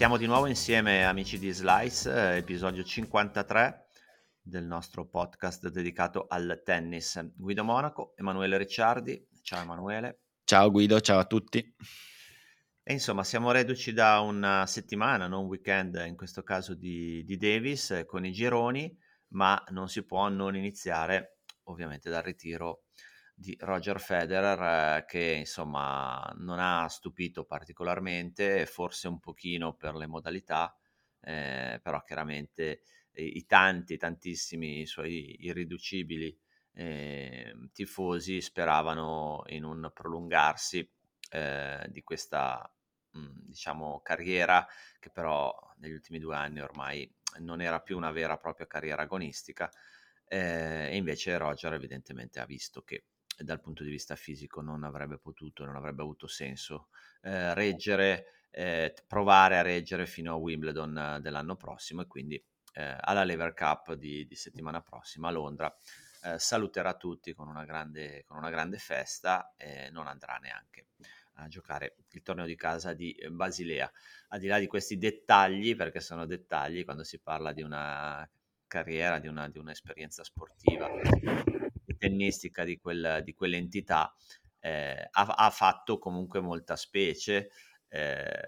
Siamo 0.00 0.16
di 0.16 0.24
nuovo 0.24 0.46
insieme 0.46 1.04
amici 1.04 1.38
di 1.38 1.50
Slice, 1.50 2.10
eh, 2.10 2.36
episodio 2.38 2.82
53 2.82 3.84
del 4.40 4.64
nostro 4.64 5.06
podcast 5.06 5.68
dedicato 5.68 6.24
al 6.26 6.62
tennis. 6.64 7.22
Guido 7.36 7.64
Monaco, 7.64 8.14
Emanuele 8.16 8.56
Ricciardi. 8.56 9.28
Ciao 9.42 9.60
Emanuele. 9.60 10.22
Ciao 10.44 10.70
Guido, 10.70 11.02
ciao 11.02 11.18
a 11.18 11.26
tutti. 11.26 11.58
E 12.82 12.92
insomma, 12.94 13.24
siamo 13.24 13.50
reduci 13.50 13.92
da 13.92 14.20
una 14.20 14.64
settimana, 14.66 15.26
non 15.26 15.42
un 15.42 15.48
weekend 15.48 16.02
in 16.06 16.16
questo 16.16 16.42
caso 16.42 16.72
di, 16.74 17.22
di 17.26 17.36
Davis 17.36 17.90
eh, 17.90 18.06
con 18.06 18.24
i 18.24 18.32
gironi, 18.32 18.90
ma 19.32 19.62
non 19.68 19.90
si 19.90 20.02
può 20.06 20.30
non 20.30 20.56
iniziare 20.56 21.40
ovviamente 21.64 22.08
dal 22.08 22.22
ritiro 22.22 22.84
di 23.40 23.56
Roger 23.58 23.98
Federer 23.98 24.98
eh, 24.98 25.04
che 25.06 25.36
insomma 25.38 26.30
non 26.36 26.58
ha 26.58 26.86
stupito 26.88 27.44
particolarmente, 27.44 28.66
forse 28.66 29.08
un 29.08 29.18
pochino 29.18 29.72
per 29.74 29.94
le 29.94 30.06
modalità, 30.06 30.76
eh, 31.22 31.80
però 31.82 32.02
chiaramente 32.02 32.82
i, 33.12 33.46
tanti, 33.46 33.96
tantissimi 33.96 34.84
suoi 34.84 35.36
irriducibili 35.46 36.38
eh, 36.74 37.54
tifosi 37.72 38.42
speravano 38.42 39.42
in 39.46 39.64
un 39.64 39.90
prolungarsi 39.92 40.86
eh, 41.30 41.86
di 41.88 42.02
questa 42.02 42.70
mm, 43.16 43.46
diciamo 43.46 44.00
carriera 44.02 44.66
che 44.98 45.10
però 45.10 45.50
negli 45.78 45.92
ultimi 45.92 46.18
due 46.18 46.36
anni 46.36 46.60
ormai 46.60 47.10
non 47.38 47.62
era 47.62 47.80
più 47.80 47.96
una 47.96 48.10
vera 48.10 48.34
e 48.34 48.38
propria 48.38 48.66
carriera 48.66 49.02
agonistica 49.02 49.70
eh, 50.26 50.88
e 50.90 50.96
invece 50.96 51.38
Roger 51.38 51.72
evidentemente 51.72 52.38
ha 52.38 52.44
visto 52.44 52.82
che 52.82 53.04
dal 53.42 53.60
punto 53.60 53.82
di 53.82 53.90
vista 53.90 54.16
fisico 54.16 54.60
non 54.60 54.84
avrebbe 54.84 55.18
potuto, 55.18 55.64
non 55.64 55.76
avrebbe 55.76 56.02
avuto 56.02 56.26
senso 56.26 56.88
eh, 57.22 57.54
reggere, 57.54 58.46
eh, 58.50 58.94
provare 59.06 59.58
a 59.58 59.62
reggere 59.62 60.06
fino 60.06 60.32
a 60.32 60.36
Wimbledon 60.36 61.18
dell'anno 61.20 61.56
prossimo 61.56 62.02
e 62.02 62.06
quindi 62.06 62.42
eh, 62.74 62.96
alla 63.00 63.24
Lever 63.24 63.54
Cup 63.54 63.94
di, 63.94 64.26
di, 64.26 64.34
settimana 64.34 64.80
prossima 64.80 65.28
a 65.28 65.32
Londra 65.32 65.74
eh, 66.22 66.38
saluterà 66.38 66.94
tutti 66.94 67.34
con 67.34 67.48
una 67.48 67.64
grande, 67.64 68.24
con 68.26 68.36
una 68.36 68.50
grande 68.50 68.78
festa 68.78 69.54
e 69.56 69.90
non 69.90 70.06
andrà 70.06 70.36
neanche 70.36 70.86
a 71.34 71.48
giocare 71.48 71.96
il 72.10 72.22
torneo 72.22 72.44
di 72.44 72.56
casa 72.56 72.92
di 72.92 73.16
Basilea. 73.30 73.90
Al 74.28 74.40
di 74.40 74.46
là 74.46 74.58
di 74.58 74.66
questi 74.66 74.98
dettagli, 74.98 75.74
perché 75.74 76.00
sono 76.00 76.26
dettagli 76.26 76.84
quando 76.84 77.02
si 77.02 77.18
parla 77.18 77.52
di 77.52 77.62
una 77.62 78.28
carriera, 78.66 79.18
di, 79.18 79.26
una, 79.26 79.48
di 79.48 79.58
un'esperienza 79.58 80.22
sportiva 80.22 80.88
tennistica 82.00 82.64
di, 82.64 82.78
quel, 82.78 83.20
di 83.22 83.34
quell'entità 83.34 84.12
eh, 84.58 85.08
ha, 85.10 85.26
ha, 85.26 85.50
fatto 85.50 85.98
comunque 85.98 86.40
molta 86.40 86.76
specie, 86.76 87.50
eh, 87.88 88.42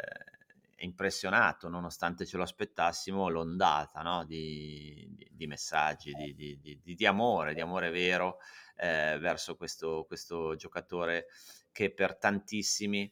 impressionato 0.78 1.69
nonostante 1.69 2.27
ce 2.27 2.36
lo 2.36 2.42
aspettassimo 2.42 3.28
l'ondata 3.28 4.00
no? 4.00 4.25
di, 4.25 5.06
di, 5.11 5.28
di, 5.31 5.47
messaggi, 5.47 6.12
di, 6.12 6.81
di, 6.82 7.06
amore, 7.06 7.54
di 7.54 7.60
amore 7.60 7.91
vero 7.91 8.38
eh, 8.77 9.16
verso 9.21 9.54
questo, 9.56 10.04
questo, 10.06 10.56
giocatore 10.56 11.27
che 11.71 11.93
per 11.93 12.16
tantissimi 12.16 13.10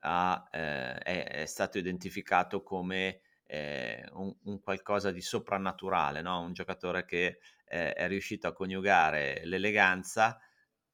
ha, 0.00 0.46
eh, 0.50 0.98
è, 0.98 1.28
è, 1.28 1.46
stato 1.46 1.78
identificato 1.78 2.62
come 2.62 3.20
eh, 3.46 4.04
un, 4.12 4.34
un, 4.44 4.60
qualcosa 4.60 5.10
di 5.10 5.22
soprannaturale, 5.22 6.20
no? 6.20 6.40
un 6.40 6.52
giocatore 6.52 7.04
che 7.04 7.38
eh, 7.66 7.92
è 7.92 8.08
riuscito 8.08 8.46
a 8.46 8.52
coniugare 8.52 9.42
l'eleganza 9.44 10.40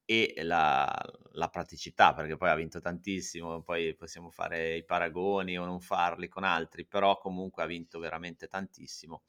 e 0.05 0.35
la, 0.43 0.89
la, 1.33 1.49
praticità, 1.49 2.13
perché 2.13 2.37
poi 2.37 2.51
ha 2.51 2.55
vinto 2.55 2.81
tantissimo, 2.81 3.63
poi 3.63 3.95
possiamo 3.95 4.31
fare 4.31 4.77
i 4.77 4.85
paragoni 4.85 5.57
o 5.59 5.65
non 5.65 5.81
farli 5.81 6.29
con 6.29 6.45
altri, 6.45 6.85
però 6.85 7.19
comunque 7.19 7.63
ha 7.63 7.67
vinto 7.67 7.99
veramente 7.99 8.49
tantissimo 8.49 9.23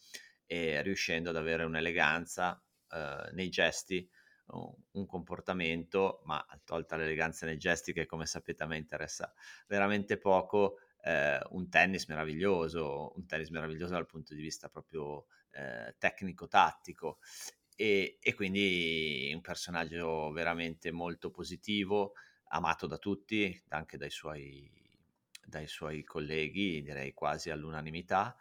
e 0.46 0.82
riuscendo 0.82 1.30
ad 1.30 1.38
avere 1.38 1.64
un'eleganza 1.64 2.62
eh, 2.92 3.30
nei 3.34 3.50
gesti, 3.50 4.08
un, 4.48 4.74
un 4.92 5.06
comportamento, 5.06 6.22
ma 6.26 6.46
tolta 6.64 6.96
l'eleganza 6.96 7.46
nei 7.46 7.58
gesti 7.58 7.94
che 7.94 8.06
come 8.06 8.26
sapete 8.26 8.64
a 8.64 8.68
me 8.68 8.78
interessa 8.78 9.32
veramente 9.68 10.18
poco, 10.18 10.80
eh, 11.04 11.40
un 11.52 11.70
tennis 11.70 12.08
meraviglioso, 12.08 13.14
un 13.16 13.26
tennis 13.26 13.50
meraviglioso 13.50 13.94
dal 13.94 14.06
punto 14.06 14.34
di 14.34 14.42
vista 14.42 14.70
proprio 14.70 15.26
eh, 15.54 15.96
tecnico-tattico 15.98 17.20
e, 17.76 18.18
e, 18.22 18.34
quindi 18.34 19.32
un 19.34 19.42
personaggio 19.42 20.32
veramente 20.32 20.92
molto 20.92 21.32
positivo, 21.32 22.14
amato 22.50 22.86
da 22.88 22.98
tutti, 22.98 23.62
anche 23.70 23.98
dai 23.98 24.12
suoi, 24.12 24.70
dai 25.44 25.68
suoi 25.68 26.04
colleghi, 26.04 26.82
direi 26.82 27.14
quasi 27.14 27.50
all'unanimità 27.50 28.36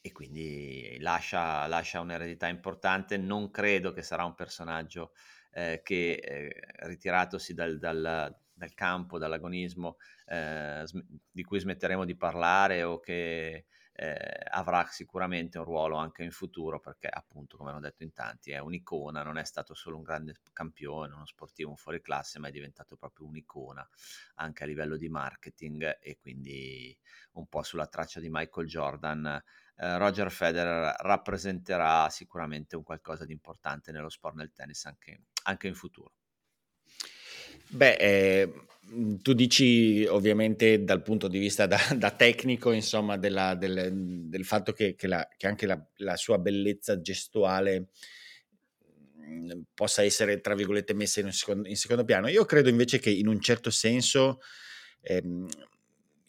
e 0.00 0.12
quindi 0.12 0.96
lascia, 1.00 1.66
lascia 1.66 2.00
un'eredità 2.00 2.48
importante. 2.48 3.16
Non 3.16 3.50
credo 3.50 3.92
che 3.92 4.02
sarà 4.02 4.24
un 4.24 4.34
personaggio 4.34 5.12
eh, 5.52 5.80
che 5.84 6.12
eh, 6.14 6.60
ritiratosi 6.86 7.54
dal, 7.54 7.78
dal, 7.78 8.36
dal, 8.52 8.74
campo, 8.74 9.18
dall'agonismo, 9.18 9.98
eh, 10.26 10.82
sm- 10.84 11.04
di 11.30 11.42
cui 11.44 11.60
smetteremo 11.60 12.04
di 12.04 12.16
parlare 12.16 12.82
o 12.82 12.98
che 13.00 13.66
eh, 14.00 14.46
avrà 14.50 14.86
sicuramente 14.86 15.58
un 15.58 15.64
ruolo 15.64 15.96
anche 15.96 16.22
in 16.22 16.30
futuro 16.30 16.78
perché 16.78 17.08
appunto 17.08 17.56
come 17.56 17.70
hanno 17.70 17.80
detto 17.80 18.04
in 18.04 18.12
tanti 18.12 18.52
è 18.52 18.58
un'icona, 18.58 19.24
non 19.24 19.38
è 19.38 19.44
stato 19.44 19.74
solo 19.74 19.96
un 19.96 20.04
grande 20.04 20.36
campione, 20.52 21.14
uno 21.14 21.26
sportivo, 21.26 21.70
un 21.70 21.76
fuori 21.76 22.00
classe, 22.00 22.38
ma 22.38 22.46
è 22.46 22.52
diventato 22.52 22.96
proprio 22.96 23.26
un'icona 23.26 23.86
anche 24.36 24.62
a 24.62 24.66
livello 24.66 24.96
di 24.96 25.08
marketing 25.08 25.98
e 26.00 26.16
quindi 26.16 26.96
un 27.32 27.48
po' 27.48 27.64
sulla 27.64 27.88
traccia 27.88 28.20
di 28.20 28.28
Michael 28.30 28.68
Jordan. 28.68 29.42
Eh, 29.74 29.98
Roger 29.98 30.30
Federer 30.30 30.94
rappresenterà 31.00 32.08
sicuramente 32.08 32.76
un 32.76 32.84
qualcosa 32.84 33.24
di 33.24 33.32
importante 33.32 33.90
nello 33.90 34.10
sport 34.10 34.36
nel 34.36 34.52
tennis 34.52 34.84
anche, 34.84 35.22
anche 35.42 35.66
in 35.66 35.74
futuro. 35.74 36.12
Beh, 37.70 37.96
eh, 37.96 38.52
tu 39.22 39.32
dici 39.32 40.04
ovviamente 40.08 40.84
dal 40.84 41.02
punto 41.02 41.28
di 41.28 41.38
vista 41.38 41.66
da, 41.66 41.78
da 41.96 42.10
tecnico, 42.10 42.72
insomma, 42.72 43.16
della, 43.16 43.54
del, 43.54 43.90
del, 44.28 44.44
fatto 44.44 44.72
che, 44.72 44.94
che, 44.94 45.06
la, 45.06 45.26
che 45.36 45.46
anche 45.46 45.66
la, 45.66 45.80
la, 45.96 46.16
sua 46.16 46.38
bellezza 46.38 47.00
gestuale 47.00 47.88
mhmm, 49.14 49.62
possa 49.74 50.02
essere, 50.02 50.40
tra 50.40 50.54
virgolette, 50.54 50.94
messa 50.94 51.20
in, 51.20 51.32
secondo, 51.32 51.68
in 51.68 51.76
secondo 51.76 52.04
piano. 52.04 52.28
Io 52.28 52.44
credo 52.44 52.68
invece 52.68 52.98
che 52.98 53.10
in 53.10 53.28
un 53.28 53.40
certo 53.40 53.70
senso... 53.70 54.40
Ehm, 55.02 55.46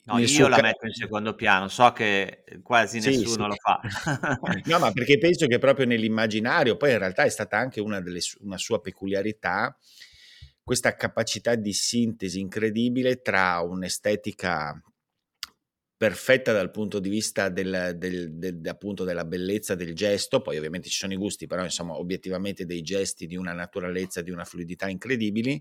No, 0.10 0.18
io 0.18 0.48
la 0.48 0.60
metto 0.60 0.88
in 0.88 0.92
secondo 0.92 1.36
piano, 1.36 1.68
so 1.68 1.92
che 1.92 2.44
quasi 2.64 3.00
sì, 3.00 3.10
nessuno 3.10 3.44
sì. 3.44 3.50
lo 3.50 3.56
fa. 3.62 3.80
no, 4.66 4.80
ma 4.80 4.92
perché 4.92 5.20
penso 5.20 5.46
che 5.46 5.60
proprio 5.60 5.86
nell'immaginario, 5.86 6.78
poi 6.78 6.94
in 6.94 6.98
realtà 6.98 7.26
è 7.26 7.30
stata 7.30 7.58
anche 7.58 7.80
una, 7.80 8.02
delle, 8.02 8.20
una 8.40 8.58
sua 8.58 8.82
peculiarità, 8.82 9.78
questa 10.70 10.96
capacità 10.96 11.56
di 11.56 11.74
sintesi 11.74 12.40
incredibile 12.40 13.24
tra 13.24 13.60
un'estetica 13.62 14.80
perfetta 15.98 16.54
dal 16.54 16.70
punto 16.70 17.00
di 17.00 17.10
vista 17.10 17.50
del, 17.50 17.96
del, 17.98 18.36
del, 18.36 18.62
appunto 18.68 19.04
della 19.04 19.26
bellezza 19.26 19.74
del 19.74 19.96
gesto, 19.96 20.44
poi 20.44 20.58
ovviamente 20.58 20.88
ci 20.88 21.00
sono 21.00 21.14
i 21.14 21.16
gusti, 21.16 21.48
però 21.48 21.64
insomma 21.64 21.98
obiettivamente 21.98 22.68
dei 22.68 22.84
gesti 22.84 23.26
di 23.26 23.36
una 23.36 23.54
naturalezza, 23.54 24.22
di 24.22 24.30
una 24.30 24.46
fluidità 24.46 24.88
incredibili, 24.88 25.60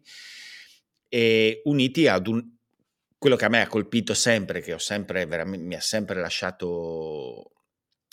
e 1.09 1.63
uniti 1.65 2.07
ad 2.07 2.27
un, 2.27 2.47
quello 3.17 3.37
che 3.37 3.47
a 3.47 3.49
me 3.49 3.63
ha 3.63 3.67
colpito 3.67 4.13
sempre, 4.13 4.61
che 4.61 4.79
sempre, 4.79 5.25
mi 5.47 5.75
ha 5.75 5.81
sempre 5.81 6.21
lasciato 6.21 7.53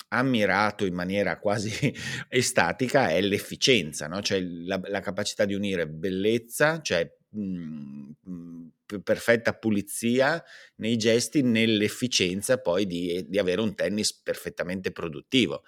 ammirato 0.10 0.86
in 0.86 0.94
maniera 0.94 1.40
quasi 1.40 1.72
estatica 2.30 3.10
è 3.10 3.22
l'efficienza, 3.22 4.08
no? 4.08 4.22
cioè 4.22 4.40
la, 4.40 4.80
la, 4.86 5.00
capacità 5.00 5.46
di 5.46 5.54
unire 5.54 5.88
bellezza, 5.88 6.82
cioè 6.82 7.12
mh, 7.30 8.12
mh, 8.22 8.68
perfetta 9.04 9.54
pulizia 9.54 10.44
nei 10.76 10.98
gesti, 10.98 11.42
nell'efficienza 11.42 12.60
poi 12.60 12.86
di, 12.86 13.26
di, 13.28 13.40
avere 13.40 13.62
un 13.62 13.74
tennis 13.76 14.14
perfettamente 14.14 14.92
produttivo. 14.92 15.64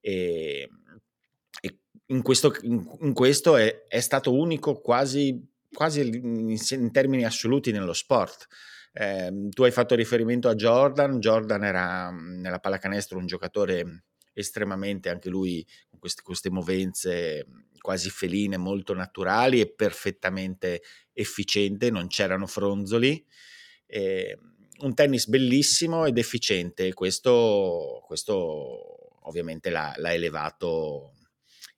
E, 0.00 0.68
e 1.60 1.78
in, 2.06 2.22
questo, 2.22 2.54
in, 2.62 2.86
in 3.00 3.12
questo 3.12 3.56
è, 3.56 3.84
è, 3.88 4.00
stato 4.00 4.32
unico 4.32 4.80
quasi, 4.80 5.44
quasi 5.72 6.00
in, 6.00 6.56
in 6.70 6.92
termini 6.92 7.24
assoluti 7.24 7.72
nello 7.72 7.92
sport 7.92 8.46
Eh, 8.92 9.48
tu 9.50 9.62
hai 9.64 9.70
fatto 9.70 9.94
riferimento 9.94 10.48
a 10.48 10.54
Jordan, 10.54 11.18
Jordan 11.18 11.64
era 11.64 12.10
mm, 12.10 12.40
nella 12.40 12.58
pallacanestro 12.58 13.18
un 13.18 13.26
giocatore 13.26 14.04
estremamente, 14.32 15.08
anche 15.08 15.28
lui 15.28 15.66
con 15.88 15.98
queste, 15.98 16.22
queste 16.22 16.50
movenze 16.50 17.44
quasi 17.80 18.10
feline, 18.10 18.56
molto 18.56 18.94
naturali 18.94 19.60
e 19.60 19.72
perfettamente 19.72 20.82
efficiente, 21.12 21.90
non 21.90 22.08
c'erano 22.08 22.46
fronzoli. 22.46 23.24
Eh, 23.86 24.38
un 24.80 24.94
tennis 24.94 25.26
bellissimo 25.26 26.04
ed 26.04 26.18
efficiente, 26.18 26.92
questo, 26.92 28.02
questo 28.06 29.18
ovviamente 29.22 29.70
l'ha, 29.70 29.92
l'ha 29.96 30.12
elevato 30.12 31.14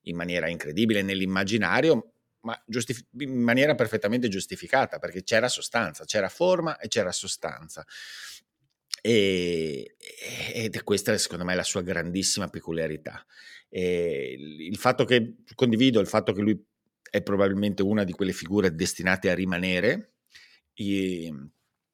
in 0.03 0.17
maniera 0.17 0.49
incredibile 0.49 1.03
nell'immaginario, 1.03 2.13
ma 2.43 2.61
giustif- 2.67 3.07
in 3.19 3.41
maniera 3.41 3.75
perfettamente 3.75 4.29
giustificata, 4.29 4.99
perché 4.99 5.23
c'era 5.23 5.49
sostanza, 5.49 6.05
c'era 6.05 6.29
forma 6.29 6.79
e 6.79 6.89
c'era 6.89 7.13
sostanza. 7.13 7.85
E, 9.03 9.97
ed 10.53 10.83
questa 10.83 11.17
secondo 11.17 11.45
me 11.45 11.55
la 11.55 11.63
sua 11.63 11.83
grandissima 11.83 12.49
peculiarità. 12.49 13.25
E 13.69 14.37
il 14.39 14.77
fatto 14.77 15.05
che 15.05 15.37
condivido 15.55 16.01
il 16.01 16.07
fatto 16.07 16.33
che 16.33 16.41
lui 16.41 16.65
è 17.11 17.23
probabilmente 17.23 17.83
una 17.83 18.05
di 18.05 18.13
quelle 18.13 18.33
figure 18.33 18.75
destinate 18.75 19.31
a 19.31 19.35
rimanere, 19.35 20.15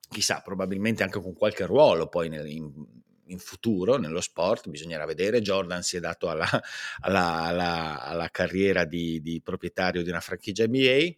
chissà, 0.08 0.40
probabilmente 0.40 1.02
anche 1.02 1.20
con 1.20 1.34
qualche 1.34 1.66
ruolo 1.66 2.08
poi 2.08 2.28
nel, 2.28 2.46
in, 2.46 2.72
in, 3.26 3.38
futuro 3.38 3.96
nello 3.96 4.20
sport, 4.20 4.68
bisognerà 4.68 5.04
vedere. 5.04 5.40
Jordan 5.40 5.82
si 5.82 5.96
è 5.96 6.00
dato 6.00 6.28
alla, 6.28 6.48
alla, 7.00 7.42
alla, 7.42 8.02
alla 8.02 8.28
carriera 8.30 8.84
di, 8.84 9.20
di, 9.20 9.40
proprietario 9.42 10.02
di 10.02 10.10
una 10.10 10.20
franchigia 10.20 10.66
NBA. 10.66 10.78
Eh, 10.78 11.16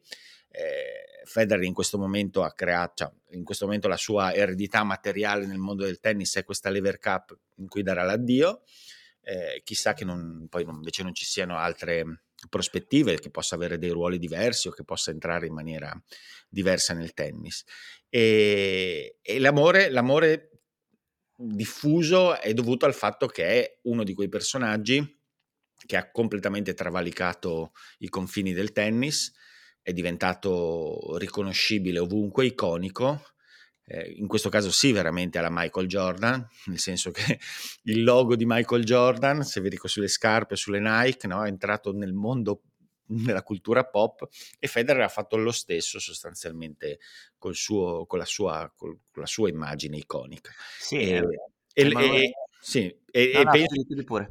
Federer 1.25 1.65
in 1.65 1.75
questo 1.75 1.99
momento 1.99 2.43
ha 2.43 2.53
creato, 2.53 2.93
cioè, 2.95 3.37
in 3.37 3.45
questo 3.45 3.67
momento 3.67 3.87
la 3.87 3.99
sua 3.99 4.33
eredità 4.33 4.83
materiale 4.83 5.47
nel 5.47 5.59
mondo 5.59 5.85
del 5.85 6.01
tennis 6.01 6.37
è 6.37 6.45
questa 6.45 6.71
Lever 6.71 6.99
Cup 6.99 7.37
in 7.57 7.69
cui 7.69 7.83
darà 7.83 8.03
l'addio. 8.03 8.63
Eh, 9.21 9.61
chissà 9.63 9.93
che 9.93 10.05
non, 10.07 10.47
poi 10.49 10.63
invece 10.63 11.03
non 11.03 11.15
ci 11.15 11.27
siano 11.27 11.59
altre 11.59 12.23
prospettive, 12.49 13.19
che 13.19 13.31
possa 13.31 13.57
avere 13.57 13.79
dei 13.79 13.91
ruoli 13.91 14.19
diversi 14.19 14.69
o 14.69 14.71
che 14.71 14.85
possa 14.85 15.11
entrare 15.11 15.47
in 15.47 15.53
maniera 15.53 15.93
diversa 16.49 16.95
nel 16.95 17.13
tennis. 17.13 17.65
E, 18.09 19.19
e 19.21 19.39
l'amore, 19.39 19.91
l'amore 19.91 20.58
diffuso 21.41 22.39
è 22.39 22.53
dovuto 22.53 22.85
al 22.85 22.95
fatto 22.95 23.27
che 23.27 23.45
è 23.45 23.79
uno 23.83 24.03
di 24.03 24.13
quei 24.13 24.29
personaggi 24.29 25.17
che 25.87 25.97
ha 25.97 26.11
completamente 26.11 26.75
travalicato 26.75 27.73
i 27.99 28.09
confini 28.09 28.53
del 28.53 28.73
tennis, 28.73 29.33
è 29.81 29.93
diventato 29.93 31.17
riconoscibile 31.17 32.01
ovunque, 32.01 32.47
iconico, 32.47 33.23
eh, 33.85 34.13
in 34.17 34.27
questo 34.27 34.49
caso 34.49 34.73
sì 34.73 34.93
veramente 34.93 35.39
alla 35.39 35.51
Michael 35.51 35.87
Jordan, 35.87 36.47
nel 36.67 36.79
senso 36.79 37.13
che 37.13 37.39
il 37.85 38.03
logo 38.03 38.35
di 38.35 38.45
Michael 38.45 38.85
Jordan, 38.85 39.45
se 39.45 39.61
vedi 39.61 39.79
sulle 39.81 40.09
scarpe, 40.09 40.57
sulle 40.57 40.81
Nike, 40.81 41.29
no, 41.29 41.45
è 41.45 41.49
entrato 41.49 41.93
nel 41.93 42.13
mondo 42.13 42.63
nella 43.09 43.43
cultura 43.43 43.85
pop 43.85 44.29
e 44.59 44.67
Federer 44.67 45.03
ha 45.03 45.09
fatto 45.09 45.37
lo 45.37 45.53
stesso 45.53 45.99
sostanzialmente 45.99 46.99
col 47.39 47.55
suo, 47.55 48.07
con, 48.07 48.19
la 48.19 48.25
sua, 48.25 48.73
con 48.77 48.99
la 49.15 49.27
sua 49.27 49.49
immagine 49.49 49.97
iconica. 49.97 50.53
Sì, 50.79 50.97
e, 50.99 51.23
e, 51.73 51.87
e, 51.87 52.33
sì, 52.61 52.95
e, 53.11 53.31
no, 53.35 53.43
no, 53.43 53.51
penso... 53.51 54.05
pure. 54.05 54.29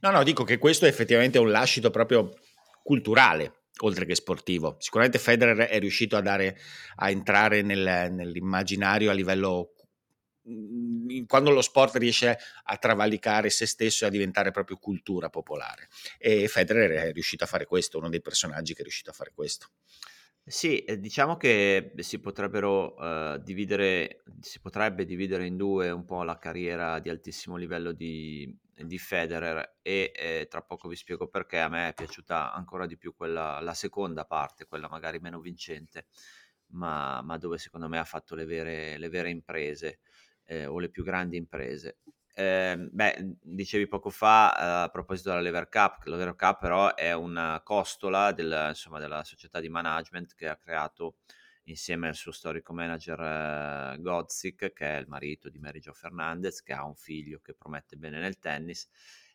No, 0.00 0.10
no, 0.10 0.22
dico 0.22 0.44
che 0.44 0.58
questo 0.58 0.84
è 0.84 0.88
effettivamente 0.88 1.38
un 1.38 1.50
lascito 1.50 1.90
proprio 1.90 2.36
culturale, 2.82 3.64
oltre 3.82 4.04
che 4.04 4.14
sportivo. 4.14 4.76
Sicuramente 4.78 5.18
Federer 5.18 5.68
è 5.68 5.78
riuscito 5.78 6.16
a, 6.16 6.20
dare, 6.20 6.58
a 6.96 7.10
entrare 7.10 7.62
nel, 7.62 8.12
nell'immaginario 8.12 9.10
a 9.10 9.14
livello 9.14 9.74
quando 11.26 11.50
lo 11.50 11.62
sport 11.62 11.96
riesce 11.96 12.38
a 12.64 12.76
travalicare 12.76 13.50
se 13.50 13.66
stesso 13.66 14.04
e 14.04 14.08
a 14.08 14.10
diventare 14.10 14.50
proprio 14.50 14.76
cultura 14.76 15.28
popolare. 15.28 15.88
E 16.18 16.48
Federer 16.48 16.90
è 16.90 17.12
riuscito 17.12 17.44
a 17.44 17.46
fare 17.46 17.66
questo, 17.66 17.98
uno 17.98 18.08
dei 18.08 18.20
personaggi 18.20 18.74
che 18.74 18.80
è 18.80 18.82
riuscito 18.82 19.10
a 19.10 19.14
fare 19.14 19.32
questo. 19.34 19.70
Sì, 20.42 20.84
diciamo 20.98 21.36
che 21.36 21.92
si 21.98 22.18
potrebbero 22.18 22.94
uh, 22.94 23.38
dividere, 23.38 24.24
si 24.40 24.58
potrebbe 24.58 25.04
dividere 25.04 25.46
in 25.46 25.56
due 25.56 25.90
un 25.90 26.04
po' 26.04 26.24
la 26.24 26.38
carriera 26.38 26.98
di 26.98 27.08
altissimo 27.08 27.56
livello 27.56 27.92
di, 27.92 28.52
di 28.74 28.98
Federer 28.98 29.76
e 29.82 30.12
eh, 30.14 30.46
tra 30.50 30.62
poco 30.62 30.88
vi 30.88 30.96
spiego 30.96 31.28
perché 31.28 31.60
a 31.60 31.68
me 31.68 31.90
è 31.90 31.94
piaciuta 31.94 32.52
ancora 32.52 32.86
di 32.86 32.96
più 32.96 33.14
quella, 33.14 33.60
la 33.60 33.74
seconda 33.74 34.24
parte, 34.24 34.66
quella 34.66 34.88
magari 34.88 35.20
meno 35.20 35.40
vincente, 35.40 36.06
ma, 36.72 37.22
ma 37.22 37.36
dove 37.36 37.58
secondo 37.58 37.88
me 37.88 37.98
ha 37.98 38.04
fatto 38.04 38.34
le 38.34 38.44
vere, 38.44 38.98
le 38.98 39.08
vere 39.08 39.30
imprese 39.30 40.00
eh, 40.50 40.66
o 40.66 40.78
le 40.80 40.88
più 40.88 41.04
grandi 41.04 41.36
imprese. 41.36 41.98
Eh, 42.34 42.76
beh, 42.90 43.36
dicevi 43.40 43.86
poco 43.86 44.10
fa 44.10 44.52
eh, 44.52 44.84
a 44.84 44.88
proposito 44.88 45.28
della 45.28 45.40
Lever 45.40 45.68
Cup, 45.68 46.04
la 46.04 46.16
Lever 46.16 46.34
Cup 46.34 46.58
però 46.60 46.94
è 46.94 47.12
una 47.12 47.60
costola 47.62 48.32
del, 48.32 48.66
insomma, 48.68 48.98
della 48.98 49.22
società 49.24 49.60
di 49.60 49.68
management 49.68 50.34
che 50.34 50.48
ha 50.48 50.56
creato 50.56 51.18
insieme 51.64 52.08
al 52.08 52.14
suo 52.16 52.32
storico 52.32 52.72
manager 52.72 53.20
eh, 53.94 54.00
Godzik, 54.00 54.72
che 54.72 54.96
è 54.96 54.98
il 54.98 55.06
marito 55.06 55.48
di 55.48 55.58
Mary 55.58 55.78
Jo 55.78 55.92
Fernandez, 55.92 56.62
che 56.62 56.72
ha 56.72 56.84
un 56.84 56.96
figlio 56.96 57.38
che 57.40 57.54
promette 57.54 57.96
bene 57.96 58.18
nel 58.18 58.38
tennis 58.38 58.88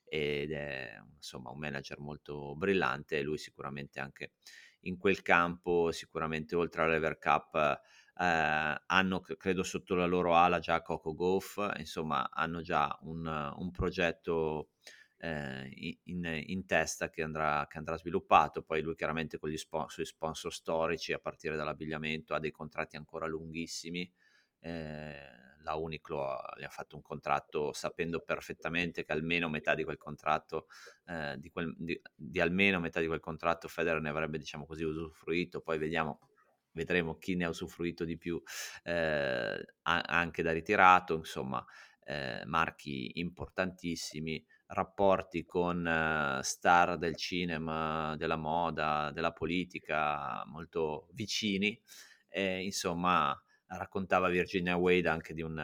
ed 0.03 0.51
è 0.51 1.01
insomma 1.15 1.49
un 1.49 1.57
manager 1.59 1.99
molto 1.99 2.55
brillante 2.55 3.17
e 3.17 3.21
lui 3.23 3.37
sicuramente 3.37 3.99
anche 3.99 4.33
in 4.81 4.97
quel 4.97 5.21
campo, 5.21 5.91
sicuramente 5.91 6.55
oltre 6.55 6.83
all'Ever 6.83 7.17
Cup, 7.17 7.81
eh, 8.17 8.81
hanno 8.85 9.21
credo 9.21 9.63
sotto 9.63 9.95
la 9.95 10.05
loro 10.05 10.35
ala 10.35 10.59
già 10.59 10.81
Coco 10.81 11.13
Golf, 11.13 11.73
insomma 11.77 12.29
hanno 12.31 12.61
già 12.61 12.97
un, 13.01 13.25
un 13.57 13.71
progetto 13.71 14.69
eh, 15.17 15.99
in, 16.03 16.43
in, 16.47 16.65
testa 16.65 17.09
che 17.09 17.23
andrà, 17.23 17.65
che 17.69 17.77
andrà, 17.77 17.97
sviluppato. 17.97 18.63
Poi 18.63 18.81
lui 18.81 18.95
chiaramente 18.95 19.37
con 19.37 19.49
gli 19.49 19.57
sponsor, 19.57 20.05
sponsor 20.05 20.53
storici, 20.53 21.13
a 21.13 21.19
partire 21.19 21.55
dall'abbigliamento, 21.55 22.33
ha 22.33 22.39
dei 22.39 22.51
contratti 22.51 22.95
ancora 22.95 23.25
lunghissimi. 23.27 24.11
Eh, 24.59 25.43
la 25.65 25.73
Uniqlo 25.73 26.39
gli 26.57 26.63
ha 26.63 26.69
fatto 26.69 26.95
un 26.95 27.01
contratto 27.01 27.73
sapendo 27.73 28.19
perfettamente 28.19 29.03
che 29.03 29.11
almeno 29.11 29.49
metà 29.49 29.73
di 29.73 29.83
quel 29.83 29.97
contratto, 29.97 30.67
eh, 31.07 31.35
di, 31.39 31.49
quel, 31.49 31.73
di, 31.75 31.99
di, 32.15 32.39
almeno 32.39 32.79
metà 32.79 32.99
di 32.99 33.07
quel 33.07 33.19
contratto 33.19 33.67
Federer 33.67 33.99
ne 33.99 34.09
avrebbe, 34.09 34.37
diciamo 34.37 34.65
così, 34.65 34.83
usufruito. 34.83 35.61
Poi 35.61 35.79
vediamo, 35.79 36.19
vedremo 36.75 37.17
chi 37.17 37.35
ne 37.35 37.45
ha 37.45 37.49
usufruito 37.49 38.03
di 38.03 38.17
più 38.17 38.39
eh, 38.83 39.65
anche 39.81 40.43
da 40.43 40.51
ritirato, 40.51 41.15
insomma, 41.15 41.65
eh, 42.03 42.43
marchi 42.45 43.19
importantissimi 43.19 44.45
rapporti 44.67 45.43
con 45.45 45.85
uh, 45.85 46.41
star 46.41 46.97
del 46.97 47.15
cinema, 47.15 48.15
della 48.17 48.35
moda, 48.35 49.11
della 49.11 49.31
politica 49.31 50.43
molto 50.45 51.07
vicini. 51.13 51.79
E, 52.29 52.63
insomma, 52.63 53.39
raccontava 53.67 54.29
Virginia 54.29 54.75
Wade 54.75 55.07
anche 55.09 55.33
di 55.33 55.41
un 55.41 55.57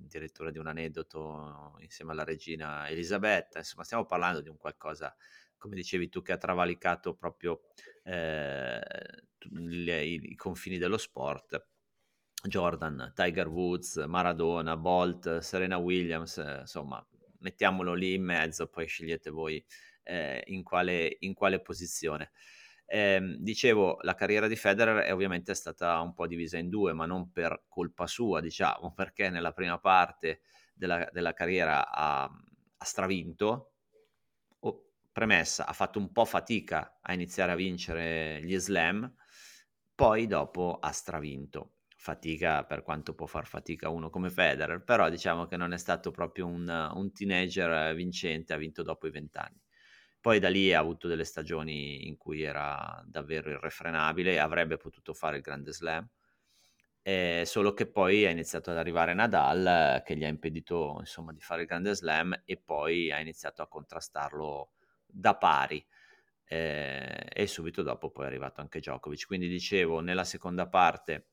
addirittura 0.00 0.50
di 0.50 0.58
un 0.58 0.68
aneddoto 0.68 1.76
insieme 1.80 2.12
alla 2.12 2.24
regina 2.24 2.88
Elisabetta. 2.88 3.58
Insomma, 3.58 3.84
stiamo 3.84 4.06
parlando 4.06 4.40
di 4.40 4.48
un 4.48 4.56
qualcosa, 4.56 5.14
come 5.58 5.74
dicevi 5.74 6.08
tu, 6.08 6.22
che 6.22 6.32
ha 6.32 6.38
travalicato 6.38 7.14
proprio 7.14 7.60
eh, 8.04 8.80
i, 9.50 10.20
i 10.22 10.34
confini 10.34 10.78
dello 10.78 10.96
sport. 10.96 11.66
Jordan, 12.40 13.12
Tiger 13.14 13.48
Woods, 13.48 13.96
Maradona, 14.06 14.76
Bolt, 14.76 15.38
Serena 15.38 15.76
Williams, 15.76 16.36
insomma, 16.60 17.04
mettiamolo 17.40 17.94
lì 17.94 18.14
in 18.14 18.22
mezzo, 18.22 18.68
poi 18.68 18.86
scegliete 18.86 19.30
voi 19.30 19.64
eh, 20.04 20.42
in, 20.46 20.62
quale, 20.62 21.16
in, 21.20 21.34
quale, 21.34 21.60
posizione. 21.60 22.30
Eh, 22.86 23.36
dicevo, 23.38 23.98
la 24.02 24.14
carriera 24.14 24.46
di 24.46 24.56
Federer 24.56 25.02
è 25.04 25.12
ovviamente 25.12 25.52
stata 25.54 26.00
un 26.00 26.14
po' 26.14 26.26
divisa 26.26 26.58
in 26.58 26.68
due, 26.68 26.92
ma 26.92 27.06
non 27.06 27.32
per 27.32 27.64
colpa 27.68 28.06
sua, 28.06 28.40
diciamo, 28.40 28.92
perché 28.96 29.30
nella 29.30 29.52
prima 29.52 29.78
parte 29.78 30.40
della, 30.74 31.08
della 31.12 31.32
carriera 31.32 31.90
ha, 31.90 32.22
ha 32.22 32.84
stravinto, 32.84 33.72
premessa, 35.18 35.66
ha 35.66 35.72
fatto 35.72 35.98
un 35.98 36.12
po' 36.12 36.24
fatica 36.24 37.00
a 37.02 37.12
iniziare 37.12 37.50
a 37.50 37.56
vincere 37.56 38.40
gli 38.44 38.56
slam, 38.56 39.12
poi 39.92 40.28
dopo 40.28 40.78
ha 40.80 40.92
stravinto 40.92 41.72
fatica 41.96 42.62
per 42.64 42.82
quanto 42.84 43.14
può 43.14 43.26
far 43.26 43.44
fatica 43.44 43.88
uno 43.88 44.10
come 44.10 44.30
Federer, 44.30 44.84
però 44.84 45.08
diciamo 45.10 45.46
che 45.46 45.56
non 45.56 45.72
è 45.72 45.76
stato 45.76 46.12
proprio 46.12 46.46
un, 46.46 46.68
un 46.94 47.12
teenager 47.12 47.96
vincente, 47.96 48.52
ha 48.52 48.56
vinto 48.56 48.84
dopo 48.84 49.08
i 49.08 49.10
vent'anni. 49.10 49.60
Poi 50.20 50.38
da 50.38 50.48
lì 50.48 50.72
ha 50.72 50.78
avuto 50.78 51.08
delle 51.08 51.24
stagioni 51.24 52.06
in 52.06 52.16
cui 52.16 52.42
era 52.42 53.02
davvero 53.04 53.50
irrefrenabile 53.50 54.38
avrebbe 54.38 54.76
potuto 54.76 55.14
fare 55.14 55.38
il 55.38 55.42
grande 55.42 55.72
slam, 55.72 56.08
eh, 57.02 57.42
solo 57.44 57.74
che 57.74 57.86
poi 57.86 58.22
è 58.22 58.30
iniziato 58.30 58.70
ad 58.70 58.76
arrivare 58.78 59.14
Nadal 59.14 60.02
che 60.04 60.16
gli 60.16 60.24
ha 60.24 60.28
impedito 60.28 60.96
insomma 61.00 61.32
di 61.32 61.40
fare 61.40 61.62
il 61.62 61.66
grande 61.66 61.94
slam 61.94 62.40
e 62.44 62.56
poi 62.56 63.10
ha 63.10 63.18
iniziato 63.18 63.62
a 63.62 63.66
contrastarlo 63.68 64.74
da 65.08 65.36
pari. 65.36 65.84
Eh, 66.44 67.26
e 67.30 67.46
subito 67.46 67.82
dopo 67.82 68.10
poi 68.10 68.24
è 68.24 68.28
arrivato 68.28 68.60
anche 68.60 68.80
Djokovic. 68.80 69.26
Quindi 69.26 69.48
dicevo, 69.48 70.00
nella 70.00 70.24
seconda 70.24 70.68
parte 70.68 71.28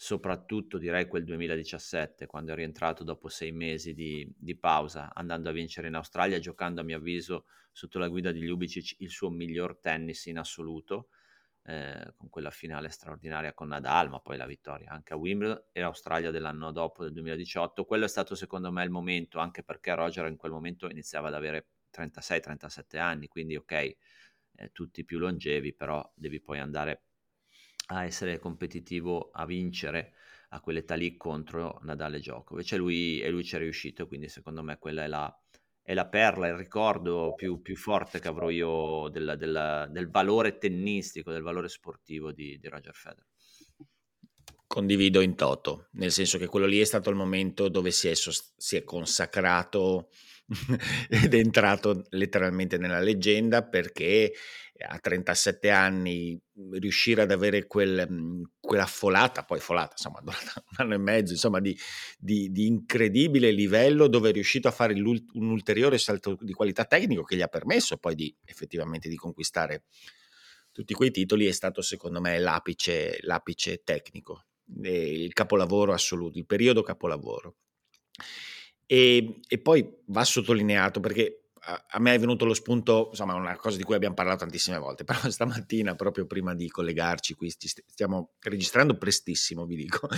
soprattutto 0.00 0.78
direi 0.78 1.08
quel 1.08 1.24
2017, 1.24 2.26
quando 2.26 2.52
è 2.52 2.54
rientrato 2.54 3.02
dopo 3.02 3.28
sei 3.28 3.50
mesi 3.50 3.94
di, 3.94 4.32
di, 4.36 4.56
pausa, 4.56 5.12
andando 5.12 5.48
a 5.48 5.52
vincere 5.52 5.88
in 5.88 5.96
Australia, 5.96 6.38
giocando 6.38 6.80
a 6.80 6.84
mio 6.84 6.98
avviso 6.98 7.46
sotto 7.72 7.98
la 7.98 8.06
guida 8.06 8.30
di 8.30 8.40
Ljubicic 8.40 9.00
il 9.00 9.10
suo 9.10 9.28
miglior 9.28 9.78
tennis 9.80 10.26
in 10.26 10.38
assoluto, 10.38 11.08
eh, 11.64 12.14
con 12.16 12.28
quella 12.28 12.50
finale 12.50 12.90
straordinaria 12.90 13.52
con 13.54 13.66
Nadal, 13.66 14.08
ma 14.08 14.20
poi 14.20 14.36
la 14.36 14.46
vittoria 14.46 14.92
anche 14.92 15.14
a 15.14 15.16
Wimbledon 15.16 15.64
e 15.72 15.80
Australia 15.80 16.30
dell'anno 16.30 16.70
dopo, 16.70 17.02
del 17.02 17.12
2018. 17.12 17.84
Quello 17.84 18.04
è 18.04 18.08
stato 18.08 18.36
secondo 18.36 18.70
me 18.70 18.84
il 18.84 18.90
momento, 18.90 19.40
anche 19.40 19.64
perché 19.64 19.96
Roger 19.96 20.28
in 20.28 20.36
quel 20.36 20.52
momento 20.52 20.88
iniziava 20.88 21.26
ad 21.26 21.34
avere 21.34 21.66
36-37 21.98 22.98
anni, 22.98 23.28
quindi 23.28 23.56
ok, 23.56 23.72
eh, 23.72 23.98
tutti 24.72 25.04
più 25.04 25.18
longevi, 25.18 25.74
però 25.74 26.08
devi 26.14 26.40
poi 26.40 26.58
andare 26.58 27.02
a 27.86 28.04
essere 28.04 28.38
competitivo, 28.38 29.30
a 29.32 29.46
vincere 29.46 30.14
a 30.50 30.60
quell'età 30.60 30.94
lì 30.94 31.16
contro 31.16 31.78
Nadal 31.82 32.14
e 32.14 32.18
Djokovic. 32.18 32.72
E 32.72 32.76
lui, 32.76 33.20
e 33.20 33.30
lui 33.30 33.44
ci 33.44 33.56
è 33.56 33.58
riuscito, 33.58 34.06
quindi 34.06 34.28
secondo 34.28 34.62
me 34.62 34.78
quella 34.78 35.04
è 35.04 35.06
la, 35.06 35.42
è 35.82 35.94
la 35.94 36.06
perla, 36.06 36.48
il 36.48 36.56
ricordo 36.56 37.34
più, 37.34 37.60
più 37.60 37.76
forte 37.76 38.18
che 38.18 38.28
avrò 38.28 38.50
io 38.50 39.08
del, 39.08 39.36
del, 39.38 39.88
del, 39.90 40.10
valore 40.10 40.58
tennistico, 40.58 41.32
del 41.32 41.42
valore 41.42 41.68
sportivo 41.68 42.32
di, 42.32 42.58
di 42.58 42.68
Roger 42.68 42.94
Federer. 42.94 43.26
Condivido 44.66 45.20
in 45.22 45.34
toto, 45.34 45.88
nel 45.92 46.12
senso 46.12 46.36
che 46.36 46.46
quello 46.46 46.66
lì 46.66 46.78
è 46.78 46.84
stato 46.84 47.08
il 47.08 47.16
momento 47.16 47.68
dove 47.68 47.90
si 47.90 48.08
è, 48.08 48.14
si 48.14 48.76
è 48.76 48.84
consacrato 48.84 50.10
ed 51.08 51.34
è 51.34 51.38
entrato 51.38 52.06
letteralmente 52.10 52.78
nella 52.78 53.00
leggenda 53.00 53.62
perché 53.62 54.32
a 54.86 54.98
37 54.98 55.70
anni 55.70 56.40
riuscire 56.72 57.22
ad 57.22 57.32
avere 57.32 57.66
quel, 57.66 58.06
mhmm, 58.08 58.42
quella 58.60 58.86
folata, 58.86 59.44
poi 59.44 59.58
folata, 59.58 59.94
insomma, 59.96 60.20
un 60.24 60.32
anno 60.76 60.94
e 60.94 60.98
mezzo, 60.98 61.32
insomma, 61.32 61.60
di, 61.60 61.76
di, 62.16 62.50
di 62.52 62.66
incredibile 62.66 63.50
livello 63.50 64.06
dove 64.06 64.30
è 64.30 64.32
riuscito 64.32 64.68
a 64.68 64.72
fare 64.72 64.94
un 64.94 65.50
ulteriore 65.50 65.98
salto 65.98 66.38
di 66.40 66.52
qualità 66.52 66.84
tecnico 66.84 67.24
che 67.24 67.36
gli 67.36 67.42
ha 67.42 67.48
permesso 67.48 67.96
poi 67.96 68.14
di 68.14 68.34
effettivamente 68.44 69.08
di 69.08 69.16
conquistare 69.16 69.82
tutti 70.78 70.94
quei 70.94 71.10
titoli 71.10 71.46
è 71.46 71.50
stato 71.50 71.82
secondo 71.82 72.20
me 72.20 72.38
l'apice, 72.38 73.18
l'apice 73.22 73.82
tecnico, 73.82 74.44
il 74.82 75.32
capolavoro 75.32 75.92
assoluto, 75.92 76.38
il 76.38 76.46
periodo 76.46 76.82
capolavoro. 76.82 77.56
E, 78.90 79.40
e 79.46 79.58
poi 79.58 79.86
va 80.06 80.24
sottolineato 80.24 80.98
perché 80.98 81.48
a, 81.60 81.84
a, 81.90 82.00
me 82.00 82.14
è 82.14 82.18
venuto 82.18 82.46
lo 82.46 82.54
spunto, 82.54 83.08
insomma, 83.10 83.34
una 83.34 83.54
cosa 83.56 83.76
di 83.76 83.82
cui 83.82 83.94
abbiamo 83.94 84.14
parlato 84.14 84.38
tantissime 84.38 84.78
volte, 84.78 85.04
però 85.04 85.28
stamattina, 85.28 85.94
proprio 85.94 86.24
prima 86.24 86.54
di 86.54 86.68
collegarci 86.70 87.34
qui, 87.34 87.50
stiamo 87.50 88.30
registrando 88.40 88.96
prestissimo, 88.96 89.66
vi 89.66 89.76
dico, 89.76 90.08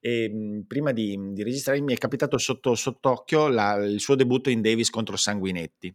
e 0.00 0.24
ehm, 0.24 0.64
prima 0.66 0.90
di, 0.90 1.16
di 1.32 1.42
registrare 1.44 1.80
mi 1.80 1.94
è 1.94 1.98
capitato 1.98 2.38
sotto, 2.38 2.74
sott'occhio 2.74 3.46
la, 3.46 3.76
il 3.76 4.00
suo 4.00 4.16
debutto 4.16 4.50
in 4.50 4.60
Davis 4.62 4.90
contro 4.90 5.16
Sanguinetti 5.16 5.94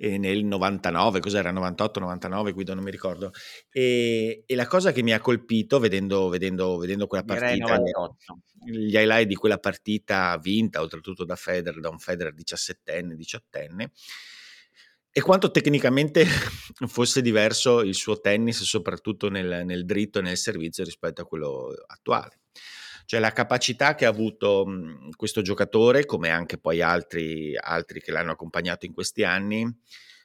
eh, 0.00 0.16
nel 0.16 0.44
99, 0.44 1.18
cos'era 1.18 1.50
98, 1.50 1.98
99, 2.00 2.52
guido 2.52 2.74
non 2.74 2.84
mi 2.84 2.90
ricordo. 2.90 3.32
E, 3.70 4.44
e, 4.46 4.54
la 4.54 4.66
cosa 4.66 4.92
che 4.92 5.02
mi 5.02 5.12
ha 5.12 5.18
colpito 5.18 5.80
vedendo, 5.80 6.28
vedendo, 6.28 6.78
vedendo 6.78 7.08
quella 7.08 7.24
partita, 7.24 7.80
gli 8.64 8.94
highlight 8.94 9.26
di 9.26 9.34
quella 9.34 9.58
partita 9.58 10.38
vinta 10.38 10.80
oltretutto 10.80 11.24
da 11.24 11.34
Federer, 11.34 11.80
da 11.80 11.88
un 11.88 11.98
Federer 11.98 12.32
17enne, 12.32 13.16
18enne, 13.16 13.86
e 15.10 15.20
quanto 15.20 15.50
tecnicamente 15.50 16.24
fosse 16.86 17.20
diverso 17.20 17.80
il 17.80 17.96
suo 17.96 18.20
tennis, 18.20 18.62
soprattutto 18.62 19.28
nel, 19.28 19.64
nel 19.64 19.84
dritto 19.84 20.20
e 20.20 20.22
nel 20.22 20.36
servizio 20.36 20.84
rispetto 20.84 21.22
a 21.22 21.26
quello 21.26 21.74
attuale. 21.86 22.38
Cioè 23.08 23.20
la 23.20 23.32
capacità 23.32 23.94
che 23.94 24.04
ha 24.04 24.10
avuto 24.10 24.66
mhmm, 24.66 25.12
questo 25.16 25.40
giocatore, 25.40 26.04
come 26.04 26.28
anche 26.28 26.58
poi 26.58 26.82
altri, 26.82 27.56
altri 27.56 28.02
che 28.02 28.12
l'hanno 28.12 28.32
accompagnato 28.32 28.84
in 28.84 28.92
questi 28.92 29.24
anni, 29.24 29.66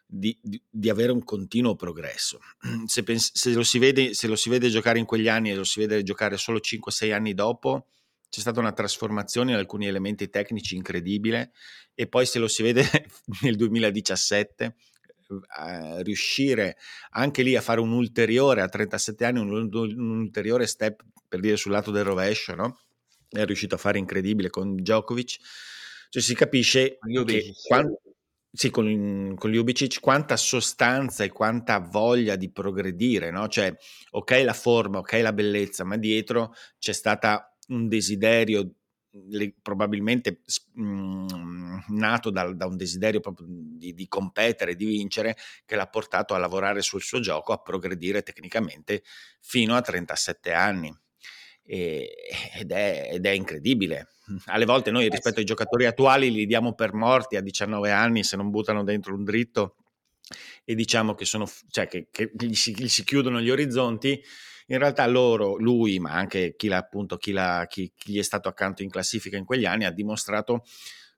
di, 0.06 0.38
di, 0.42 0.62
di, 0.70 0.90
avere 0.90 1.14
un 1.14 1.24
continuo 1.24 1.78
progresso. 1.78 2.40
Se, 2.86 3.04
pens- 3.04 3.32
se, 3.36 3.54
lo 3.54 3.64
vede, 3.80 4.14
se, 4.14 4.28
lo 4.28 4.36
si 4.36 4.50
vede, 4.50 4.68
giocare 4.68 5.00
in 5.00 5.06
quegli 5.06 5.30
anni 5.30 5.52
e 5.52 5.56
lo 5.56 5.64
si 5.64 5.80
vede 5.80 6.04
giocare 6.04 6.36
solo 6.36 6.60
5-6 6.60 7.14
anni 7.14 7.34
dopo, 7.34 7.88
c'è 8.30 8.42
stata 8.42 8.60
una 8.60 8.74
trasformazione 8.74 9.52
in 9.52 9.58
alcuni 9.60 9.88
elementi 9.88 10.30
tecnici 10.30 10.76
incredibile 10.76 11.54
e 11.94 12.08
poi 12.08 12.26
se 12.26 12.38
lo 12.38 12.50
si 12.50 12.64
vede 12.64 12.84
nel 13.44 13.56
2017 13.56 14.76
eh, 15.42 16.04
riuscire 16.04 16.78
anche 17.12 17.44
lì 17.44 17.56
a 17.56 17.62
fare 17.62 17.80
un 17.80 17.92
ulteriore 17.92 18.62
a 18.62 18.70
37 18.70 19.26
anni 19.26 19.40
un, 19.40 19.70
un 19.72 20.20
ulteriore 20.20 20.68
step 20.68 21.04
per 21.28 21.40
dire 21.40 21.58
sul 21.58 21.72
lato 21.72 21.92
del 21.92 22.04
rovescio, 22.04 22.56
no? 22.56 22.80
È 23.30 23.44
riuscito 23.46 23.76
a 23.76 23.80
fare 23.80 23.98
incredibile 23.98 24.50
con 24.50 24.76
Djokovic. 24.76 25.38
Cioè 26.10 26.22
si 26.22 26.36
capisce 26.36 27.00
che 27.26 27.54
quando, 27.68 28.02
sì, 28.52 28.70
con, 28.70 29.34
con 29.36 29.50
Ljubicic 29.50 30.00
quanta 30.00 30.38
sostanza 30.38 31.24
e 31.24 31.32
quanta 31.32 31.80
voglia 31.80 32.36
di 32.36 32.52
progredire, 32.52 33.32
no? 33.32 33.48
Cioè, 33.48 33.76
ok 34.12 34.42
la 34.44 34.54
forma, 34.54 35.00
ok 35.00 35.14
la 35.14 35.34
bellezza, 35.34 35.84
ma 35.84 35.98
dietro 35.98 36.54
c'è 36.78 36.94
stata 36.94 37.52
un 37.70 37.88
desiderio 37.88 38.76
le, 39.30 39.54
probabilmente 39.62 40.42
mh, 40.74 40.84
mhmm, 40.84 41.84
nato 41.90 42.30
da, 42.30 42.52
da, 42.54 42.66
un 42.66 42.78
desiderio 42.78 43.20
proprio 43.20 43.48
di, 43.50 43.94
di, 43.94 44.08
competere, 44.08 44.76
di 44.76 44.86
vincere, 44.86 45.36
che 45.66 45.76
l'ha 45.76 45.88
portato 45.88 46.34
a 46.34 46.38
lavorare 46.38 46.82
sul 46.82 47.02
suo 47.02 47.20
gioco, 47.20 47.54
a 47.54 47.58
progredire 47.58 48.24
tecnicamente 48.24 49.04
fino 49.40 49.76
a 49.76 49.82
37 49.82 50.54
anni 50.54 50.96
e, 51.66 52.10
ed, 52.56 52.72
è, 52.72 53.10
ed, 53.14 53.26
è, 53.26 53.30
incredibile. 53.30 54.10
Alle 54.46 54.66
volte 54.66 54.92
noi 54.92 55.06
eh 55.06 55.10
rispetto 55.10 55.40
ai 55.40 55.46
giocatori 55.46 55.86
attuali 55.86 56.32
li 56.32 56.46
diamo 56.46 56.74
per 56.74 56.94
morti 56.94 57.36
a 57.36 57.42
19 57.42 57.92
anni 57.92 58.24
se 58.24 58.38
non 58.38 58.50
buttano 58.50 58.84
dentro 58.84 59.14
un 59.14 59.24
dritto 59.24 59.76
e 60.64 60.76
diciamo 60.76 61.14
che, 61.14 61.26
sono, 61.26 61.46
cioè 61.70 61.88
che, 61.88 62.08
che 62.10 62.32
gli, 62.38 62.54
si, 62.54 62.74
gli, 62.74 62.88
si, 62.88 63.04
chiudono 63.04 63.42
gli 63.42 63.50
orizzonti. 63.50 64.22
In 64.68 64.78
realtà 64.78 65.06
loro, 65.08 65.58
lui, 65.58 66.00
ma 66.00 66.12
anche 66.12 66.56
chi, 66.56 66.72
appunto, 66.72 67.18
chi, 67.18 67.34
chi, 67.68 67.92
chi 67.96 68.12
gli 68.12 68.20
è 68.20 68.24
stato 68.24 68.50
accanto 68.50 68.84
in 68.84 68.90
classifica 68.90 69.38
in 69.38 69.46
quegli 69.46 69.66
anni, 69.66 69.86
ha 69.86 69.92
dimostrato 69.92 70.64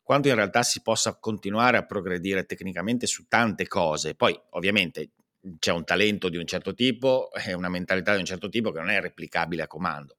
quanto 0.02 0.28
in 0.28 0.36
realtà 0.36 0.64
si 0.64 0.82
possa 0.82 1.18
continuare 1.18 1.78
a 1.78 1.86
progredire 1.86 2.46
tecnicamente 2.46 3.08
su 3.08 3.26
tante 3.28 3.68
cose. 3.68 4.16
Poi, 4.16 4.40
ovviamente, 4.52 5.12
c'è 5.60 5.72
un 5.72 5.84
talento 5.84 6.30
di 6.30 6.38
un 6.38 6.46
certo 6.46 6.74
tipo 6.74 7.32
e 7.34 7.54
una 7.54 7.70
mentalità 7.70 8.14
di 8.14 8.20
un 8.20 8.26
certo 8.26 8.50
tipo 8.50 8.72
che 8.72 8.80
non 8.80 8.90
è 8.90 9.00
replicabile 9.00 9.64
a 9.64 9.68
comando. 9.68 10.18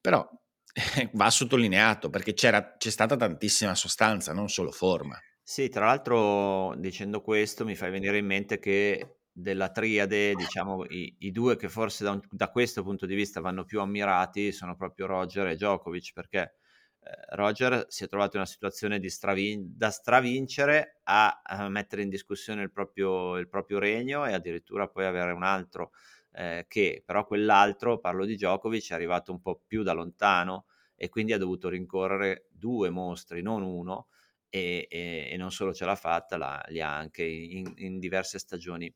Però 0.00 0.28
va 1.12 1.30
sottolineato 1.30 2.10
perché 2.10 2.34
c'è 2.34 2.76
stata 2.78 3.16
tantissima 3.16 3.74
sostanza, 3.74 4.32
non 4.32 4.48
solo 4.48 4.70
forma. 4.70 5.16
Sì, 5.42 5.68
tra 5.68 5.86
l'altro 5.86 6.74
dicendo 6.76 7.20
questo 7.20 7.64
mi 7.64 7.74
fai 7.74 7.90
venire 7.90 8.18
in 8.18 8.26
mente 8.26 8.58
che 8.58 9.18
della 9.36 9.70
triade, 9.70 10.34
diciamo, 10.34 10.84
i, 10.84 11.12
i 11.18 11.32
due 11.32 11.56
che 11.56 11.68
forse 11.68 12.04
da, 12.04 12.12
un, 12.12 12.20
da, 12.30 12.50
questo 12.50 12.84
punto 12.84 13.04
di 13.04 13.16
vista 13.16 13.40
vanno 13.40 13.64
più 13.64 13.80
ammirati 13.80 14.52
sono 14.52 14.76
proprio 14.76 15.06
Roger 15.06 15.48
e 15.48 15.56
Djokovic, 15.56 16.12
perché 16.12 16.54
eh, 17.00 17.34
Roger 17.34 17.84
si 17.88 18.04
è 18.04 18.08
trovato 18.08 18.36
in 18.36 18.42
una 18.42 18.50
situazione 18.50 19.06
stravin- 19.08 19.76
da 19.76 19.90
stravincere 19.90 21.00
a, 21.02 21.40
a, 21.42 21.68
mettere 21.68 22.02
in 22.02 22.10
discussione 22.10 22.62
il 22.62 22.70
proprio, 22.70 23.36
il 23.36 23.48
proprio, 23.48 23.80
regno 23.80 24.24
e 24.24 24.34
addirittura 24.34 24.86
poi 24.86 25.04
avere 25.04 25.32
un 25.32 25.42
altro 25.42 25.90
eh, 26.32 26.66
che 26.68 27.02
però 27.04 27.26
quell'altro, 27.26 27.98
parlo 27.98 28.24
di 28.24 28.36
Djokovic, 28.36 28.90
è 28.90 28.94
arrivato 28.94 29.32
un 29.32 29.40
po' 29.40 29.60
più 29.66 29.82
da 29.82 29.92
lontano 29.92 30.66
e 30.94 31.08
quindi 31.08 31.32
ha 31.32 31.38
dovuto 31.38 31.68
rincorrere 31.68 32.46
due 32.50 32.88
mostri, 32.88 33.42
non 33.42 33.62
uno, 33.62 34.06
e, 34.54 34.86
e, 34.88 35.28
e 35.32 35.36
non 35.36 35.50
solo 35.50 35.74
ce 35.74 35.84
l'ha 35.84 35.96
fatta, 35.96 36.36
la, 36.36 36.64
li 36.68 36.80
ha 36.80 36.96
anche 36.96 37.24
in, 37.24 37.72
in 37.78 37.98
diverse 37.98 38.38
stagioni 38.38 38.92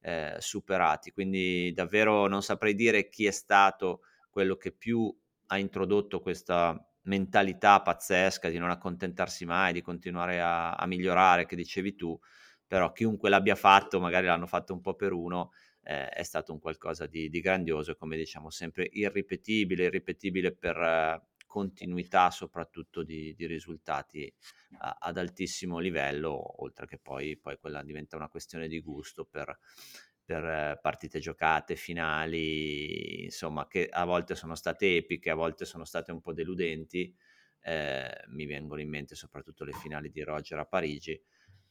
eh, 0.00 0.36
superati. 0.38 1.10
Quindi 1.10 1.70
davvero 1.74 2.26
non 2.28 2.42
saprei 2.42 2.74
dire 2.74 3.10
chi 3.10 3.26
è 3.26 3.30
stato 3.30 4.00
quello 4.30 4.56
che 4.56 4.72
più 4.72 5.14
ha 5.48 5.58
introdotto 5.58 6.20
questa 6.20 6.82
mentalità 7.02 7.82
pazzesca 7.82 8.48
di 8.48 8.56
non 8.56 8.70
accontentarsi 8.70 9.44
mai, 9.44 9.74
di 9.74 9.82
continuare 9.82 10.40
a, 10.40 10.72
a, 10.72 10.86
migliorare, 10.86 11.44
che 11.44 11.56
dicevi 11.56 11.94
tu, 11.94 12.18
però 12.66 12.90
chiunque 12.92 13.28
l'abbia 13.28 13.54
fatto, 13.54 14.00
magari 14.00 14.26
l'hanno 14.26 14.46
fatto 14.46 14.72
un 14.72 14.80
po' 14.80 14.94
per 14.94 15.12
uno, 15.12 15.50
eh, 15.82 16.08
è 16.08 16.22
stato 16.22 16.54
un 16.54 16.58
qualcosa 16.58 17.04
di, 17.04 17.28
di, 17.28 17.40
grandioso 17.40 17.96
come 17.96 18.16
diciamo 18.16 18.48
sempre 18.48 18.88
irripetibile, 18.90 19.84
irripetibile 19.84 20.54
per 20.54 20.76
eh, 20.78 21.22
continuità 21.52 22.30
soprattutto 22.30 23.02
di, 23.02 23.34
di 23.34 23.46
risultati 23.46 24.32
a, 24.78 24.96
ad 25.00 25.18
altissimo 25.18 25.78
livello, 25.80 26.62
oltre 26.62 26.86
che 26.86 26.96
poi, 26.98 27.36
poi 27.36 27.58
quella 27.58 27.82
diventa 27.82 28.16
una 28.16 28.30
questione 28.30 28.68
di 28.68 28.80
gusto 28.80 29.26
per, 29.26 29.58
per 30.24 30.42
eh, 30.46 30.78
partite 30.80 31.18
giocate, 31.18 31.76
finali, 31.76 33.24
insomma, 33.24 33.66
che 33.68 33.86
a 33.86 34.06
volte 34.06 34.34
sono 34.34 34.54
state 34.54 34.96
epiche, 34.96 35.28
a 35.28 35.34
volte 35.34 35.66
sono 35.66 35.84
state 35.84 36.10
un 36.10 36.22
po' 36.22 36.32
deludenti. 36.32 37.14
Eh, 37.60 38.10
mi 38.28 38.46
vengono 38.46 38.80
in 38.80 38.88
mente 38.88 39.14
soprattutto 39.14 39.64
le 39.64 39.72
finali 39.72 40.10
di 40.10 40.22
Roger 40.22 40.58
a 40.58 40.64
Parigi, 40.64 41.22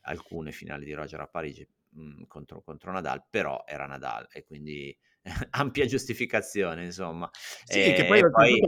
alcune 0.01 0.51
finali 0.51 0.85
di 0.85 0.93
Roger 0.93 1.21
a 1.21 1.27
Parigi, 1.27 1.67
mh, 1.89 2.01
mhmm, 2.03 2.27
contro, 2.27 2.61
contro 2.61 2.91
Nadal, 2.91 3.25
però 3.31 3.63
era 3.65 3.87
Nadal 3.87 4.27
e 4.31 4.43
quindi 4.43 4.95
ampia 5.49 5.87
giustificazione, 5.87 6.83
insomma. 6.85 7.27
Sì, 7.33 7.79
e, 7.79 7.93
che 7.93 8.05
poi, 8.05 8.21
poi 8.29 8.59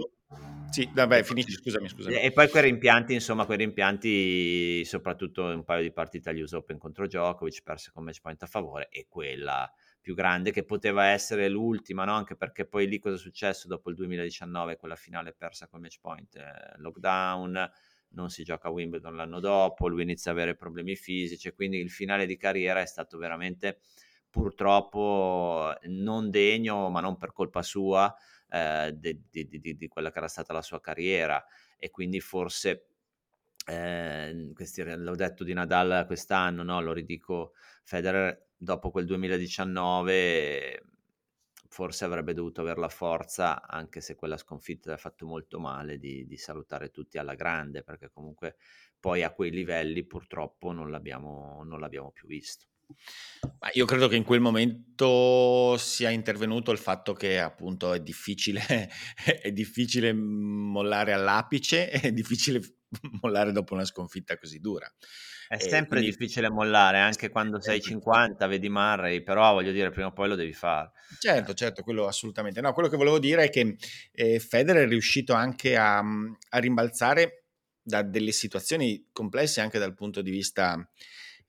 sì, 0.74 0.90
vabbè, 0.92 1.22
finisci, 1.22 1.52
scusami, 1.52 1.88
scusami. 1.88 2.16
E 2.20 2.32
poi 2.32 2.50
quei 2.50 2.64
rimpianti, 2.64 3.14
insomma, 3.14 3.46
quei 3.46 3.58
rimpianti, 3.58 4.84
soprattutto 4.86 5.44
un 5.44 5.64
paio 5.64 5.84
di 5.84 5.92
partite 5.92 6.32
agli 6.32 6.42
US 6.42 6.54
Open 6.54 6.80
contro 6.80 7.06
Djokovic, 7.06 7.62
perse 7.62 7.92
con 7.94 8.04
match 8.04 8.22
point 8.22 8.42
a 8.42 8.48
favore, 8.48 8.90
e 8.90 9.06
quella 9.08 9.72
più 10.02 10.16
grande 10.16 10.52
che 10.52 10.64
poteva 10.64 11.06
essere 11.06 11.48
l'ultima, 11.48 12.06
no? 12.06 12.14
anche 12.14 12.36
perché 12.36 12.66
poi 12.66 12.88
lì 12.88 12.98
cosa 12.98 13.16
è 13.16 13.20
successo 13.20 13.68
dopo 13.68 13.92
il 13.92 13.96
2019, 13.96 14.76
quella 14.78 14.96
finale 14.96 15.32
persa 15.32 15.68
con 15.68 15.80
match 15.80 16.00
point, 16.02 16.36
eh, 16.36 16.78
lockdown, 16.78 17.72
non 18.10 18.30
si 18.30 18.44
gioca 18.44 18.68
a 18.68 18.72
Wimbledon 18.72 19.16
l'anno 19.16 19.40
dopo, 19.40 19.88
lui 19.88 20.02
inizia 20.02 20.32
a 20.32 20.34
avere 20.34 20.56
problemi 20.56 20.96
fisici, 20.96 21.52
quindi 21.54 21.78
il 21.78 21.92
finale 21.92 22.26
di 22.26 22.36
carriera 22.36 22.82
è 22.82 22.86
stato 22.88 23.20
veramente 23.20 23.80
purtroppo 24.30 25.72
non 25.84 26.32
degno, 26.32 26.90
ma 26.90 27.00
non 27.00 27.18
per 27.18 27.32
colpa 27.32 27.62
sua, 27.62 28.12
eh, 28.54 28.96
di, 28.96 29.88
quella 29.88 30.12
che 30.12 30.20
era 30.20 30.28
stata 30.28 30.54
la 30.54 30.62
sua 30.62 30.80
carriera 30.80 31.44
e 31.78 31.90
quindi 31.90 32.20
forse 32.20 32.86
eh, 33.66 34.52
questi, 34.54 34.84
l'ho 34.84 35.16
detto 35.16 35.44
di 35.44 35.54
Nadal 35.54 36.06
quest'anno, 36.06 36.62
no? 36.62 36.80
lo 36.82 36.94
ridico 36.94 37.54
Federer 37.84 38.50
dopo 38.56 38.92
quel 38.92 39.06
2019 39.06 40.84
forse 41.68 42.06
avrebbe 42.06 42.36
dovuto 42.36 42.62
avere 42.62 42.80
la 42.80 42.90
forza, 42.90 43.66
anche 43.68 44.00
se 44.00 44.14
quella 44.14 44.38
sconfitta 44.38 44.94
ha 44.94 44.98
fatto 44.98 45.26
molto 45.26 45.60
male, 45.60 45.98
di, 45.98 46.28
di, 46.28 46.38
salutare 46.38 46.92
tutti 46.92 47.18
alla 47.18 47.34
grande, 47.34 47.82
perché 47.82 48.12
comunque 48.12 48.58
poi 49.00 49.24
a 49.24 49.32
quei 49.34 49.50
livelli 49.50 50.04
purtroppo 50.06 50.72
non 50.72 50.92
l'abbiamo, 50.92 51.64
non 51.66 51.80
l'abbiamo 51.80 52.12
più 52.12 52.28
visto. 52.28 52.68
Ma 53.60 53.70
io 53.74 53.86
credo 53.86 54.08
che 54.08 54.16
in 54.16 54.24
quel 54.24 54.40
momento 54.40 55.76
sia 55.78 56.10
intervenuto 56.10 56.72
il 56.72 56.78
fatto 56.78 57.14
che 57.14 57.40
appunto 57.40 57.94
è 57.94 58.00
difficile, 58.00 58.90
è 59.42 59.52
difficile 59.52 60.14
mollare 60.14 61.14
all'apice, 61.14 61.90
è 61.92 62.12
difficile 62.12 62.62
mollare 63.22 63.52
dopo 63.52 63.74
una 63.74 63.86
sconfitta 63.86 64.38
così 64.38 64.60
dura. 64.60 64.92
È 65.48 65.60
sempre 65.60 66.00
quindi... 66.00 66.10
difficile 66.10 66.50
mollare, 66.50 67.00
anche 67.00 67.30
quando 67.30 67.62
sei 67.62 67.80
50, 67.80 68.48
vedi 68.48 68.70
Murray, 68.70 69.22
però 69.22 69.54
voglio 69.54 69.72
dire, 69.72 69.92
prima 69.92 70.08
o 70.08 70.14
poi 70.14 70.30
lo 70.30 70.36
devi 70.36 70.54
fare. 70.54 70.92
Certo, 71.20 71.54
certo, 71.54 71.84
quello 71.84 72.08
assolutamente. 72.08 72.60
No, 72.60 72.74
quello 72.74 72.90
che 72.90 72.98
volevo 72.98 73.20
dire 73.20 73.44
è 73.44 73.50
che 73.50 73.76
eh, 74.14 74.40
Federer 74.40 74.86
è 74.86 74.90
riuscito 74.90 75.34
anche 75.34 75.78
a, 75.78 76.00
a, 76.00 76.58
rimbalzare 76.58 77.46
da 77.84 78.02
delle 78.02 78.32
situazioni 78.32 79.10
complesse 79.12 79.62
anche 79.62 79.78
dal 79.78 79.94
punto 79.94 80.22
di 80.22 80.32
vista 80.32 80.90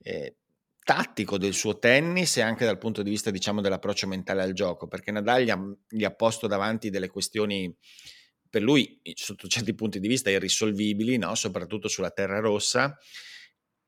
eh, 0.00 0.36
tattico 0.84 1.38
del 1.38 1.54
suo 1.54 1.78
tennis 1.78 2.36
e 2.36 2.42
anche 2.42 2.64
dal 2.64 2.78
punto 2.78 3.02
di 3.02 3.10
vista, 3.10 3.30
diciamo, 3.30 3.60
dell'approccio 3.60 4.06
mentale 4.06 4.42
al 4.42 4.52
gioco, 4.52 4.86
perché 4.86 5.10
Nadal 5.10 5.42
gli 5.42 5.50
ha, 5.50 5.58
gli 5.88 6.04
ha 6.04 6.14
posto 6.14 6.46
davanti 6.46 6.90
delle 6.90 7.08
questioni 7.08 7.74
per 8.48 8.62
lui, 8.62 9.00
sotto 9.14 9.48
certi 9.48 9.74
punti 9.74 9.98
di 9.98 10.06
vista, 10.06 10.30
irrisolvibili, 10.30 11.16
no? 11.16 11.34
soprattutto 11.34 11.88
sulla 11.88 12.10
terra 12.10 12.38
rossa, 12.38 12.96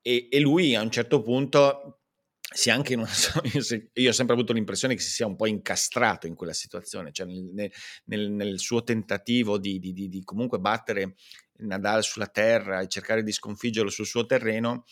e, 0.00 0.26
e 0.31 0.41
lui 0.41 0.75
a 0.75 0.81
un 0.81 0.91
certo 0.91 1.23
punto 1.23 2.00
si 2.41 2.71
anche 2.71 2.95
in 2.95 3.00
una, 3.00 3.11
io 3.95 4.09
ho 4.09 4.12
sempre 4.12 4.35
avuto 4.35 4.53
l'impressione 4.53 4.95
che 4.95 5.03
si 5.03 5.11
sia 5.11 5.26
un 5.26 5.37
po' 5.37 5.47
incastrato 5.47 6.26
in 6.26 6.35
quella 6.35 6.55
situazione, 6.55 7.12
cioè 7.12 7.26
nel, 7.26 7.71
nel, 8.05 8.31
nel 8.31 8.59
suo 8.59 8.83
tentativo 8.83 9.59
di, 9.59 9.79
di, 9.79 9.93
di, 9.93 10.09
di, 10.09 10.25
comunque 10.25 10.59
battere 10.59 11.15
Nadal 11.59 12.03
sulla 12.03 12.29
terra 12.29 12.81
e 12.81 12.88
cercare 12.88 13.23
di 13.23 13.33
sconfiggerlo 13.33 13.91
sul 13.91 14.07
suo 14.07 14.26
terreno, 14.26 14.85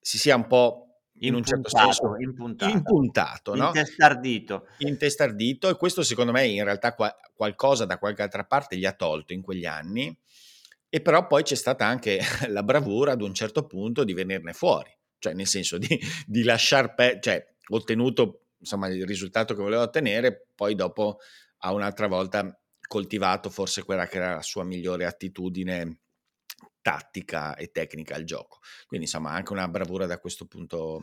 si 0.00 0.18
sia 0.18 0.36
un 0.36 0.46
po' 0.46 0.89
in 1.20 1.34
un 1.34 1.44
certo 1.44 1.68
senso 1.68 2.16
impuntato, 2.18 2.72
impuntato 2.72 3.54
no? 3.54 3.66
intestardito. 3.66 4.66
intestardito 4.78 5.68
e 5.68 5.76
questo 5.76 6.02
secondo 6.02 6.32
me 6.32 6.46
in 6.46 6.64
realtà 6.64 6.94
qua, 6.94 7.14
qualcosa 7.34 7.84
da 7.84 7.98
qualche 7.98 8.22
altra 8.22 8.44
parte 8.44 8.76
gli 8.76 8.86
ha 8.86 8.92
tolto 8.92 9.32
in 9.32 9.42
quegli 9.42 9.66
anni 9.66 10.16
e 10.88 11.00
però 11.00 11.26
poi 11.26 11.42
c'è 11.42 11.54
stata 11.54 11.86
anche 11.86 12.20
la 12.48 12.62
bravura 12.62 13.12
ad 13.12 13.22
un 13.22 13.34
certo 13.34 13.66
punto 13.66 14.04
di 14.04 14.14
venirne 14.14 14.52
fuori 14.52 14.94
cioè 15.18 15.34
nel 15.34 15.46
senso 15.46 15.76
di, 15.78 15.88
di 16.26 16.42
lasciar 16.42 16.94
pe- 16.94 17.18
cioè 17.20 17.46
ottenuto 17.68 18.44
insomma 18.58 18.88
il 18.88 19.06
risultato 19.06 19.54
che 19.54 19.62
voleva 19.62 19.82
ottenere 19.82 20.46
poi 20.54 20.74
dopo 20.74 21.18
a 21.58 21.72
un'altra 21.72 22.06
volta 22.06 22.58
coltivato 22.86 23.50
forse 23.50 23.84
quella 23.84 24.06
che 24.06 24.16
era 24.16 24.34
la 24.34 24.42
sua 24.42 24.64
migliore 24.64 25.04
attitudine 25.04 25.98
tattica 26.80 27.54
e 27.56 27.70
tecnica 27.70 28.14
al 28.14 28.24
gioco. 28.24 28.58
Quindi 28.86 29.06
insomma 29.06 29.30
anche 29.32 29.52
una 29.52 29.68
bravura 29.68 30.06
da 30.06 30.18
questo 30.18 30.46
punto, 30.46 31.00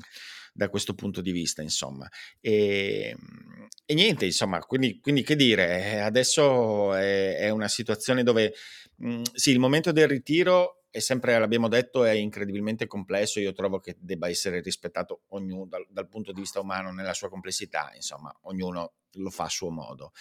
da 0.54 0.70
questo 0.70 0.94
punto 0.96 1.22
di 1.22 1.32
vista 1.32 1.62
insomma. 1.62 2.08
E, 2.40 3.16
ehm, 3.16 3.68
e 3.86 3.94
niente 3.94 4.26
insomma, 4.26 4.60
quindi, 4.60 5.00
quindi, 5.00 5.24
che 5.24 5.36
dire, 5.36 5.94
eh, 5.94 5.98
adesso 6.00 6.94
è, 6.94 7.38
è 7.38 7.50
una 7.50 7.68
situazione 7.68 8.24
dove 8.24 8.54
mh, 8.98 9.10
mhmm, 9.10 9.24
sì, 9.34 9.52
il 9.52 9.60
momento 9.60 9.92
del 9.92 10.08
ritiro 10.08 10.84
è 10.90 11.00
sempre, 11.00 11.38
l'abbiamo 11.38 11.68
detto, 11.68 12.04
è 12.04 12.12
incredibilmente 12.12 12.88
complesso. 12.88 13.40
Io 13.40 13.54
trovo 13.54 13.80
che 13.80 13.96
debba 14.00 14.28
essere 14.30 14.62
rispettato 14.62 15.24
ognuno 15.30 15.66
dal, 15.68 15.86
dal 15.90 16.08
punto 16.08 16.32
di 16.32 16.42
vista 16.42 16.60
umano 16.60 16.92
nella 16.92 17.14
sua 17.14 17.30
complessità, 17.30 17.92
insomma, 17.94 18.36
ognuno 18.44 18.94
lo 19.12 19.30
fa 19.30 19.46
a 19.46 19.50
suo 19.50 19.70
modo. 19.70 20.12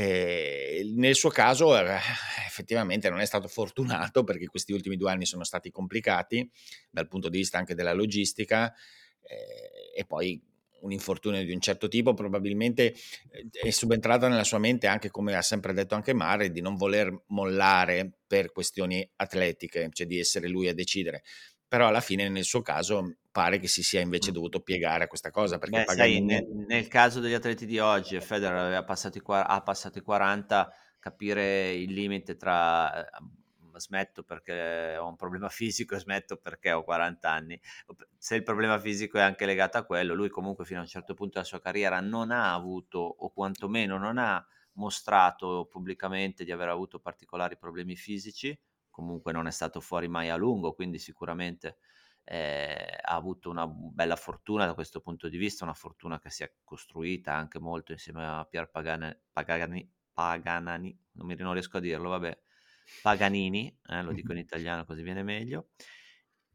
Nel 0.00 1.14
suo 1.14 1.30
caso 1.30 1.78
eh, 1.78 1.98
effettivamente 2.46 3.08
non 3.08 3.20
è 3.20 3.24
stato 3.24 3.48
fortunato 3.48 4.24
perché 4.24 4.46
questi 4.46 4.72
ultimi 4.72 4.96
due 4.96 5.10
anni 5.10 5.24
sono 5.24 5.44
stati 5.44 5.70
complicati 5.70 6.50
dal 6.90 7.08
punto 7.08 7.28
di 7.28 7.38
vista 7.38 7.56
anche 7.58 7.74
della 7.74 7.94
logistica 7.94 8.72
eh, 9.22 9.98
e 9.98 10.04
poi 10.04 10.40
un 10.80 10.92
infortunio 10.92 11.42
di 11.44 11.52
un 11.52 11.60
certo 11.60 11.88
tipo 11.88 12.14
probabilmente 12.14 12.94
eh, 13.30 13.48
è 13.50 13.70
subentrata 13.70 14.28
nella 14.28 14.44
sua 14.44 14.58
mente 14.58 14.86
anche 14.86 15.10
come 15.10 15.34
ha 15.34 15.42
sempre 15.42 15.72
detto 15.72 15.94
anche 15.94 16.12
Mare 16.12 16.50
di 16.50 16.60
non 16.60 16.76
voler 16.76 17.24
mollare 17.28 18.18
per 18.26 18.52
questioni 18.52 19.08
atletiche, 19.16 19.88
cioè 19.92 20.06
di 20.06 20.18
essere 20.18 20.48
lui 20.48 20.68
a 20.68 20.74
decidere. 20.74 21.22
Però 21.68 21.88
alla 21.88 22.00
fine 22.00 22.28
nel 22.28 22.44
suo 22.44 22.62
caso 22.62 23.16
pare 23.36 23.58
che 23.58 23.68
si 23.68 23.82
sia 23.82 24.00
invece 24.00 24.32
dovuto 24.32 24.60
piegare 24.60 25.04
a 25.04 25.08
questa 25.08 25.30
cosa. 25.30 25.58
Perché 25.58 25.84
Beh, 25.84 25.92
sai, 25.92 26.22
nel, 26.22 26.46
nel, 26.66 26.88
caso 26.88 27.20
degli 27.20 27.34
atleti 27.34 27.66
di 27.66 27.78
oggi, 27.78 28.18
Federer 28.18 28.56
aveva 28.56 28.82
passato 28.82 29.18
i, 29.18 29.22
ha 29.26 29.60
passato 29.60 29.98
i 29.98 30.00
40, 30.00 30.72
capire 30.98 31.74
il 31.74 31.92
limite 31.92 32.36
tra 32.36 32.98
ehm, 32.98 33.30
smetto 33.76 34.22
perché 34.22 34.96
ho 34.96 35.06
un 35.06 35.16
problema 35.16 35.50
fisico 35.50 35.94
e 35.94 35.98
smetto 35.98 36.38
perché 36.38 36.72
ho 36.72 36.82
40 36.82 37.30
anni. 37.30 37.60
Se 38.16 38.36
il 38.36 38.42
problema 38.42 38.78
fisico 38.78 39.18
è 39.18 39.20
anche 39.20 39.44
legato 39.44 39.76
a 39.76 39.84
quello, 39.84 40.14
lui 40.14 40.30
comunque 40.30 40.64
fino 40.64 40.78
a 40.78 40.84
un 40.84 40.88
certo 40.88 41.12
punto 41.12 41.34
della 41.34 41.44
sua 41.44 41.60
carriera 41.60 42.00
non 42.00 42.30
ha 42.30 42.54
avuto, 42.54 43.00
o 43.00 43.30
quantomeno 43.32 43.98
non 43.98 44.16
ha 44.16 44.42
mostrato 44.76 45.66
pubblicamente 45.70 46.42
di 46.42 46.52
aver 46.52 46.70
avuto 46.70 47.00
particolari 47.00 47.58
problemi 47.58 47.96
fisici, 47.96 48.58
comunque 48.88 49.30
non 49.30 49.46
è 49.46 49.50
stato 49.50 49.82
fuori 49.82 50.08
mai 50.08 50.30
a 50.30 50.36
lungo, 50.36 50.72
quindi 50.72 50.98
sicuramente 50.98 51.76
eh, 52.28 52.98
ha 53.00 53.14
avuto 53.14 53.50
una 53.50 53.68
bella 53.68 54.16
fortuna 54.16 54.66
da 54.66 54.74
questo 54.74 55.00
punto 55.00 55.28
di 55.28 55.36
vista, 55.36 55.62
una 55.62 55.74
fortuna 55.74 56.18
che 56.18 56.28
si 56.28 56.42
è 56.42 56.52
costruita 56.64 57.32
anche 57.32 57.60
molto 57.60 57.92
insieme 57.92 58.26
a 58.26 58.44
Pier 58.44 58.68
Pagani, 58.68 59.16
Pagani, 59.32 59.88
Paganani, 60.12 60.98
non, 61.12 61.26
mi, 61.26 61.36
non 61.36 61.52
riesco 61.52 61.76
a 61.76 61.80
dirlo, 61.80 62.08
vabbè, 62.08 62.36
Paganini, 63.02 63.78
eh, 63.86 64.02
lo 64.02 64.12
dico 64.12 64.32
in 64.32 64.38
italiano 64.38 64.84
così 64.84 65.02
viene 65.02 65.22
meglio, 65.22 65.68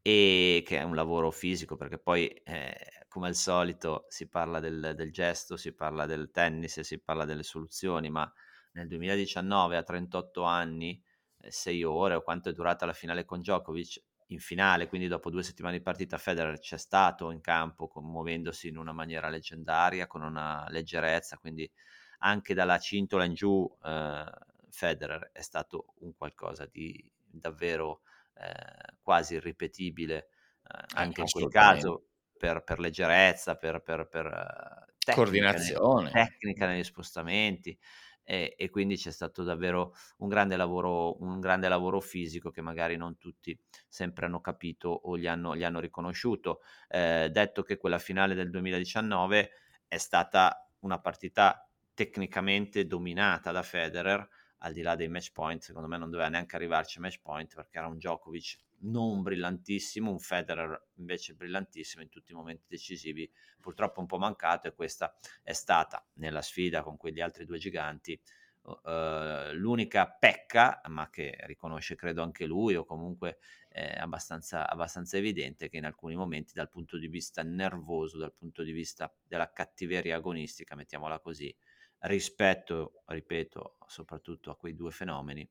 e 0.02 0.62
che 0.66 0.78
è 0.78 0.82
un 0.82 0.94
lavoro 0.94 1.30
fisico 1.30 1.76
perché 1.76 1.98
poi 1.98 2.28
eh, 2.28 3.06
come 3.08 3.28
al 3.28 3.34
solito 3.34 4.04
si 4.08 4.28
parla 4.28 4.60
del, 4.60 4.92
del, 4.94 5.10
gesto, 5.10 5.56
si 5.56 5.72
parla 5.72 6.04
del 6.04 6.30
tennis, 6.30 6.80
si 6.80 7.00
parla 7.00 7.24
delle 7.24 7.44
soluzioni, 7.44 8.10
ma 8.10 8.30
nel 8.72 8.88
2019 8.88 9.76
a 9.78 9.82
38 9.82 10.42
anni 10.42 11.02
sei 11.48 11.82
ore 11.82 12.14
o 12.14 12.22
quanto 12.22 12.50
è 12.50 12.52
durata 12.52 12.84
la 12.84 12.92
finale 12.92 13.24
con 13.24 13.40
Djokovic, 13.40 14.02
in 14.32 14.40
finale, 14.40 14.88
quindi 14.88 15.08
dopo 15.08 15.30
due 15.30 15.42
settimane 15.42 15.76
di 15.76 15.82
partita 15.82 16.18
Federer 16.18 16.58
c'è 16.58 16.78
stato 16.78 17.30
in 17.30 17.40
campo 17.40 17.90
muovendosi 17.96 18.68
in 18.68 18.78
una 18.78 18.92
maniera 18.92 19.28
leggendaria, 19.28 20.06
con 20.06 20.22
una 20.22 20.66
leggerezza, 20.68 21.36
quindi 21.38 21.70
anche 22.18 22.54
dalla 22.54 22.78
cintola 22.78 23.24
in 23.24 23.34
giù 23.34 23.68
eh, 23.84 24.24
Federer 24.70 25.30
è 25.32 25.42
stato 25.42 25.94
un 26.00 26.14
qualcosa 26.16 26.66
di 26.66 27.10
davvero 27.24 28.02
eh, 28.34 28.94
quasi 29.00 29.34
irripetibile, 29.34 30.28
eh, 30.62 30.84
anche 30.94 31.20
in 31.20 31.26
quel 31.28 31.48
caso 31.48 32.06
per, 32.36 32.62
per 32.64 32.78
leggerezza, 32.78 33.56
per, 33.56 33.82
per, 33.82 34.08
per 34.08 34.26
eh, 34.26 34.92
tecnica, 34.98 35.14
coordinazione, 35.14 36.10
tecnica 36.10 36.66
negli 36.66 36.84
spostamenti 36.84 37.78
e, 38.24 38.54
e, 38.56 38.70
quindi 38.70 38.96
c'è 38.96 39.10
stato 39.10 39.42
davvero 39.42 39.94
un 40.18 40.28
grande, 40.28 40.56
lavoro, 40.56 41.20
un 41.22 41.40
grande 41.40 41.68
lavoro 41.68 42.00
fisico 42.00 42.50
che 42.50 42.60
magari 42.60 42.96
non 42.96 43.18
tutti 43.18 43.58
sempre 43.88 44.26
hanno 44.26 44.40
capito 44.40 44.88
o 44.88 45.18
gli 45.18 45.26
hanno, 45.26 45.56
gli 45.56 45.64
hanno 45.64 45.80
riconosciuto. 45.80 46.60
Eh, 46.88 47.28
detto 47.30 47.62
che 47.62 47.76
quella 47.76 47.98
finale 47.98 48.34
del 48.34 48.50
2019 48.50 49.50
è 49.88 49.98
stata 49.98 50.68
una 50.80 51.00
partita 51.00 51.68
tecnicamente 51.94 52.86
dominata 52.86 53.52
da 53.52 53.62
Federer, 53.62 54.26
al 54.58 54.72
di 54.72 54.82
là 54.82 54.94
dei 54.94 55.08
match 55.08 55.32
point, 55.32 55.60
secondo 55.60 55.88
me 55.88 55.98
non 55.98 56.10
doveva 56.10 56.28
neanche 56.28 56.56
arrivarci 56.56 56.98
a 56.98 57.00
match 57.00 57.20
point 57.20 57.54
perché 57.54 57.78
era 57.78 57.88
un 57.88 57.96
Djokovic 57.96 58.58
non 58.82 59.22
brillantissimo, 59.22 60.10
un 60.10 60.18
Federer 60.18 60.88
invece 60.96 61.34
brillantissimo 61.34 62.02
in 62.02 62.08
tutti 62.08 62.32
i 62.32 62.34
momenti 62.34 62.64
decisivi, 62.68 63.30
purtroppo 63.60 64.00
un 64.00 64.06
po' 64.06 64.18
mancato 64.18 64.68
e 64.68 64.74
questa 64.74 65.16
è 65.42 65.52
stata 65.52 66.06
nella 66.14 66.42
sfida 66.42 66.82
con 66.82 66.96
quegli 66.96 67.20
altri 67.20 67.44
due 67.44 67.58
giganti 67.58 68.20
uh, 68.62 69.52
l'unica 69.52 70.08
pecca, 70.08 70.80
ma 70.88 71.10
che 71.10 71.36
riconosce 71.42 71.94
credo 71.94 72.22
anche 72.22 72.46
lui 72.46 72.74
o 72.74 72.84
comunque 72.84 73.38
è 73.68 73.96
abbastanza, 73.98 74.68
abbastanza 74.68 75.16
evidente 75.16 75.68
che 75.68 75.78
in 75.78 75.84
alcuni 75.84 76.14
momenti 76.14 76.52
dal 76.54 76.68
punto 76.68 76.98
di 76.98 77.08
vista 77.08 77.42
nervoso, 77.42 78.18
dal 78.18 78.34
punto 78.34 78.62
di 78.62 78.72
vista 78.72 79.12
della 79.22 79.50
cattiveria 79.52 80.16
agonistica, 80.16 80.74
mettiamola 80.74 81.20
così, 81.20 81.54
rispetto, 82.00 83.02
ripeto, 83.06 83.78
soprattutto 83.86 84.50
a 84.50 84.56
quei 84.56 84.74
due 84.74 84.90
fenomeni, 84.90 85.48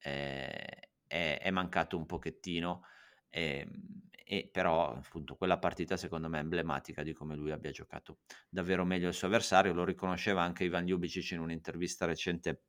eh, 0.00 0.87
è, 1.08 1.40
è, 1.42 1.50
mancato 1.50 1.96
un 1.96 2.06
pochettino, 2.06 2.82
eh, 3.28 3.66
e 4.30 4.48
però 4.52 4.94
appunto 4.94 5.34
quella 5.36 5.58
partita 5.58 5.96
secondo 5.96 6.28
me 6.28 6.38
è 6.38 6.42
emblematica 6.42 7.02
di 7.02 7.14
come 7.14 7.34
lui 7.34 7.50
abbia 7.50 7.70
giocato 7.70 8.18
davvero 8.48 8.84
meglio 8.84 9.08
il 9.08 9.14
suo 9.14 9.26
avversario, 9.26 9.72
lo 9.72 9.84
riconosceva 9.84 10.42
anche 10.42 10.64
Ivan 10.64 10.84
Ljubicic 10.84 11.30
in 11.32 11.40
un'intervista 11.40 12.04
recente 12.04 12.64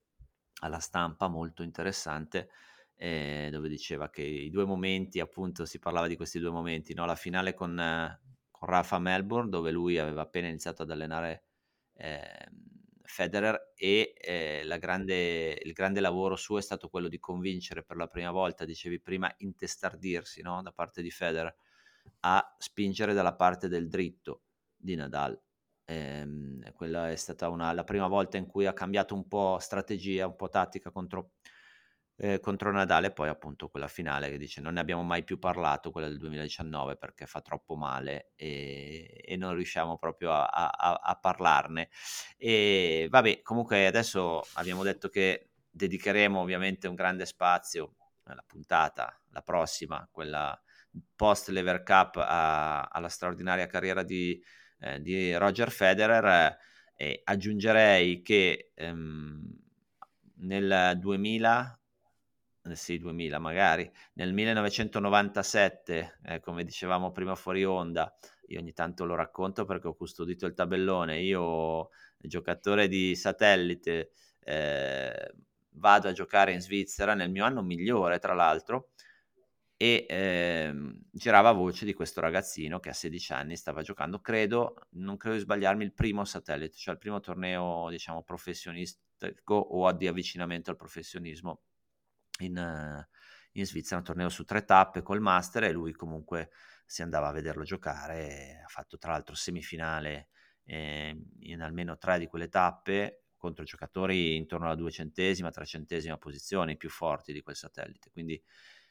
alla 0.62 0.80
stampa 0.80 1.28
molto 1.28 1.64
interessante, 1.64 2.50
eh, 2.96 3.50
dove 3.52 3.70
diceva 3.70 4.10
che 4.10 4.22
i 4.22 4.50
due 4.50 4.66
momenti, 4.66 5.20
appunto 5.20 5.66
si 5.66 5.80
parlava 5.80 6.08
di 6.08 6.16
questi 6.16 6.40
due 6.40 6.50
momenti, 6.50 6.94
no? 6.94 7.06
la 7.06 7.16
finale 7.16 7.54
con, 7.54 7.76
con 8.50 8.70
Rafa 8.70 9.00
Melbourne 9.00 9.50
dove 9.50 9.72
lui 9.72 9.98
aveva 9.98 10.22
appena 10.22 10.48
iniziato 10.48 10.84
ad 10.84 10.92
allenare 10.92 11.44
eh, 11.94 12.50
Federer 13.10 13.74
e 13.76 14.14
eh, 14.16 14.78
grande, 14.80 15.58
il 15.62 15.74
grande 15.74 16.00
lavoro 16.00 16.36
suo 16.36 16.58
è 16.60 16.62
stato 16.62 16.90
quello 16.90 17.08
di 17.08 17.20
convincere 17.20 17.84
per 17.84 17.98
la 17.98 18.08
prima 18.08 18.32
volta, 18.32 18.66
dicevi 18.66 19.02
prima, 19.02 19.34
intestardirsi 19.38 20.42
no? 20.42 20.62
da 20.62 20.72
parte 20.72 21.02
di 21.02 21.10
Federer 21.12 21.54
a 22.22 22.56
spingere 22.58 23.14
dalla 23.14 23.36
parte 23.36 23.68
del 23.68 23.88
dritto 23.90 24.44
di 24.76 24.96
Nadal. 24.96 25.40
Ehm, 25.86 26.72
quella 26.74 27.10
è 27.10 27.16
stata 27.16 27.50
una, 27.50 27.72
la 27.74 27.84
prima 27.84 28.08
volta 28.08 28.38
in 28.38 28.46
cui 28.46 28.66
ha 28.66 28.74
cambiato 28.74 29.16
un 29.16 29.28
po' 29.28 29.58
strategia, 29.60 30.28
un 30.28 30.36
po' 30.36 30.50
tattica 30.50 30.92
contro 30.92 31.32
eh, 32.22 32.40
contro 32.42 32.72
Nadale, 32.72 33.12
poi 33.12 33.30
appunto 33.30 33.70
quella 33.70 33.88
finale 33.88 34.30
che 34.30 34.38
dice 34.38 34.60
non 34.60 34.74
ne 34.74 34.82
abbiamo 34.82 35.04
mai 35.04 35.24
più 35.24 35.40
parlato, 35.40 35.90
quella 35.92 36.10
del 36.10 36.18
2019 36.18 36.98
perché 36.98 37.26
fa 37.26 37.40
troppo 37.42 37.76
male 37.76 38.32
e, 38.36 39.22
e 39.24 39.38
non 39.38 39.56
riusciamo 39.56 39.98
proprio 39.98 40.34
a, 40.34 40.46
a, 40.46 41.00
a, 41.02 41.16
parlarne. 41.16 41.90
E 42.38 43.08
vabbè, 43.10 43.42
comunque 43.42 43.88
adesso 43.88 44.42
abbiamo 44.56 44.84
detto 44.84 45.08
che 45.08 45.52
dedicheremo 45.72 46.40
ovviamente 46.40 46.88
un 46.90 46.96
grande 46.96 47.26
spazio 47.26 47.96
alla 48.24 48.44
puntata, 48.46 49.18
la 49.32 49.42
prossima, 49.42 50.06
quella 50.12 50.62
post 51.16 51.48
Lever 51.50 51.84
Cup 51.84 52.18
a, 52.18 52.82
alla 52.84 53.10
straordinaria 53.10 53.68
carriera 53.68 54.04
di, 54.04 54.42
eh, 54.82 55.02
di 55.02 55.34
Roger 55.36 55.72
Federer 55.72 56.58
e 56.96 57.22
aggiungerei 57.24 58.22
che 58.22 58.72
ehm, 58.76 59.42
nel 60.40 60.98
2000 60.98 61.79
sì, 62.74 62.98
2000 62.98 63.40
magari, 63.40 63.90
nel 64.14 64.34
1997, 64.34 66.20
eh, 66.24 66.40
come 66.40 66.64
dicevamo 66.64 67.12
prima 67.12 67.36
fuori 67.36 67.64
onda, 67.64 68.14
io 68.48 68.60
ogni 68.60 68.74
tanto 68.74 69.06
lo 69.06 69.16
racconto 69.16 69.66
perché 69.66 69.88
ho 69.88 69.96
custodito 69.96 70.46
il 70.46 70.54
tabellone, 70.54 71.20
io 71.22 71.90
giocatore 72.18 72.88
di 72.88 73.16
satellite 73.16 74.12
eh, 74.42 75.34
vado 75.72 76.08
a 76.08 76.12
giocare 76.12 76.52
in 76.52 76.62
Svizzera 76.62 77.14
nel 77.14 77.32
mio 77.32 77.46
anno 77.46 77.62
migliore 77.62 78.20
tra 78.20 78.34
l'altro 78.34 78.90
e 79.78 80.06
eh, 80.10 80.74
girava 81.10 81.54
voce 81.54 81.86
di 81.86 81.94
questo 81.94 82.20
ragazzino 82.20 82.80
che 82.80 82.90
a 82.90 82.94
16 82.94 83.32
anni 83.32 83.56
stava 83.56 83.82
giocando, 83.82 84.20
credo, 84.20 84.76
non 84.92 85.16
credo 85.16 85.38
di 85.38 85.42
sbagliarmi, 85.44 85.86
il 85.86 85.94
primo 85.94 86.26
satellite, 86.26 86.76
cioè 86.76 86.96
il 86.96 87.00
primo 87.00 87.22
torneo 87.22 87.90
diciamo 87.90 88.22
professionistico 88.24 89.56
o 89.56 89.90
di 89.94 90.08
avvicinamento 90.08 90.70
al 90.70 90.76
professionismo 90.76 91.62
in, 92.40 93.08
in 93.54 93.66
Svizzera, 93.66 93.98
un 93.98 94.04
torneo 94.04 94.30
su 94.30 94.44
tre 94.44 94.64
tappe 94.66 95.02
col 95.02 95.22
Master 95.22 95.64
e 95.64 95.72
lui 95.72 95.94
comunque 95.94 96.50
si 96.86 97.02
andava 97.02 97.28
a 97.28 97.32
vederlo 97.32 97.64
giocare, 97.64 98.62
ha 98.66 98.68
fatto 98.68 98.98
tra 98.98 99.12
l'altro 99.12 99.36
semifinale 99.36 100.30
eh, 100.66 101.16
in 101.42 101.62
almeno 101.62 101.98
tre 101.98 102.20
di 102.20 102.28
quelle 102.28 102.50
tappe 102.50 103.24
contro 103.38 103.64
giocatori 103.64 104.36
intorno 104.36 104.66
alla 104.66 104.76
duecentesima, 104.76 105.50
trecentesima 105.50 106.18
posizione, 106.18 106.74
i 106.74 106.78
più 106.78 106.90
forti 106.90 107.32
di 107.32 107.42
quel 107.42 107.56
satellite, 107.56 108.10
quindi 108.12 108.42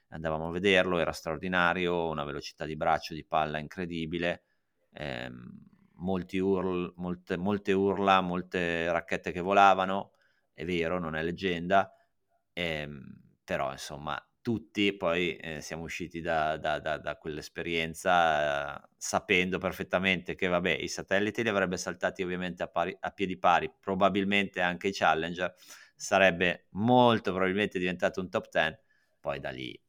andavamo 0.08 0.48
a 0.48 0.50
vederlo, 0.50 0.98
era 0.98 1.12
straordinario, 1.12 2.08
una 2.08 2.24
velocità 2.24 2.64
di 2.64 2.76
braccio, 2.76 3.14
di 3.14 3.24
palla 3.24 3.58
incredibile, 3.58 4.44
eh, 4.92 5.30
url, 6.00 6.92
molte, 6.96 7.37
molte 7.37 7.72
urla, 7.72 8.20
molte 8.20 8.90
racchette 8.90 9.32
che 9.32 9.40
volavano, 9.40 10.12
è 10.54 10.64
vero, 10.64 10.98
non 10.98 11.14
è 11.14 11.22
leggenda, 11.22 11.92
ehm, 12.52 13.27
però 13.48 13.72
insomma 13.72 14.22
tutti 14.42 14.94
poi 14.94 15.34
eh, 15.37 15.62
siamo 15.62 15.84
usciti 15.84 16.20
da, 16.20 16.58
da, 16.58 16.78
da, 16.80 16.98
da 16.98 17.16
quell'esperienza 17.16 18.82
eh, 18.84 18.88
sapendo 18.98 19.56
perfettamente 19.56 20.34
che 20.34 20.48
vabbè 20.48 20.70
i 20.72 20.87
satelliti 20.88 21.42
li 21.42 21.48
avrebbe 21.48 21.78
saltati 21.78 22.22
ovviamente 22.22 22.62
a, 22.62 22.68
pari, 22.68 22.94
a 23.00 23.11
piedi 23.11 23.38
pari, 23.38 23.72
probabilmente 23.80 24.61
anche 24.61 24.88
i 24.88 24.92
Challenger, 24.92 25.54
sarebbe 25.96 26.66
molto 26.72 27.30
probabilmente 27.32 27.78
diventato 27.78 28.20
un 28.20 28.28
top 28.28 28.48
10, 28.50 28.78
poi 29.18 29.40
da 29.40 29.48
lì 29.48 29.80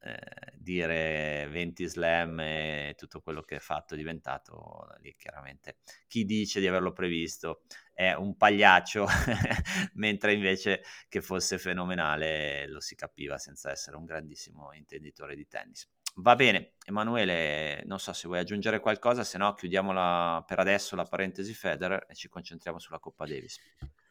eh, 0.00 0.52
dire 0.54 1.48
20 1.48 1.86
slam 1.86 2.40
e 2.40 2.94
tutto 2.96 3.20
quello 3.20 3.42
che 3.42 3.56
è 3.56 3.58
fatto 3.58 3.94
è 3.94 3.96
diventato 3.96 4.86
lì 5.00 5.14
chiaramente 5.16 5.78
chi 6.06 6.24
dice 6.24 6.60
di 6.60 6.66
averlo 6.66 6.92
previsto 6.92 7.62
è 7.94 8.12
un 8.12 8.36
pagliaccio 8.36 9.06
mentre 9.94 10.34
invece 10.34 10.82
che 11.08 11.20
fosse 11.20 11.58
fenomenale 11.58 12.68
lo 12.68 12.80
si 12.80 12.94
capiva 12.94 13.38
senza 13.38 13.70
essere 13.70 13.96
un 13.96 14.04
grandissimo 14.04 14.72
intenditore 14.74 15.34
di 15.34 15.46
tennis. 15.46 15.90
Va 16.16 16.34
bene 16.34 16.74
Emanuele 16.84 17.82
non 17.84 17.98
so 17.98 18.12
se 18.12 18.26
vuoi 18.26 18.40
aggiungere 18.40 18.80
qualcosa 18.80 19.24
se 19.24 19.38
no 19.38 19.52
chiudiamola 19.54 20.44
per 20.46 20.58
adesso 20.58 20.96
la 20.96 21.04
parentesi 21.04 21.52
Federer 21.52 22.06
e 22.08 22.14
ci 22.14 22.28
concentriamo 22.28 22.78
sulla 22.78 22.98
Coppa 22.98 23.26
Davis 23.26 23.58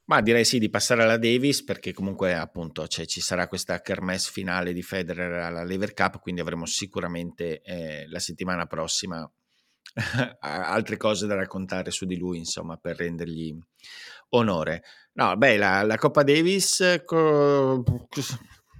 ma 0.05 0.21
direi 0.21 0.45
sì 0.45 0.59
di 0.59 0.69
passare 0.69 1.03
alla 1.03 1.17
Davis 1.17 1.63
perché 1.63 1.93
comunque 1.93 2.35
appunto 2.35 2.87
cioè, 2.87 3.05
ci 3.05 3.21
sarà 3.21 3.47
questa 3.47 3.81
kermesse 3.81 4.31
finale 4.31 4.73
di 4.73 4.81
Federer 4.81 5.43
alla 5.43 5.63
Lever 5.63 5.93
Cup, 5.93 6.19
quindi 6.19 6.41
avremo 6.41 6.65
sicuramente 6.65 7.61
eh, 7.61 8.05
la 8.09 8.19
settimana 8.19 8.65
prossima 8.65 9.29
altre 10.39 10.97
cose 10.97 11.25
da 11.25 11.35
raccontare 11.35 11.91
su 11.91 12.05
di 12.05 12.17
lui, 12.17 12.37
insomma, 12.37 12.77
per 12.77 12.97
rendergli 12.97 13.57
onore. 14.29 14.83
No, 15.13 15.35
beh, 15.37 15.57
la, 15.57 15.83
la 15.83 15.97
Coppa 15.97 16.23
Davis, 16.23 17.01
co- 17.05 17.83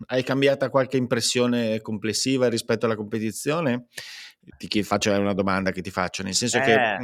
hai 0.07 0.23
cambiata 0.23 0.69
qualche 0.69 0.97
impressione 0.97 1.81
complessiva 1.81 2.49
rispetto 2.49 2.85
alla 2.85 2.95
competizione? 2.95 3.87
Ti 4.57 4.83
faccio 4.83 5.11
una 5.11 5.33
domanda 5.33 5.71
che 5.71 5.81
ti 5.81 5.89
faccio, 5.89 6.21
nel 6.21 6.35
senso 6.35 6.57
eh, 6.57 6.61
che 6.61 6.97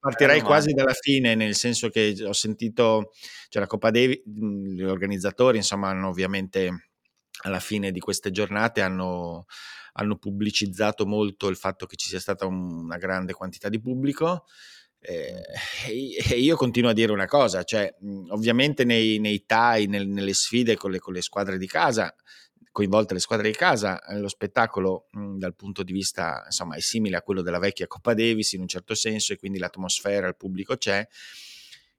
partirei 0.00 0.40
quasi 0.40 0.72
dalla 0.72 0.94
fine, 0.94 1.34
nel 1.34 1.54
senso 1.54 1.88
che 1.88 2.16
ho 2.24 2.32
sentito, 2.32 3.12
cioè 3.48 3.62
la 3.62 3.68
Coppa 3.68 3.90
Davis, 3.90 4.22
gli 4.24 4.82
organizzatori 4.82 5.58
insomma 5.58 5.88
hanno 5.88 6.08
ovviamente 6.08 6.90
alla 7.42 7.60
fine 7.60 7.90
di 7.90 8.00
queste 8.00 8.30
giornate 8.30 8.80
hanno, 8.80 9.46
hanno 9.94 10.16
pubblicizzato 10.16 11.06
molto 11.06 11.48
il 11.48 11.56
fatto 11.56 11.86
che 11.86 11.96
ci 11.96 12.08
sia 12.08 12.20
stata 12.20 12.46
una 12.46 12.96
grande 12.96 13.32
quantità 13.32 13.68
di 13.68 13.80
pubblico. 13.80 14.44
Eh, 14.98 15.42
e 15.86 16.38
io 16.38 16.56
continuo 16.56 16.90
a 16.90 16.94
dire 16.94 17.12
una 17.12 17.26
cosa, 17.26 17.62
cioè 17.62 17.94
ovviamente 18.30 18.84
nei, 18.84 19.18
nei 19.18 19.44
TAI, 19.44 19.86
nel, 19.86 20.08
nelle 20.08 20.32
sfide 20.32 20.76
con 20.76 20.90
le, 20.90 20.98
con 20.98 21.12
le 21.12 21.22
squadre 21.22 21.58
di 21.58 21.66
casa 21.66 22.12
coinvolte 22.76 23.14
le 23.14 23.20
squadre 23.20 23.50
di 23.50 23.56
casa, 23.56 24.04
eh, 24.04 24.18
lo 24.18 24.28
spettacolo 24.28 25.06
mh, 25.12 25.38
dal 25.38 25.54
punto 25.54 25.82
di 25.82 25.94
vista, 25.94 26.42
insomma, 26.44 26.76
è 26.76 26.80
simile 26.80 27.16
a 27.16 27.22
quello 27.22 27.40
della 27.40 27.58
vecchia 27.58 27.86
Coppa 27.86 28.12
Davis 28.12 28.52
in 28.52 28.60
un 28.60 28.68
certo 28.68 28.94
senso 28.94 29.32
e 29.32 29.38
quindi 29.38 29.58
l'atmosfera, 29.58 30.28
il 30.28 30.36
pubblico 30.36 30.76
c'è. 30.76 31.08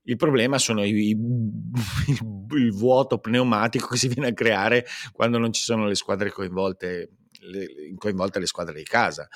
Il 0.03 0.17
problema 0.17 0.59
sono 0.59 0.83
i, 0.83 0.91
i, 0.91 1.17
il 2.57 2.71
vuoto 2.73 3.17
pneumatico 3.17 3.87
che 3.87 3.97
si 3.97 4.07
viene 4.07 4.27
a 4.27 4.33
creare 4.33 4.85
quando 5.13 5.39
non 5.39 5.51
ci 5.51 5.63
sono 5.63 5.87
le 5.87 5.95
squadre 5.95 6.29
coinvolte, 6.29 7.09
le, 7.39 7.95
coinvolte 7.97 8.37
le 8.37 8.45
squadre 8.45 8.75
di 8.75 8.83
casa. 8.83 9.27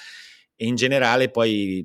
E 0.56 0.68
in 0.68 0.76
generale 0.76 1.32
poi 1.32 1.84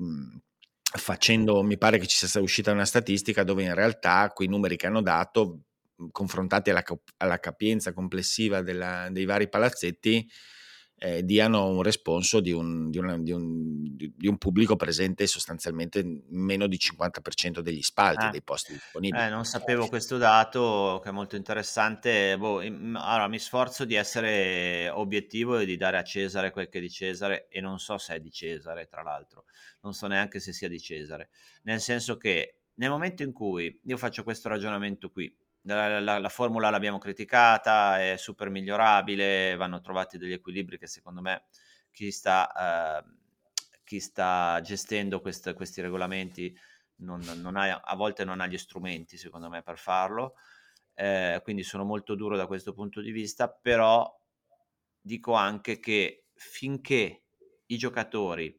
facendo, 0.99 1.63
mi 1.63 1.79
pare 1.79 1.99
che 1.99 2.07
ci 2.07 2.27
sia 2.27 2.43
uscita 2.43 2.73
una 2.73 2.85
statistica 2.85 3.43
dove 3.43 3.63
in 3.63 3.75
realtà 3.75 4.31
quei 4.35 4.49
numeri 4.49 4.77
che 4.77 4.87
hanno 4.87 5.01
dato 5.01 5.63
confrontati 6.11 6.71
alla, 6.71 6.85
alla 7.19 7.39
capienza 7.39 7.93
complessiva 7.93 8.63
della, 8.63 9.09
dei 9.11 9.25
vari 9.25 9.49
palazzetti, 9.49 10.29
eh, 10.99 11.23
diano 11.25 11.69
un 11.69 11.83
responso 11.83 12.41
di 12.41 12.53
un, 12.53 12.91
di, 12.91 12.99
una, 12.99 13.19
di, 13.19 13.31
un, 13.31 13.95
di 13.95 14.27
un, 14.27 14.39
pubblico 14.39 14.77
presente 14.77 15.27
sostanzialmente 15.27 16.03
meno 16.31 16.67
di 16.67 16.79
50% 16.79 17.61
degli 17.61 17.83
spalti, 17.83 18.25
ah. 18.25 18.31
dei 18.31 18.43
posti 18.43 18.73
disponibili. 18.73 19.23
Eh, 19.23 19.29
non 19.29 19.45
sapevo 19.45 19.89
questo 19.89 20.17
dato 20.17 21.01
che 21.03 21.11
è 21.11 21.13
molto 21.13 21.37
interessante. 21.37 22.37
Boh, 22.39 22.61
allora, 22.61 23.29
mi 23.29 23.39
sforzo 23.39 23.85
di 23.85 23.95
essere 23.95 24.89
obiettivo 24.89 25.59
e 25.59 25.67
di 25.67 25.77
dare 25.77 25.99
a 25.99 26.03
Cesare 26.03 26.51
quel 26.51 26.69
che 26.69 26.79
è 26.79 26.81
di 26.81 26.91
Cesare 26.91 27.49
e 27.51 27.61
non 27.61 27.79
so 27.79 27.99
se 27.99 28.15
è 28.15 28.21
di 28.21 28.31
Cesare, 28.31 28.87
tra 28.87 29.03
l'altro, 29.03 29.45
non 29.83 29.93
so 29.93 30.07
neanche 30.07 30.41
se 30.41 30.55
sia 30.55 30.69
di 30.69 30.81
Cesare, 30.81 31.29
nel 31.65 31.81
senso 31.81 32.17
che 32.17 32.61
nel 32.77 32.91
momento 32.91 33.23
in 33.23 33.33
cui 33.33 33.81
io 33.85 33.97
faccio 33.97 34.23
questo 34.23 34.49
ragionamento 34.49 35.11
qui, 35.11 35.35
la, 35.75 36.01
la, 36.01 36.19
la, 36.19 36.29
formula 36.29 36.71
l'abbiamo 36.71 36.99
criticata, 36.99 38.01
è 38.01 38.17
super 38.17 38.51
migliorabile, 38.51 39.57
vanno 39.57 39.81
trovati 39.81 40.17
degli 40.17 40.33
equilibri 40.33 40.79
che 40.79 40.87
secondo 40.87 41.21
me 41.21 41.47
chi 41.91 42.11
sta, 42.13 43.01
eh, 43.01 43.05
chi 43.83 43.99
sta 44.01 44.61
gestendo 44.63 45.21
quest, 45.21 45.55
questi 45.55 45.81
regolamenti 45.81 46.57
non, 46.99 47.21
non 47.37 47.57
ha, 47.57 47.81
a 47.81 47.97
volte 47.97 48.25
non 48.25 48.41
ha 48.41 48.47
gli 48.47 48.59
strumenti 48.59 49.17
secondo 49.17 49.49
me 49.49 49.63
per 49.63 49.79
farlo, 49.79 50.35
eh, 50.95 51.41
quindi 51.43 51.63
sono 51.63 51.85
molto 51.85 52.15
duro 52.15 52.37
da 52.37 52.47
questo 52.47 52.73
punto 52.73 53.01
di 53.01 53.11
vista, 53.11 53.51
però 53.51 54.09
dico 55.01 55.35
anche 55.35 55.81
che 55.81 56.27
finché 56.35 57.25
i 57.67 57.77
giocatori, 57.77 58.57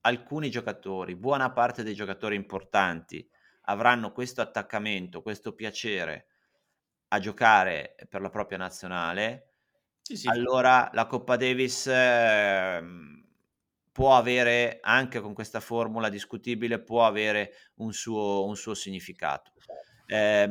alcuni 0.00 0.50
giocatori, 0.50 1.14
buona 1.14 1.52
parte 1.52 1.84
dei 1.84 1.94
giocatori 1.94 2.34
importanti 2.34 3.28
avranno 3.66 4.10
questo 4.10 4.40
attaccamento, 4.40 5.22
questo 5.22 5.54
piacere 5.54 6.26
a 7.12 7.18
giocare 7.18 7.94
per 8.08 8.22
la 8.22 8.30
propria 8.30 8.58
nazionale, 8.58 9.48
sì, 10.00 10.16
sì. 10.16 10.28
allora 10.28 10.90
la 10.94 11.06
Coppa 11.06 11.36
Davis 11.36 11.86
eh, 11.86 12.82
può 13.92 14.16
avere, 14.16 14.78
anche 14.80 15.20
con 15.20 15.34
questa 15.34 15.60
formula 15.60 16.08
discutibile, 16.08 16.80
può 16.80 17.06
avere 17.06 17.52
un 17.76 17.92
suo, 17.92 18.46
un 18.46 18.56
suo 18.56 18.74
significato. 18.74 19.52
Eh, 20.06 20.48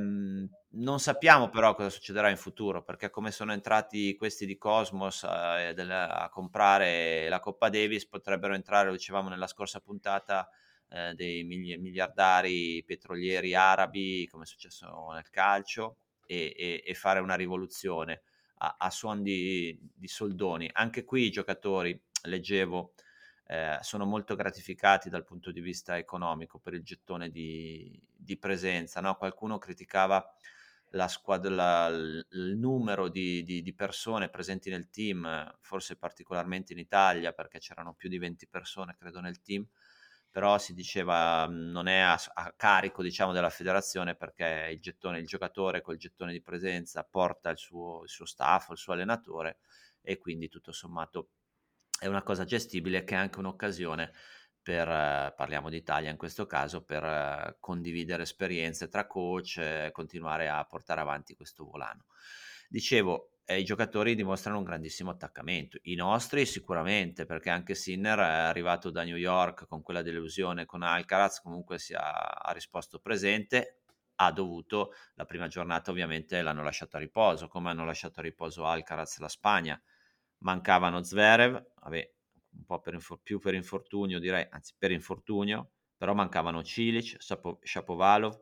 non 0.73 0.99
sappiamo 0.99 1.49
però 1.49 1.73
cosa 1.73 1.89
succederà 1.89 2.29
in 2.29 2.37
futuro, 2.37 2.83
perché 2.83 3.09
come 3.09 3.31
sono 3.31 3.53
entrati 3.53 4.15
questi 4.15 4.45
di 4.45 4.57
Cosmos 4.57 5.23
eh, 5.23 5.27
a 5.27 6.29
comprare 6.29 7.27
la 7.27 7.39
Coppa 7.39 7.69
Davis, 7.69 8.07
potrebbero 8.07 8.53
entrare, 8.53 8.89
lo 8.89 8.93
dicevamo 8.93 9.29
nella 9.29 9.47
scorsa 9.47 9.79
puntata, 9.79 10.47
eh, 10.89 11.13
dei 11.15 11.43
miliardari 11.43 12.83
petrolieri 12.85 13.55
arabi, 13.55 14.27
come 14.29 14.43
è 14.43 14.47
successo 14.47 15.09
nel 15.13 15.29
calcio, 15.31 15.97
e, 16.31 16.53
e, 16.57 16.83
e 16.85 16.93
fare 16.93 17.19
una 17.19 17.35
rivoluzione 17.35 18.21
a, 18.59 18.77
a 18.79 18.89
suon 18.89 19.21
di, 19.21 19.77
di, 19.93 20.07
soldoni. 20.07 20.69
Anche 20.71 21.03
qui 21.03 21.25
i 21.25 21.29
giocatori, 21.29 21.99
leggevo, 22.23 22.93
eh, 23.47 23.77
sono 23.81 24.05
molto 24.05 24.35
gratificati 24.35 25.09
dal 25.09 25.25
punto 25.25 25.51
di 25.51 25.59
vista 25.59 25.97
economico 25.97 26.57
per 26.59 26.73
il 26.73 26.83
gettone 26.83 27.29
di, 27.29 28.01
di 28.15 28.37
presenza. 28.37 29.01
No? 29.01 29.15
Qualcuno 29.15 29.57
criticava 29.57 30.25
la 30.91 31.09
squadra, 31.09 31.49
la, 31.49 31.87
il 31.87 32.55
numero 32.57 33.09
di, 33.09 33.43
di, 33.43 33.61
di, 33.61 33.73
persone 33.73 34.29
presenti 34.29 34.69
nel 34.69 34.89
team, 34.89 35.53
forse 35.59 35.97
particolarmente 35.97 36.71
in 36.71 36.79
Italia, 36.79 37.33
perché 37.33 37.59
c'erano 37.59 37.93
più 37.93 38.07
di 38.07 38.17
20 38.17 38.47
persone, 38.47 38.95
credo, 38.97 39.19
nel 39.19 39.41
team 39.41 39.65
però 40.31 40.57
si 40.57 40.73
diceva 40.73 41.47
mhmm, 41.47 41.71
non 41.71 41.87
è 41.87 41.99
a, 41.99 42.19
a, 42.33 42.53
carico 42.55 43.03
diciamo 43.03 43.33
della 43.33 43.49
federazione 43.49 44.15
perché 44.15 44.69
il 44.71 44.79
gettone, 44.79 45.19
il 45.19 45.27
giocatore 45.27 45.81
col 45.81 45.97
gettone 45.97 46.31
di 46.31 46.41
presenza 46.41 47.03
porta 47.03 47.49
il 47.49 47.57
suo, 47.57 48.01
il 48.03 48.09
suo 48.09 48.25
staff, 48.25 48.69
il 48.69 48.77
suo 48.77 48.93
allenatore 48.93 49.59
e 50.01 50.17
quindi 50.17 50.47
tutto 50.47 50.71
sommato 50.71 51.29
è 51.99 52.07
una 52.07 52.23
cosa 52.23 52.45
gestibile 52.45 53.03
che 53.03 53.13
è 53.13 53.17
anche 53.17 53.39
un'occasione 53.39 54.11
per, 54.61 54.87
eh, 54.87 55.33
parliamo 55.35 55.69
d'Italia 55.69 56.09
in 56.09 56.17
questo 56.17 56.45
caso, 56.45 56.83
per 56.83 57.03
eh, 57.03 57.57
condividere 57.59 58.23
esperienze 58.23 58.87
tra 58.87 59.07
coach 59.07 59.57
e 59.57 59.89
continuare 59.91 60.49
a 60.49 60.63
portare 60.65 61.01
avanti 61.01 61.35
questo 61.35 61.65
volano. 61.65 62.05
Dicevo, 62.69 63.30
eh, 63.51 63.59
i 63.59 63.63
giocatori 63.63 64.15
dimostrano 64.15 64.57
un 64.57 64.63
grandissimo 64.63 65.11
attaccamento. 65.11 65.77
I 65.83 65.95
nostri 65.95 66.45
sicuramente, 66.45 67.25
perché 67.25 67.49
anche 67.49 67.75
Sinner 67.75 68.19
è 68.19 68.23
arrivato 68.23 68.89
da 68.89 69.03
New 69.03 69.15
York 69.15 69.67
con 69.67 69.81
quella 69.81 70.01
delusione 70.01 70.65
con 70.65 70.83
Alcaraz, 70.83 71.41
comunque 71.41 71.77
si 71.79 71.93
ha, 71.93 72.11
ha 72.21 72.51
risposto 72.51 72.99
presente, 72.99 73.81
ha 74.15 74.31
dovuto, 74.31 74.93
la 75.15 75.25
prima 75.25 75.47
giornata 75.47 75.91
ovviamente 75.91 76.41
l'hanno 76.41 76.63
lasciato 76.63 76.97
a 76.97 76.99
riposo, 76.99 77.47
come 77.47 77.69
hanno 77.69 77.85
lasciato 77.85 78.19
a 78.19 78.23
riposo 78.23 78.65
Alcaraz 78.65 79.19
la 79.19 79.27
Spagna. 79.27 79.81
Mancavano 80.39 81.03
Zverev, 81.03 81.71
vabbè, 81.81 82.13
un 82.53 82.65
po' 82.65 82.79
per 82.79 82.93
infor- 82.93 83.21
più 83.21 83.39
per 83.39 83.53
infortunio 83.53 84.19
direi, 84.19 84.45
anzi 84.49 84.73
per 84.77 84.91
infortunio, 84.91 85.71
però 85.97 86.13
mancavano 86.13 86.63
Cilic, 86.63 87.17
Shapovalov, 87.19 88.39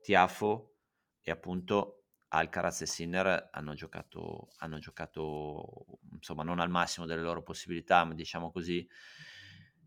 Tiafo 0.00 0.74
e 1.20 1.30
appunto 1.30 1.97
Alcaraz 2.28 2.82
e 2.82 2.86
Sinner 2.86 3.48
hanno 3.52 3.74
giocato, 3.74 4.48
hanno 4.58 4.78
giocato 4.78 5.86
insomma 6.12 6.42
non 6.42 6.60
al 6.60 6.68
massimo 6.68 7.06
delle 7.06 7.22
loro 7.22 7.42
possibilità, 7.42 8.08
diciamo 8.12 8.50
così. 8.50 8.86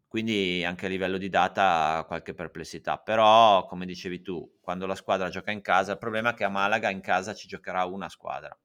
Quindi 0.08 0.64
anche 0.66 0.88
a 0.88 0.90
livello 0.90 1.18
di 1.18 1.30
data 1.30 2.04
qualche 2.06 2.34
perplessità, 2.34 2.98
però 2.98 3.66
come 3.66 3.86
dicevi 3.86 4.22
tu, 4.22 4.58
quando 4.60 4.86
la 4.86 4.96
squadra 4.96 5.30
gioca 5.30 5.52
in 5.52 5.62
casa, 5.62 5.94
il 5.94 6.00
problema 6.00 6.32
è 6.32 6.34
che 6.34 6.44
a 6.44 6.50
Malaga 6.50 6.90
in 6.90 7.00
casa 7.00 7.34
ci 7.34 7.48
giocherà 7.48 7.86
una 7.86 8.10
squadra. 8.10 8.58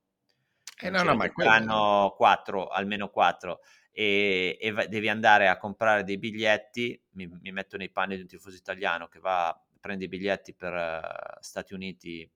Eh 0.79 0.91
no, 0.91 1.03
no, 1.05 1.15
ma 1.15 1.31
hanno 1.45 2.15
quattro, 2.17 2.67
almeno 2.67 3.11
quattro, 3.11 3.61
e, 3.93 4.59
e, 4.61 4.89
devi 4.89 5.09
andare 5.09 5.49
a 5.49 5.57
comprare 5.57 6.03
dei 6.03 6.19
biglietti. 6.19 7.01
Mi, 7.13 7.29
mi, 7.29 7.53
metto 7.53 7.77
nei 7.77 7.91
panni 7.91 8.17
di 8.17 8.23
un 8.23 8.27
tifoso 8.27 8.57
italiano 8.57 9.07
che 9.07 9.21
va, 9.21 9.57
prende 9.81 10.07
i 10.07 10.09
biglietti 10.09 10.53
per 10.53 10.73
uh, 10.75 11.39
Stati 11.41 11.73
Uniti, 11.75 12.29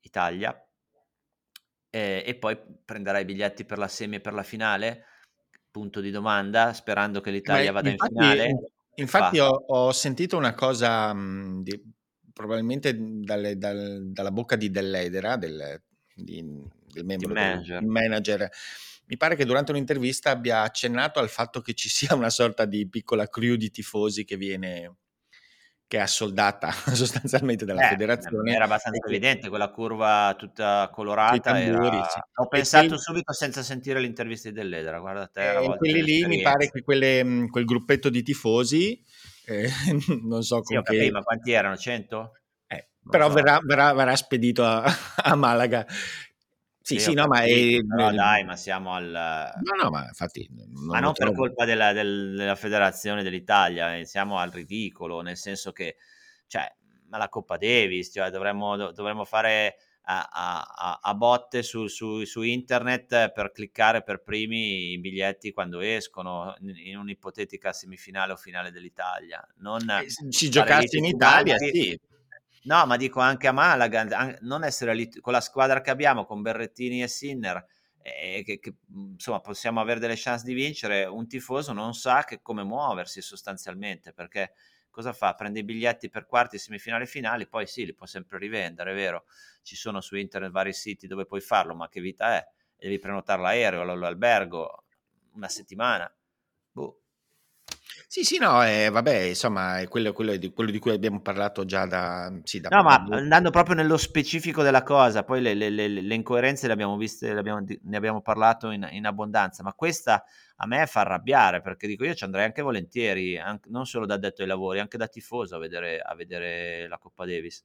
Italia, 0.00 0.56
eh, 1.94 2.24
e 2.26 2.34
poi 2.36 2.58
prenderai 2.82 3.20
i 3.20 3.26
biglietti 3.26 3.66
per 3.66 3.76
la 3.76 3.86
semi 3.86 4.16
e 4.16 4.20
per 4.20 4.32
la 4.32 4.42
finale? 4.42 5.04
Punto 5.70 6.00
di 6.00 6.10
domanda, 6.10 6.72
sperando 6.72 7.20
che 7.20 7.30
l'Italia 7.30 7.66
Beh, 7.66 7.72
vada 7.72 7.90
infatti, 7.90 8.14
in 8.14 8.20
finale. 8.20 8.72
Infatti 8.94 9.38
ho, 9.38 9.48
ho, 9.48 9.92
sentito 9.92 10.38
una 10.38 10.54
cosa 10.54 11.12
mh, 11.12 11.62
di, 11.62 11.82
probabilmente 12.32 12.96
dalle, 12.98 13.58
dal, 13.58 14.06
dalla 14.06 14.30
bocca 14.30 14.56
di 14.56 14.70
Dell'Edera, 14.70 15.36
del, 15.36 15.82
di, 16.14 16.42
del 16.92 17.04
membro 17.04 17.34
manager. 17.34 17.80
del 17.80 17.88
manager. 17.88 18.50
Mi 19.06 19.16
pare 19.18 19.36
che 19.36 19.44
durante 19.44 19.72
un'intervista 19.72 20.30
abbia 20.30 20.62
accennato 20.62 21.18
al 21.18 21.28
fatto 21.28 21.60
che 21.60 21.74
ci 21.74 21.90
sia 21.90 22.14
una 22.14 22.30
sorta 22.30 22.64
di 22.64 22.88
piccola 22.88 23.28
crew 23.28 23.56
di 23.56 23.70
tifosi 23.70 24.24
che 24.24 24.38
viene 24.38 24.96
che 25.92 25.98
è 25.98 26.00
assoldata 26.00 26.70
sostanzialmente 26.94 27.66
dalla 27.66 27.84
eh, 27.84 27.88
federazione. 27.90 28.54
Era 28.54 28.64
abbastanza 28.64 29.06
evidente 29.06 29.50
quella 29.50 29.68
curva 29.68 30.34
tutta 30.38 30.88
colorata. 30.90 31.52
Tamburi, 31.52 31.96
era... 31.98 32.08
sì. 32.08 32.18
Ho 32.36 32.48
pensato 32.48 32.86
quelli... 32.86 33.02
subito 33.02 33.32
senza 33.34 33.62
sentire 33.62 34.00
l'intervista 34.00 34.48
di 34.48 34.54
Dell'Edera. 34.54 35.00
Guarda 35.00 35.26
te. 35.26 35.50
Eh, 35.50 35.76
quelli 35.76 36.02
lì 36.02 36.24
mi 36.24 36.40
pare 36.40 36.70
che 36.70 36.80
quelle, 36.80 37.46
quel 37.50 37.66
gruppetto 37.66 38.08
di 38.08 38.22
tifosi, 38.22 39.04
eh, 39.44 39.68
non 40.24 40.42
so 40.42 40.64
sì, 40.64 40.76
come. 40.76 40.98
Che... 40.98 41.10
ma 41.10 41.22
quanti 41.22 41.52
erano? 41.52 41.76
100? 41.76 42.32
Eh, 42.68 42.88
però 43.10 43.28
so. 43.28 43.34
verrà, 43.34 43.60
verrà, 43.62 43.92
verrà, 43.92 44.16
spedito 44.16 44.64
a, 44.64 44.82
a 45.24 45.34
Malaga 45.34 45.86
sì, 46.82 46.98
sì, 46.98 47.14
no, 47.14 47.26
ma 47.26 47.42
è... 47.42 47.78
Però 47.84 48.12
dai, 48.12 48.44
ma 48.44 48.56
siamo 48.56 48.92
al... 48.94 49.52
No, 49.62 49.82
no, 49.82 49.90
ma 49.90 50.06
infatti... 50.06 50.48
Non 50.50 50.86
ma 50.86 51.00
non 51.00 51.12
per 51.12 51.32
colpa 51.32 51.64
della, 51.64 51.92
del, 51.92 52.34
della 52.36 52.54
federazione 52.56 53.22
dell'Italia, 53.22 53.96
eh, 53.96 54.04
siamo 54.04 54.38
al 54.38 54.50
ridicolo, 54.50 55.20
nel 55.20 55.36
senso 55.36 55.72
che, 55.72 55.96
cioè, 56.46 56.70
ma 57.08 57.18
la 57.18 57.28
Coppa 57.28 57.56
Davis, 57.56 58.10
cioè, 58.12 58.30
dovremmo, 58.30 58.76
dovremmo 58.92 59.24
fare 59.24 59.76
a, 60.04 60.28
a, 60.32 60.98
a 61.00 61.14
botte 61.14 61.62
su, 61.62 61.86
su, 61.86 62.24
su, 62.24 62.42
internet 62.42 63.30
per 63.32 63.52
cliccare 63.52 64.02
per 64.02 64.22
primi 64.22 64.90
i 64.90 64.98
biglietti 64.98 65.52
quando 65.52 65.80
escono 65.80 66.54
in 66.60 66.96
un'ipotetica 66.96 67.72
semifinale 67.72 68.32
o 68.32 68.36
finale 68.36 68.72
dell'Italia. 68.72 69.46
Non 69.58 69.88
eh, 69.88 70.30
ci 70.30 70.50
giocasse 70.50 70.96
in 70.96 71.04
Italia, 71.04 71.56
sì 71.58 71.98
No, 72.64 72.86
ma 72.86 72.96
dico 72.96 73.18
anche 73.20 73.48
a 73.48 73.52
Malaga, 73.52 74.36
non 74.42 74.62
essere 74.62 74.94
lì 74.94 75.10
con 75.20 75.32
la 75.32 75.40
squadra 75.40 75.80
che 75.80 75.90
abbiamo, 75.90 76.24
con 76.24 76.42
Berrettini 76.42 77.02
e 77.02 77.08
Sinner, 77.08 77.64
eh, 78.00 78.42
che, 78.44 78.60
che, 78.60 78.76
mhmm, 78.86 79.12
insomma 79.14 79.40
possiamo 79.40 79.80
avere 79.80 79.98
delle 79.98 80.14
chance 80.16 80.44
di 80.44 80.54
vincere, 80.54 81.04
un 81.04 81.26
tifoso 81.26 81.72
non 81.72 81.92
sa 81.94 82.22
che 82.24 82.40
come 82.40 82.62
muoversi 82.62 83.20
sostanzialmente, 83.20 84.12
perché 84.12 84.52
cosa 84.90 85.12
fa? 85.12 85.34
Prende 85.34 85.58
i 85.60 85.64
biglietti 85.64 86.08
per 86.08 86.24
quarti, 86.26 86.56
semifinali, 86.58 87.06
finali, 87.06 87.48
poi 87.48 87.66
sì, 87.66 87.84
li 87.84 87.94
può 87.94 88.06
sempre 88.06 88.38
rivendere, 88.38 88.92
è 88.92 88.94
vero? 88.94 89.24
Ci 89.62 89.74
sono 89.74 90.00
su 90.00 90.14
internet 90.16 90.52
vari 90.52 90.72
siti 90.72 91.08
dove 91.08 91.24
puoi 91.26 91.40
farlo, 91.40 91.74
ma 91.74 91.88
che 91.88 92.00
vita 92.00 92.36
è? 92.36 92.46
Devi 92.76 92.98
prenotare 93.00 93.42
l'aereo, 93.42 93.82
l'albergo, 93.82 94.84
una 95.34 95.48
settimana. 95.48 96.12
Boh. 96.70 97.01
Sì, 98.06 98.24
sì, 98.24 98.38
no, 98.38 98.64
eh, 98.64 98.90
vabbè, 98.90 99.16
insomma, 99.20 99.80
è 99.80 99.88
quello, 99.88 100.12
quello, 100.12 100.36
di, 100.36 100.52
quello 100.52 100.70
di 100.70 100.78
cui 100.78 100.92
abbiamo 100.92 101.20
parlato 101.20 101.64
già 101.64 101.86
da... 101.86 102.32
Sì, 102.44 102.60
da, 102.60 102.68
no, 102.68 102.82
ma 102.82 102.94
andando 103.10 103.50
proprio 103.50 103.74
nello 103.74 103.96
specifico 103.96 104.62
della 104.62 104.82
cosa, 104.82 105.24
poi 105.24 105.40
le, 105.40 105.54
le, 105.54 105.70
le, 105.70 105.88
le 105.88 106.14
incoerenze 106.14 106.66
le 106.66 106.72
abbiamo 106.72 106.96
viste, 106.96 107.32
le 107.32 107.40
abbiamo, 107.40 107.64
ne 107.64 107.96
abbiamo 107.96 108.20
parlato 108.20 108.70
in, 108.70 108.86
in, 108.92 109.06
abbondanza, 109.06 109.62
ma 109.62 109.72
questa 109.74 110.24
a 110.56 110.66
me 110.66 110.86
fa 110.86 111.00
arrabbiare, 111.00 111.60
perché 111.60 111.86
dico 111.86 112.04
io 112.04 112.14
ci 112.14 112.24
andrei 112.24 112.44
anche 112.44 112.62
volentieri, 112.62 113.38
anche, 113.38 113.68
non 113.70 113.86
solo 113.86 114.06
da 114.06 114.14
addetto 114.14 114.42
ai 114.42 114.48
lavori, 114.48 114.80
anche 114.80 114.98
da 114.98 115.08
tifoso 115.08 115.56
a 115.56 115.58
vedere, 115.58 115.98
a 115.98 116.14
vedere 116.14 116.86
la 116.88 116.98
Coppa 116.98 117.24
Davis. 117.24 117.64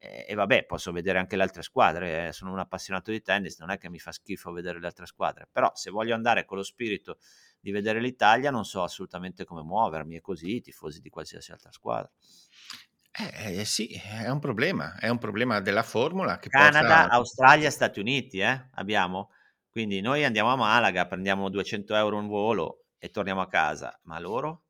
E, 0.00 0.26
e, 0.28 0.34
vabbè, 0.34 0.64
posso 0.64 0.92
vedere 0.92 1.18
anche 1.18 1.36
le 1.36 1.42
altre 1.42 1.62
squadre, 1.62 2.28
eh, 2.28 2.32
sono 2.32 2.52
un 2.52 2.58
appassionato 2.60 3.10
di 3.10 3.20
tennis, 3.20 3.58
non 3.58 3.70
è 3.70 3.78
che 3.78 3.90
mi 3.90 3.98
fa 3.98 4.12
schifo 4.12 4.52
vedere 4.52 4.78
le 4.78 4.86
altre 4.86 5.06
squadre, 5.06 5.48
però 5.50 5.72
se 5.74 5.90
voglio 5.90 6.14
andare 6.14 6.44
con 6.44 6.56
lo 6.56 6.62
spirito 6.62 7.18
di 7.60 7.70
vedere 7.70 8.00
l'Italia 8.00 8.50
non 8.50 8.64
so 8.64 8.82
assolutamente 8.82 9.44
come 9.44 9.62
muovermi 9.62 10.16
e 10.16 10.20
così 10.20 10.56
i 10.56 10.60
tifosi 10.60 11.00
di 11.00 11.08
qualsiasi 11.08 11.52
altra 11.52 11.72
squadra. 11.72 12.10
Eh, 13.10 13.60
eh, 13.60 13.64
sì, 13.64 13.88
è 13.88 14.28
un 14.30 14.38
problema, 14.38 14.96
è 14.96 15.08
un 15.08 15.18
problema 15.18 15.60
della 15.60 15.82
formula. 15.82 16.38
Che 16.38 16.48
Canada, 16.48 17.00
porta... 17.00 17.14
Australia, 17.16 17.70
Stati 17.70 17.98
Uniti, 17.98 18.38
eh? 18.38 18.68
abbiamo. 18.74 19.30
Quindi 19.70 20.00
noi 20.00 20.24
andiamo 20.24 20.52
a 20.52 20.56
Malaga, 20.56 21.06
prendiamo 21.06 21.48
200 21.48 21.94
euro 21.96 22.16
un 22.16 22.28
volo 22.28 22.84
e 22.98 23.10
torniamo 23.10 23.40
a 23.40 23.48
casa, 23.48 23.98
ma 24.04 24.20
loro? 24.20 24.62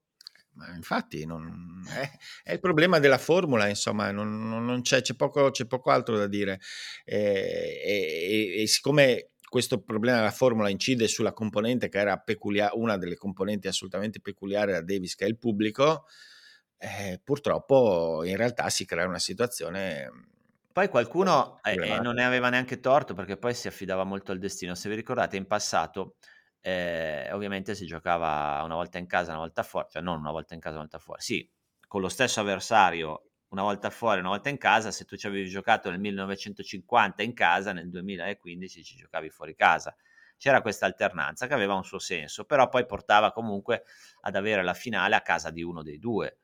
Ma 0.52 0.74
infatti 0.74 1.24
non, 1.24 1.82
è, 1.88 2.10
è, 2.42 2.52
il 2.52 2.60
problema 2.60 2.98
della 2.98 3.18
formula, 3.18 3.68
insomma, 3.68 4.10
non, 4.10 4.64
non 4.64 4.80
c'è, 4.82 5.02
c'è, 5.02 5.14
poco, 5.14 5.50
c'è, 5.50 5.66
poco, 5.66 5.90
altro 5.90 6.16
da 6.16 6.26
dire. 6.26 6.58
Eh, 7.04 8.60
e 8.62 8.66
siccome 8.66 9.30
questo 9.48 9.82
problema 9.82 10.18
della 10.18 10.30
formula 10.30 10.68
incide 10.68 11.08
sulla 11.08 11.32
componente 11.32 11.88
che 11.88 11.98
era 11.98 12.16
peculiare, 12.18 12.72
una 12.76 12.96
delle 12.96 13.16
componenti 13.16 13.68
assolutamente 13.68 14.20
peculiari 14.20 14.72
da 14.72 14.82
Davis, 14.82 15.14
che 15.14 15.24
è 15.24 15.28
il 15.28 15.38
pubblico, 15.38 16.06
eh, 16.78 17.20
purtroppo 17.22 18.22
in 18.24 18.36
realtà 18.36 18.68
si 18.70 18.84
crea 18.84 19.06
una 19.06 19.18
situazione. 19.18 20.10
Poi 20.72 20.88
qualcuno 20.88 21.58
eh, 21.62 21.74
eh, 21.74 22.00
non 22.00 22.14
ne 22.14 22.24
aveva 22.24 22.50
neanche 22.50 22.78
torto 22.78 23.14
perché 23.14 23.36
poi 23.36 23.54
si 23.54 23.66
affidava 23.66 24.04
molto 24.04 24.30
al 24.32 24.38
destino. 24.38 24.74
Se 24.74 24.88
vi 24.88 24.94
ricordate, 24.94 25.36
in 25.36 25.46
passato 25.46 26.16
eh, 26.60 27.30
ovviamente 27.32 27.74
si 27.74 27.86
giocava 27.86 28.60
una 28.64 28.74
volta 28.74 28.98
in 28.98 29.06
casa, 29.06 29.30
una 29.30 29.40
volta 29.40 29.62
fuori, 29.62 29.88
cioè 29.90 30.02
non 30.02 30.18
una 30.20 30.30
volta 30.30 30.54
in 30.54 30.60
casa, 30.60 30.74
una 30.74 30.82
volta 30.82 30.98
fuori, 30.98 31.20
sì, 31.20 31.50
con 31.86 32.00
lo 32.00 32.08
stesso 32.08 32.40
avversario 32.40 33.27
una 33.50 33.62
volta 33.62 33.90
fuori, 33.90 34.20
una 34.20 34.28
volta 34.30 34.48
in 34.48 34.58
casa, 34.58 34.90
se 34.90 35.04
tu 35.04 35.16
ci 35.16 35.26
avevi 35.26 35.48
giocato 35.48 35.90
nel 35.90 36.00
1950 36.00 37.22
in 37.22 37.34
casa, 37.34 37.72
nel 37.72 37.88
2015 37.88 38.84
ci 38.84 38.96
giocavi 38.96 39.30
fuori 39.30 39.54
casa. 39.54 39.94
C'era 40.36 40.60
questa 40.60 40.86
alternanza 40.86 41.46
che 41.46 41.54
aveva 41.54 41.74
un 41.74 41.84
suo 41.84 41.98
senso, 41.98 42.44
però 42.44 42.68
poi 42.68 42.86
portava 42.86 43.32
comunque 43.32 43.84
ad 44.22 44.36
avere 44.36 44.62
la 44.62 44.74
finale 44.74 45.16
a 45.16 45.22
casa 45.22 45.50
di 45.50 45.62
uno 45.62 45.82
dei 45.82 45.98
due, 45.98 46.38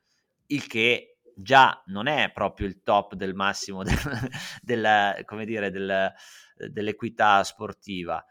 il 0.47 0.67
che 0.67 1.19
già 1.35 1.81
non 1.87 2.07
è 2.07 2.31
proprio 2.31 2.67
il 2.67 2.81
top 2.81 3.13
del 3.13 3.33
massimo 3.33 3.83
del, 3.83 3.95
del, 4.61 5.45
dire, 5.45 5.69
del, 5.71 6.11
dell'equità 6.55 7.43
sportiva. 7.43 8.25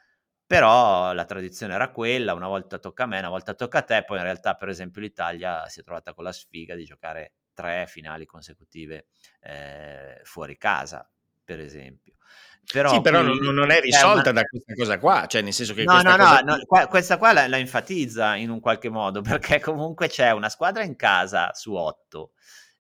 Però 0.46 1.12
la 1.14 1.24
tradizione 1.24 1.74
era 1.74 1.90
quella, 1.90 2.34
una 2.34 2.48
volta 2.48 2.78
tocca 2.78 3.04
a 3.04 3.06
me, 3.06 3.18
una 3.18 3.30
volta 3.30 3.54
tocca 3.54 3.78
a 3.78 3.82
te, 3.82 4.04
poi 4.04 4.18
in 4.18 4.24
realtà 4.24 4.54
per 4.54 4.68
esempio 4.68 5.00
l'Italia 5.00 5.66
si 5.68 5.80
è 5.80 5.82
trovata 5.82 6.12
con 6.12 6.24
la 6.24 6.32
sfiga 6.32 6.74
di 6.74 6.84
giocare 6.84 7.32
tre 7.54 7.86
finali 7.86 8.26
consecutive 8.26 9.06
eh, 9.40 10.20
fuori 10.24 10.56
casa, 10.58 11.08
per 11.42 11.60
esempio. 11.60 12.16
Però 12.72 12.94
sì, 12.94 13.00
però 13.02 13.20
non, 13.20 13.36
non, 13.36 13.70
è 13.70 13.80
risolta 13.80 14.30
una... 14.30 14.40
da 14.40 14.44
questa 14.44 14.74
cosa 14.74 14.98
qua, 14.98 15.26
cioè 15.26 15.42
nel 15.42 15.52
senso 15.52 15.74
che 15.74 15.84
no, 15.84 15.92
questa, 15.92 16.16
no, 16.16 16.16
cosa... 16.16 16.40
no, 16.40 16.56
no, 16.56 16.64
qua, 16.64 16.86
questa 16.86 17.18
qua 17.18 17.32
la, 17.32 17.46
la, 17.46 17.58
enfatizza 17.58 18.36
in 18.36 18.48
un 18.48 18.60
qualche 18.60 18.88
modo, 18.88 19.20
perché 19.22 19.60
comunque 19.60 20.08
c'è 20.08 20.30
una 20.30 20.48
squadra 20.48 20.82
in 20.82 20.96
casa 20.96 21.52
su 21.52 21.74
otto, 21.74 22.32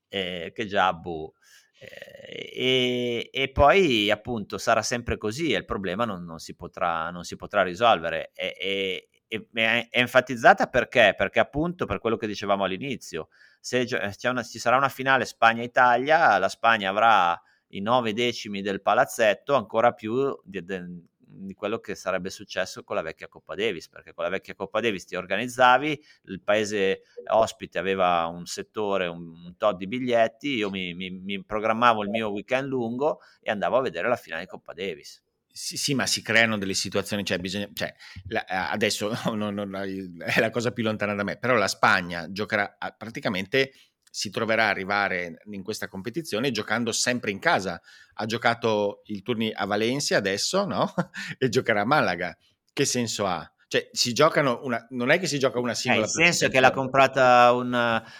eh, 0.08 0.52
che 0.54 0.66
già 0.66 0.92
boh, 0.94 1.34
eh, 1.78 2.50
e, 2.54 3.30
e, 3.30 3.50
poi 3.50 4.10
appunto 4.10 4.56
sarà 4.56 4.80
sempre 4.80 5.18
così 5.18 5.52
e 5.52 5.58
il 5.58 5.64
problema 5.64 6.04
non, 6.04 6.24
non, 6.24 6.38
si, 6.38 6.54
potrà, 6.54 7.10
non 7.10 7.24
si 7.24 7.36
potrà 7.36 7.62
risolvere. 7.62 8.30
E, 8.32 8.56
e, 8.58 9.08
è, 9.28 9.88
enfatizzata 9.90 10.66
perché? 10.66 11.14
Perché 11.16 11.40
appunto 11.40 11.86
per 11.86 11.98
quello 11.98 12.16
che 12.16 12.26
dicevamo 12.26 12.64
all'inizio, 12.64 13.28
se 13.60 13.86
una, 14.28 14.42
ci 14.42 14.58
sarà 14.58 14.76
una 14.76 14.88
finale 14.88 15.24
Spagna-Italia, 15.24 16.38
la 16.38 16.48
Spagna 16.48 16.90
avrà 16.90 17.40
i 17.68 17.80
nove 17.80 18.12
decimi 18.12 18.62
del 18.62 18.82
palazzetto, 18.82 19.54
ancora 19.54 19.92
più 19.92 20.38
di, 20.44 20.64
di, 20.64 21.02
di, 21.16 21.54
quello 21.54 21.78
che 21.78 21.94
sarebbe 21.94 22.30
successo 22.30 22.84
con 22.84 22.94
la 22.96 23.02
vecchia 23.02 23.28
Coppa 23.28 23.54
Davis, 23.54 23.88
perché 23.88 24.12
con 24.12 24.24
la 24.24 24.30
vecchia 24.30 24.54
Coppa 24.54 24.80
Davis 24.80 25.04
ti 25.06 25.16
organizzavi, 25.16 26.04
il 26.26 26.40
paese 26.40 27.02
ospite 27.26 27.78
aveva 27.78 28.26
un 28.26 28.46
settore, 28.46 29.06
un, 29.06 29.28
un 29.44 29.56
tot 29.56 29.76
di 29.76 29.86
biglietti, 29.86 30.54
io 30.54 30.70
mi, 30.70 30.94
mi, 30.94 31.10
mi 31.10 31.42
programmavo 31.42 32.02
il 32.02 32.10
mio 32.10 32.30
weekend 32.30 32.68
lungo 32.68 33.20
e 33.40 33.50
andavo 33.50 33.78
a 33.78 33.82
vedere 33.82 34.08
la 34.08 34.16
finale 34.16 34.42
di 34.42 34.48
Coppa 34.48 34.72
Davis. 34.72 35.23
Sì, 35.56 35.76
sì, 35.76 35.94
ma 35.94 36.04
si 36.06 36.20
creano 36.20 36.58
delle 36.58 36.74
situazioni, 36.74 37.24
cioè, 37.24 37.38
bisogna, 37.38 37.68
cioè 37.72 37.94
la, 38.26 38.44
adesso 38.70 39.12
no, 39.32 39.50
no, 39.50 39.64
no, 39.64 39.82
è 39.82 40.40
la 40.40 40.50
cosa 40.50 40.72
più 40.72 40.82
lontana 40.82 41.14
da 41.14 41.22
me, 41.22 41.36
però 41.38 41.54
la 41.54 41.68
Spagna 41.68 42.30
giocherà 42.32 42.76
praticamente 42.98 43.72
si 44.10 44.30
troverà 44.30 44.64
a 44.66 44.68
arrivare 44.70 45.36
in 45.52 45.62
questa 45.62 45.86
competizione 45.88 46.50
giocando 46.50 46.90
sempre 46.90 47.30
in 47.30 47.38
casa. 47.38 47.80
Ha 48.14 48.26
giocato 48.26 49.02
il 49.06 49.22
turni 49.22 49.52
a 49.52 49.64
Valencia 49.64 50.16
adesso, 50.16 50.64
no? 50.66 50.92
e 51.38 51.48
giocherà 51.48 51.82
a 51.82 51.84
Malaga. 51.84 52.36
Che 52.72 52.84
senso 52.84 53.26
ha? 53.26 53.48
Cioè, 53.74 53.88
si 53.90 54.12
giocano 54.12 54.60
una, 54.62 54.86
non 54.90 55.10
è 55.10 55.18
che 55.18 55.26
si 55.26 55.36
gioca 55.36 55.58
una 55.58 55.72
eh, 55.72 55.74
singola. 55.74 56.04
Eh, 56.04 56.06
il 56.06 56.12
senso 56.12 56.44
è 56.44 56.48
che 56.48 56.60
l'ha 56.60 56.70
comprata 56.70 57.50
un, 57.50 57.72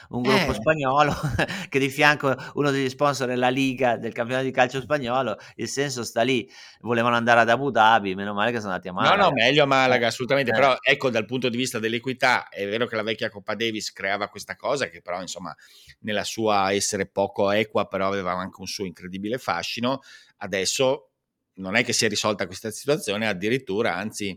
un 0.08 0.22
gruppo 0.22 0.50
eh. 0.50 0.54
spagnolo 0.54 1.14
che 1.70 1.78
di 1.78 1.88
fianco 1.90 2.34
uno 2.54 2.72
degli 2.72 2.88
sponsor 2.88 3.28
è 3.28 3.36
la 3.36 3.50
Liga 3.50 3.96
del 3.96 4.12
campionato 4.12 4.46
di 4.46 4.50
calcio 4.50 4.80
spagnolo. 4.80 5.38
Il 5.54 5.68
senso 5.68 6.02
sta 6.02 6.22
lì. 6.22 6.50
Volevano 6.80 7.14
andare 7.14 7.38
ad 7.38 7.48
Abu 7.50 7.70
Dhabi, 7.70 8.16
meno 8.16 8.34
male 8.34 8.50
che 8.50 8.58
sono 8.58 8.72
andati 8.72 8.88
a 8.88 8.94
Malaga. 8.94 9.14
No, 9.14 9.22
no, 9.22 9.30
meglio 9.30 9.62
a 9.62 9.66
Malaga, 9.66 10.08
assolutamente. 10.08 10.50
Eh. 10.50 10.54
Però 10.54 10.76
ecco, 10.80 11.08
dal 11.08 11.24
punto 11.24 11.48
di 11.48 11.56
vista 11.56 11.78
dell'equità, 11.78 12.48
è 12.48 12.66
vero 12.66 12.88
che 12.88 12.96
la 12.96 13.04
vecchia 13.04 13.30
Coppa 13.30 13.54
Davis 13.54 13.92
creava 13.92 14.26
questa 14.26 14.56
cosa, 14.56 14.88
che 14.88 15.02
però, 15.02 15.20
insomma, 15.20 15.54
nella 16.00 16.24
sua 16.24 16.72
essere 16.72 17.06
poco 17.06 17.52
equa, 17.52 17.86
però 17.86 18.08
aveva 18.08 18.32
anche 18.32 18.56
un 18.58 18.66
suo 18.66 18.86
incredibile 18.86 19.38
fascino. 19.38 20.00
Adesso 20.38 21.10
non 21.58 21.76
è 21.76 21.84
che 21.84 21.92
si 21.92 22.06
è 22.06 22.08
risolta 22.08 22.46
questa 22.46 22.72
situazione, 22.72 23.28
addirittura, 23.28 23.94
anzi 23.94 24.36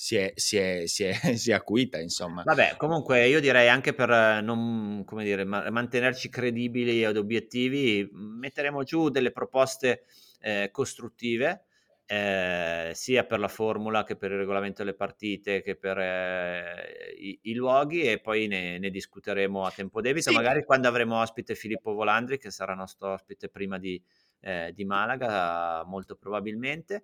si 0.00 0.14
è, 0.14 0.32
si 0.36 0.56
è, 0.56 0.86
si 0.86 1.02
è, 1.02 1.12
si 1.34 1.50
è 1.50 1.54
acuita, 1.54 1.98
insomma. 1.98 2.44
Vabbè, 2.44 2.76
comunque 2.76 3.26
io 3.26 3.40
direi 3.40 3.68
anche 3.68 3.94
per 3.94 4.40
non, 4.44 5.02
come 5.04 5.24
dire, 5.24 5.44
mantenerci 5.44 6.28
credibili 6.28 7.02
ed 7.02 7.16
obiettivi, 7.16 8.08
metteremo 8.12 8.84
giù 8.84 9.08
delle 9.08 9.32
proposte 9.32 10.04
eh, 10.38 10.68
costruttive, 10.70 11.64
eh, 12.06 12.92
sia 12.94 13.24
per 13.24 13.40
la 13.40 13.48
formula 13.48 14.04
che 14.04 14.14
per 14.14 14.30
il 14.30 14.38
regolamento 14.38 14.84
delle 14.84 14.94
partite 14.94 15.62
che 15.62 15.74
per 15.74 15.98
eh, 15.98 17.16
i, 17.18 17.40
i, 17.42 17.54
luoghi 17.54 18.02
e 18.02 18.20
poi 18.20 18.46
ne, 18.46 18.78
ne, 18.78 18.90
discuteremo 18.90 19.64
a 19.64 19.72
tempo 19.72 20.00
debito, 20.00 20.30
sì. 20.30 20.36
magari 20.36 20.62
quando 20.62 20.86
avremo 20.86 21.20
ospite 21.20 21.56
Filippo 21.56 21.92
Volandri 21.92 22.38
che 22.38 22.52
sarà 22.52 22.72
nostro 22.72 23.14
ospite 23.14 23.48
prima 23.48 23.78
di, 23.78 24.00
eh, 24.42 24.70
di 24.72 24.84
Malaga 24.84 25.82
molto 25.84 26.14
probabilmente 26.14 27.02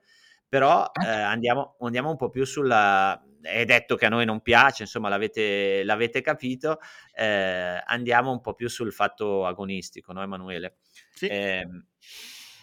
però 0.55 0.89
eh, 1.05 1.09
andiamo, 1.09 1.75
andiamo, 1.81 2.11
un 2.11 2.17
po' 2.17 2.31
più 2.31 2.45
sulla... 2.45 3.21
È 3.41 3.65
detto 3.65 3.97
che 3.97 4.07
a 4.07 4.09
noi 4.09 4.25
non 4.25 4.41
piace, 4.41 4.85
insomma 4.85 5.09
l'avete, 5.09 5.83
l'avete 5.83 6.21
capito, 6.21 6.79
eh, 7.13 7.83
andiamo 7.85 8.31
un 8.31 8.41
po' 8.41 8.55
più 8.55 8.69
sul 8.69 8.93
fatto 8.93 9.47
agonistico, 9.47 10.13
no 10.13 10.23
Emanuele? 10.23 10.77
Sì. 11.13 11.27
Eh, 11.27 11.67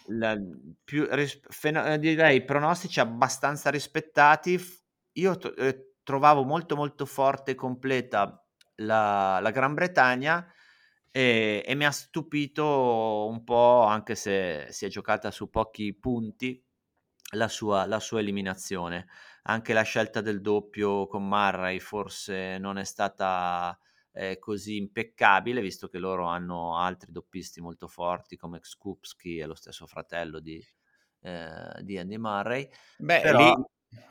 la, 0.06 0.34
più, 0.82 1.06
fen- 1.50 1.98
direi 2.00 2.42
pronostici 2.44 2.98
abbastanza 2.98 3.68
rispettati. 3.68 4.58
Io 5.16 5.36
to- 5.36 5.54
eh, 5.56 5.96
trovavo 6.02 6.44
molto 6.44 6.76
molto 6.76 7.04
forte 7.04 7.50
e 7.50 7.54
completa 7.54 8.42
la, 8.76 9.38
la 9.38 9.50
Gran 9.50 9.74
Bretagna 9.74 10.50
e, 11.10 11.62
e 11.62 11.74
mi 11.74 11.84
ha 11.84 11.90
stupito 11.90 13.28
un 13.28 13.44
po', 13.44 13.82
anche 13.82 14.14
se 14.14 14.68
si 14.70 14.86
è 14.86 14.88
giocata 14.88 15.30
su 15.30 15.50
pochi 15.50 15.94
punti, 15.94 16.64
la 17.32 17.48
sua, 17.48 17.86
la 17.86 18.00
sua 18.00 18.20
eliminazione. 18.20 19.06
Anche 19.42 19.72
la 19.72 19.82
scelta 19.82 20.20
del 20.20 20.40
doppio 20.40 21.06
con 21.06 21.26
Marray 21.26 21.78
forse 21.78 22.58
non 22.58 22.78
è 22.78 22.84
stata 22.84 23.76
eh, 24.12 24.38
così 24.38 24.76
impeccabile, 24.76 25.60
visto 25.60 25.88
che 25.88 25.98
loro 25.98 26.26
hanno 26.26 26.76
altri 26.76 27.10
doppisti 27.10 27.60
molto 27.60 27.88
forti 27.88 28.36
come 28.36 28.60
Skupski 28.62 29.38
e 29.38 29.46
lo 29.46 29.54
stesso 29.54 29.86
fratello 29.86 30.38
di, 30.38 30.64
eh, 31.20 31.82
di 31.82 31.98
Andy 31.98 32.18
Murray. 32.18 32.68
Beh, 32.98 33.20
Però... 33.20 33.38
lì, 33.38 33.64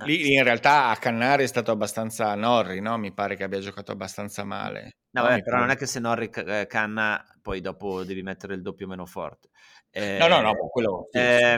Lì 0.06 0.34
in 0.34 0.44
realtà 0.44 0.90
a 0.90 0.98
Cannare 0.98 1.44
è 1.44 1.48
stato 1.48 1.72
abbastanza 1.72 2.34
Norri, 2.36 2.80
no? 2.82 2.98
Mi 2.98 3.14
pare 3.14 3.36
che 3.36 3.44
abbia 3.44 3.60
giocato 3.60 3.92
abbastanza 3.92 4.44
male. 4.44 4.98
No, 5.12 5.24
vabbè, 5.24 5.42
però 5.42 5.58
non 5.58 5.70
è 5.70 5.76
che 5.76 5.86
se 5.86 6.00
Norri 6.00 6.30
eh, 6.30 6.66
canna 6.68 7.24
poi 7.42 7.62
dopo 7.62 8.04
devi 8.04 8.22
mettere 8.22 8.54
il 8.54 8.62
doppio 8.62 8.88
meno 8.88 9.06
forte. 9.06 9.50
Eh, 9.94 10.18
no, 10.20 10.28
no, 10.28 10.40
no, 10.40 10.54
quello 10.70 11.10
sì, 11.12 11.18
eh, 11.18 11.58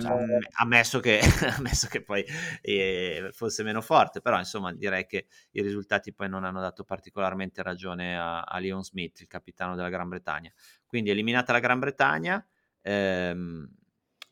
ammesso, 0.60 1.00
che, 1.00 1.20
ammesso 1.58 1.88
che 1.88 2.02
poi 2.02 2.26
eh, 2.62 3.30
fosse 3.32 3.62
meno 3.62 3.80
forte, 3.80 4.22
però 4.22 4.40
insomma 4.40 4.74
direi 4.74 5.06
che 5.06 5.28
i 5.52 5.62
risultati 5.62 6.14
poi 6.16 6.30
non 6.30 6.44
hanno 6.44 6.60
dato 6.60 6.84
particolarmente 6.84 7.62
ragione 7.62 8.18
a, 8.18 8.42
a 8.42 8.58
Leon 8.58 8.84
Smith, 8.84 9.20
il 9.20 9.28
capitano 9.28 9.76
della 9.76 9.90
Gran 9.90 10.10
Bretagna. 10.10 10.52
Quindi 10.88 11.12
eliminata 11.12 11.52
la 11.52 11.60
Gran 11.60 11.78
Bretagna, 11.78 12.44
ehm, 12.82 13.70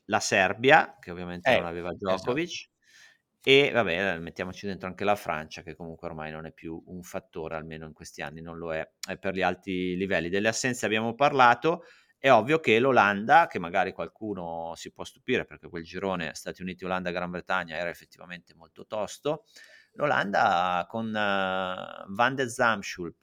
la 0.06 0.20
Serbia, 0.20 0.98
che 1.00 1.12
ovviamente 1.12 1.56
non 1.56 1.66
aveva 1.66 1.92
esatto. 1.92 2.16
Djokovic. 2.16 2.71
E 3.44 3.72
vabbè, 3.72 4.20
mettiamoci 4.20 4.68
dentro 4.68 4.88
anche 4.88 5.04
la 5.04 5.16
Francia, 5.16 5.64
che 5.64 5.76
comunque 5.76 6.08
ormai 6.08 6.32
non 6.32 6.46
è 6.46 6.52
più 6.52 6.82
un 6.88 7.02
fattore, 7.02 7.56
almeno 7.56 7.88
in 7.88 7.94
questi 7.94 8.22
anni 8.22 8.40
non 8.42 8.58
lo 8.58 8.74
è, 8.74 8.88
è 9.08 9.18
per 9.18 9.34
gli 9.34 9.42
alti 9.42 9.96
livelli. 9.96 10.30
Delle 10.30 10.48
assenze 10.48 10.86
abbiamo 10.86 11.16
parlato, 11.16 11.84
è 12.20 12.32
ovvio 12.32 12.60
che 12.60 12.78
l'Olanda, 12.78 13.48
che 13.48 13.58
magari 13.58 13.94
qualcuno 13.94 14.74
si 14.76 14.92
può 14.92 15.04
stupire 15.04 15.46
perché 15.46 15.68
quel 15.70 15.84
girone 15.84 16.36
Stati 16.36 16.62
Uniti, 16.62 16.86
Olanda, 16.86 17.10
Gran 17.10 17.32
Bretagna 17.32 17.76
era 17.76 17.90
effettivamente 17.90 18.54
molto 18.54 18.86
tosto, 18.86 19.46
l'Olanda 19.94 20.86
con 20.88 21.08
uh, 21.08 22.14
Van 22.14 22.36
de 22.36 22.48
Zamschulp, 22.48 23.16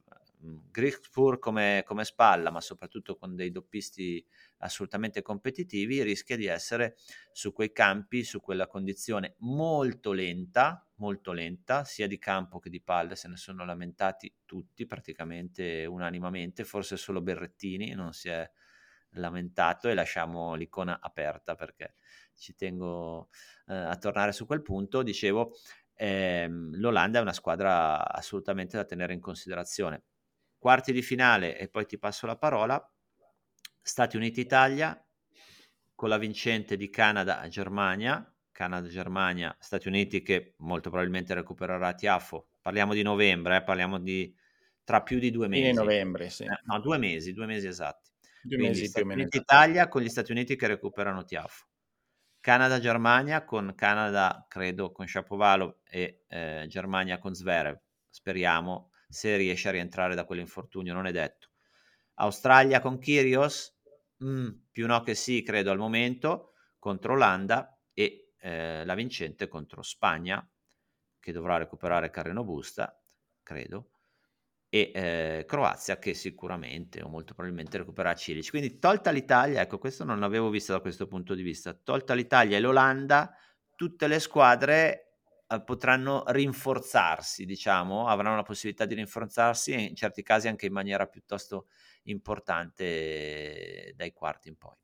mm, 0.45 0.57
Grigspur 0.73 1.39
come, 1.39 1.85
come 1.87 2.05
spalla, 2.05 2.51
ma 2.51 2.61
soprattutto 2.61 3.17
con 3.17 3.37
dei 3.37 3.53
doppisti 3.53 4.27
assolutamente 4.59 5.23
competitivi, 5.23 6.03
rischia 6.03 6.37
di 6.37 6.47
essere 6.47 6.97
su 7.33 7.53
quei 7.53 7.73
campi, 7.73 8.25
su 8.25 8.41
quella 8.41 8.67
condizione 8.67 9.35
molto 9.39 10.13
lenta, 10.13 10.87
molto 10.97 11.33
lenta, 11.33 11.85
sia 11.85 12.07
di 12.07 12.19
campo 12.19 12.59
che 12.59 12.71
di 12.71 12.81
palle, 12.83 13.17
se 13.17 13.29
ne 13.29 13.37
sono 13.37 13.65
lamentati 13.65 14.33
tutti 14.45 14.87
praticamente 14.87 15.87
unanimamente, 15.87 16.65
forse 16.65 16.97
solo 16.97 17.21
Berrettini 17.23 17.93
non 17.95 18.13
si 18.13 18.29
è 18.29 18.51
lamentato 19.13 19.89
e 19.89 19.95
lasciamo 19.95 20.55
l'icona 20.55 20.99
aperta 21.01 21.55
perché 21.55 21.95
ci 22.35 22.55
tengo 22.55 23.31
eh, 23.67 23.75
a 23.75 23.97
tornare 23.97 24.33
su 24.33 24.47
quel 24.47 24.63
punto. 24.63 25.03
Dicevo, 25.03 25.53
ehm, 25.95 26.77
l'Olanda 26.79 27.19
è 27.19 27.23
una 27.23 27.33
squadra 27.33 28.07
assolutamente 28.11 28.77
da 28.77 28.85
tenere 28.85 29.15
in 29.15 29.21
considerazione. 29.21 30.05
Quarti 30.59 30.93
di 30.93 31.03
finale 31.03 31.57
e 31.59 31.69
poi 31.69 31.87
ti 31.87 31.99
passo 31.99 32.27
la 32.27 32.37
parola. 32.37 32.93
Stati 33.89 34.17
Uniti-Italia 34.17 35.03
con 35.95 36.11
la 36.11 36.19
vincente 36.19 36.77
di 36.77 36.91
Canada-Germania. 36.91 38.31
Canada-Germania, 38.53 39.57
Stati 39.59 39.89
Uniti 39.89 40.21
che 40.21 40.55
molto 40.59 40.91
probabilmente 40.91 41.33
recupererà 41.33 41.95
Tiafo. 41.95 42.49
Parliamo 42.61 42.93
di 42.93 43.03
novembre, 43.03 43.57
eh, 43.57 43.63
parliamo 43.63 43.99
di 43.99 44.35
tra 44.85 45.03
più 45.03 45.19
di 45.19 45.31
due 45.31 45.49
mesi. 45.49 45.69
In 45.69 45.77
novembre, 45.77 46.29
sì. 46.29 46.43
Eh, 46.45 46.61
no, 46.65 46.81
due 46.81 46.99
mesi, 46.99 47.33
due 47.33 47.47
mesi 47.47 47.67
esatti. 47.67 48.11
Due 48.43 48.59
mesi 48.59 48.87
Stati 48.87 49.07
Uniti 49.07 49.39
Italia 49.39 49.89
con 49.89 50.03
gli 50.03 50.09
Stati 50.09 50.33
Uniti 50.33 50.55
che 50.55 50.67
recuperano 50.67 51.25
Tiafo. 51.25 51.67
Canada-Germania 52.41 53.45
con 53.45 53.75
Canada, 53.75 54.45
credo, 54.49 54.93
con 54.93 55.07
Shapovalov 55.07 55.79
e 55.89 56.25
eh, 56.29 56.67
Germania 56.69 57.19
con 57.19 57.35
Zverev. 57.35 57.81
Speriamo 58.11 58.91
se 59.09 59.37
riesce 59.37 59.69
a 59.69 59.73
rientrare 59.73 60.15
da 60.15 60.25
quell'infortunio, 60.25 60.93
non 60.93 61.07
è 61.07 61.13
detto. 61.13 61.49
Australia 62.21 62.81
con 62.81 62.99
Kyrgios, 62.99 63.78
mm, 64.25 64.49
più 64.71 64.87
no 64.87 65.03
che 65.03 65.15
sì, 65.15 65.43
credo 65.43 65.71
al 65.71 65.79
momento, 65.79 66.53
contro 66.79 67.15
Olanda 67.15 67.81
e 67.93 68.33
eh, 68.39 68.85
la 68.85 68.95
vincente 68.95 69.49
contro 69.49 69.83
Spagna, 69.83 70.47
che 71.19 71.33
dovrà 71.33 71.57
recuperare 71.57 72.11
Carreno 72.11 72.45
Busta, 72.45 73.01
credo 73.43 73.91
e 74.71 74.91
eh, 74.95 75.45
Croazia 75.47 75.99
che 75.99 76.13
sicuramente 76.13 77.03
o 77.03 77.09
molto 77.09 77.33
probabilmente 77.35 77.79
recupererà 77.79 78.15
Cilic. 78.15 78.51
Quindi 78.51 78.79
tolta 78.79 79.11
l'Italia, 79.11 79.63
ecco 79.63 79.79
questo 79.79 80.05
non 80.05 80.21
l'avevo 80.21 80.51
visto 80.51 80.73
da 80.73 80.81
questo 80.81 81.07
punto 81.07 81.35
di 81.35 81.43
vista, 81.43 81.73
tolta 81.73 82.15
l'Italia 82.15 82.57
e 82.57 82.61
l'Olanda, 82.61 83.35
tutte 83.75 84.07
le 84.07 84.21
squadre 84.21 85.08
eh, 85.49 85.63
potranno 85.63 86.25
rinforzarsi, 86.27 87.45
diciamo, 87.45 88.07
avranno 88.07 88.37
la 88.37 88.43
possibilità 88.43 88.85
di 88.85 88.95
rinforzarsi 88.95 89.89
in 89.89 89.95
certi 89.95 90.23
casi 90.23 90.49
anche 90.49 90.67
in 90.67 90.73
maniera 90.73 91.07
piuttosto 91.07 91.67
importante 92.05 93.93
dai 93.97 94.13
quarti 94.13 94.49
in 94.49 94.57
poi. 94.57 94.77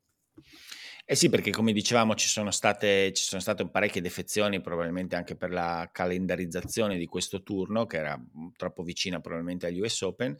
Eh 1.05 1.15
sì, 1.15 1.29
perché 1.29 1.51
come 1.51 1.71
dicevamo 1.71 2.15
ci 2.15 2.27
sono 2.27 2.49
state, 2.49 3.13
ci 3.13 3.23
sono 3.23 3.39
state 3.39 3.69
parecchie 3.69 4.01
defezioni, 4.01 4.59
probabilmente 4.59 5.15
anche 5.15 5.35
per 5.35 5.51
la 5.51 5.87
calendarizzazione 5.91 6.97
di 6.97 7.05
questo 7.05 7.43
turno, 7.43 7.85
che 7.85 7.97
era 7.97 8.17
mhmm, 8.17 8.53
troppo 8.57 8.81
vicina 8.81 9.19
probabilmente 9.19 9.67
agli 9.67 9.79
US 9.79 10.01
Open. 10.01 10.35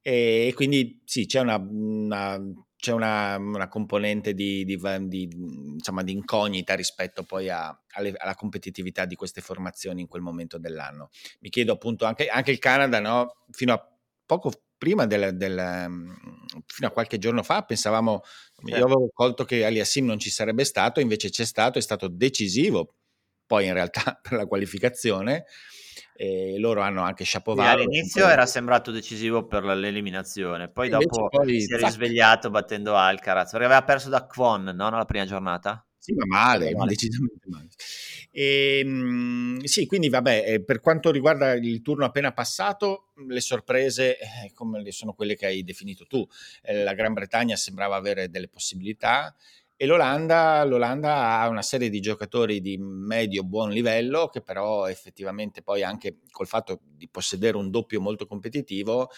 E 0.00 0.52
quindi 0.54 1.02
sì, 1.04 1.26
c'è 1.26 1.40
una, 1.40 1.56
una 1.56 2.40
c'è 2.86 2.92
una, 2.92 3.36
una, 3.36 3.66
componente 3.66 4.32
di, 4.32 4.64
di, 4.64 4.78
di, 5.08 5.28
insomma, 5.72 6.04
di, 6.04 6.12
incognita 6.12 6.76
rispetto 6.76 7.24
poi 7.24 7.48
a, 7.48 7.76
alle, 7.94 8.14
alla 8.16 8.36
competitività 8.36 9.06
di 9.06 9.16
queste 9.16 9.40
formazioni 9.40 10.02
in 10.02 10.06
quel 10.06 10.22
momento 10.22 10.56
dell'anno. 10.56 11.10
Mi 11.40 11.48
chiedo 11.48 11.72
appunto 11.72 12.04
anche, 12.04 12.28
anche 12.28 12.52
il 12.52 12.60
Canada, 12.60 13.00
no? 13.00 13.38
fino 13.50 13.72
a 13.72 13.88
poco 14.24 14.52
prima 14.78 15.04
del, 15.04 15.36
del, 15.36 15.86
mhmm, 15.88 16.14
fino 16.66 16.86
a 16.86 16.92
qualche 16.92 17.18
giorno 17.18 17.42
fa 17.42 17.64
pensavamo, 17.64 18.22
certo. 18.54 18.76
io 18.76 18.84
avevo 18.84 19.10
colto 19.12 19.44
che 19.44 19.64
Aliassim 19.64 20.06
non 20.06 20.20
ci 20.20 20.30
sarebbe 20.30 20.64
stato, 20.64 21.00
invece 21.00 21.28
c'è 21.30 21.44
stato, 21.44 21.78
è 21.78 21.82
stato 21.82 22.06
decisivo 22.06 22.94
poi 23.46 23.66
in 23.66 23.72
realtà 23.72 24.20
per 24.22 24.34
la 24.34 24.46
qualificazione. 24.46 25.46
E 26.16 26.58
loro 26.58 26.80
hanno 26.80 27.02
anche 27.02 27.24
Shapovalov. 27.24 27.80
all'inizio 27.80 28.26
era 28.26 28.46
sembrato 28.46 28.90
decisivo 28.90 29.46
per 29.46 29.64
l'eliminazione, 29.64 30.68
poi 30.68 30.88
dopo 30.88 31.28
poi, 31.28 31.60
si 31.60 31.74
è 31.74 31.76
risvegliato 31.76 32.50
battendo 32.50 32.94
Alcaraz, 32.94 33.50
perché 33.50 33.66
aveva 33.66 33.84
perso 33.84 34.08
da 34.08 34.24
Kwon 34.24 34.64
no? 34.64 34.88
nella 34.88 35.04
prima 35.04 35.26
giornata. 35.26 35.86
Sì, 35.98 36.14
ma 36.14 36.24
male, 36.24 36.72
male. 36.72 36.90
decisamente 36.90 37.46
male. 37.48 37.68
E, 38.30 38.78
ehm, 38.78 39.62
sì, 39.64 39.86
quindi 39.86 40.08
vabbè, 40.08 40.44
eh, 40.46 40.62
per 40.62 40.80
quanto 40.80 41.10
riguarda 41.10 41.54
il 41.54 41.82
turno 41.82 42.04
appena 42.04 42.32
passato, 42.32 43.08
le 43.26 43.40
sorprese 43.40 44.16
eh, 44.18 44.52
come 44.54 44.88
sono 44.92 45.14
quelle 45.14 45.34
che 45.34 45.46
hai 45.46 45.64
definito 45.64 46.06
tu. 46.06 46.24
Eh, 46.62 46.84
la 46.84 46.94
Gran 46.94 47.12
Bretagna 47.12 47.56
sembrava 47.56 47.96
avere 47.96 48.30
delle 48.30 48.46
possibilità 48.46 49.34
e 49.76 49.86
l'Olanda, 49.86 50.64
l'Olanda 50.64 51.40
ha 51.40 51.48
una 51.48 51.62
serie 51.62 51.90
di 51.90 52.00
giocatori 52.00 52.60
di 52.60 52.78
medio 52.78 53.42
buon 53.42 53.70
livello 53.70 54.28
che 54.28 54.40
però 54.40 54.86
effettivamente 54.86 55.62
poi 55.62 55.82
anche 55.82 56.20
col 56.30 56.46
fatto 56.46 56.80
di 56.82 57.08
possedere 57.08 57.56
un 57.56 57.70
doppio 57.70 58.00
molto 58.00 58.26
competitivo 58.26 59.10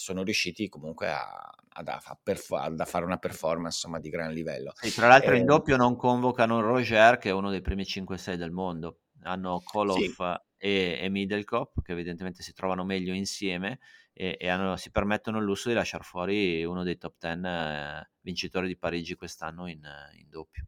sono 0.00 0.22
riusciti 0.22 0.68
comunque 0.68 1.08
a, 1.10 1.20
a, 1.20 2.00
a, 2.04 2.18
perf- 2.20 2.52
a, 2.52 2.84
fare 2.84 3.04
una 3.04 3.18
performance 3.18 3.76
insomma, 3.76 4.00
di 4.00 4.08
gran 4.08 4.32
livello. 4.32 4.72
E 4.80 4.90
tra 4.90 5.08
l'altro 5.08 5.32
eh, 5.32 5.36
in 5.36 5.42
ehm 5.42 5.46
doppio 5.46 5.76
non 5.76 5.96
convocano 5.96 6.60
Roger 6.60 7.18
che 7.18 7.28
è 7.28 7.32
uno 7.32 7.50
dei 7.50 7.60
primi 7.60 7.82
5-6 7.82 8.34
del 8.34 8.50
mondo, 8.50 9.00
hanno 9.22 9.60
Koloff 9.62 9.98
sì. 9.98 10.22
e, 10.56 10.98
e 11.00 11.08
Middlecop 11.10 11.82
che 11.82 11.92
evidentemente 11.92 12.42
si 12.42 12.52
trovano 12.52 12.84
meglio 12.84 13.12
insieme 13.12 13.78
e, 14.12 14.36
e 14.38 14.48
hanno, 14.48 14.76
si 14.76 14.90
permettono 14.90 15.38
il 15.38 15.44
lusso 15.44 15.68
di 15.68 15.74
lasciare 15.74 16.04
fuori 16.04 16.64
uno 16.64 16.82
dei 16.82 16.98
top 16.98 17.14
10 17.18 17.46
eh, 17.46 18.10
vincitori 18.20 18.66
di 18.66 18.76
Parigi 18.76 19.14
quest'anno 19.14 19.66
in, 19.66 19.80
in 20.18 20.28
doppio. 20.28 20.66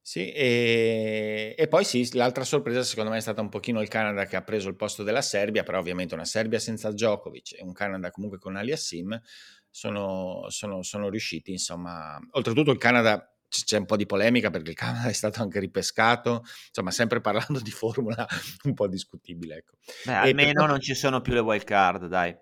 Sì, 0.00 0.32
e, 0.32 1.54
e, 1.58 1.68
poi 1.68 1.84
sì, 1.84 2.14
l'altra 2.14 2.42
sorpresa 2.42 2.82
secondo 2.82 3.10
me 3.10 3.18
è 3.18 3.20
stata 3.20 3.42
un 3.42 3.50
pochino 3.50 3.82
il 3.82 3.88
Canada 3.88 4.24
che 4.24 4.36
ha 4.36 4.42
preso 4.42 4.70
il 4.70 4.74
posto 4.74 5.02
della 5.02 5.20
Serbia, 5.20 5.64
però 5.64 5.78
ovviamente 5.78 6.14
una 6.14 6.24
Serbia 6.24 6.58
senza 6.58 6.90
Djokovic 6.90 7.58
e 7.58 7.62
un 7.62 7.74
Canada 7.74 8.10
comunque 8.10 8.38
con 8.38 8.56
Aliassim 8.56 9.20
sono, 9.68 10.46
sono, 10.48 10.82
sono 10.82 11.10
riusciti, 11.10 11.50
insomma, 11.52 12.18
oltretutto 12.30 12.70
il 12.70 12.78
Canada 12.78 13.30
c'è 13.48 13.78
un 13.78 13.86
po' 13.86 13.96
di 13.96 14.06
polemica 14.06 14.50
perché 14.50 14.70
il 14.70 14.76
Canada 14.76 15.08
è 15.10 15.12
stato 15.12 15.42
anche 15.42 15.60
ripescato, 15.60 16.42
insomma, 16.68 16.90
sempre 16.90 17.20
parlando 17.20 17.60
di 17.60 17.70
formula 17.70 18.26
un 18.64 18.74
po' 18.74 18.88
discutibile. 18.88 19.56
Ecco. 19.56 19.76
Beh, 20.04 20.14
almeno 20.14 20.60
per... 20.60 20.70
non 20.70 20.80
ci 20.80 20.94
sono 20.94 21.20
più 21.20 21.32
le 21.32 21.40
wild 21.40 21.64
card, 21.64 22.06
dai. 22.06 22.34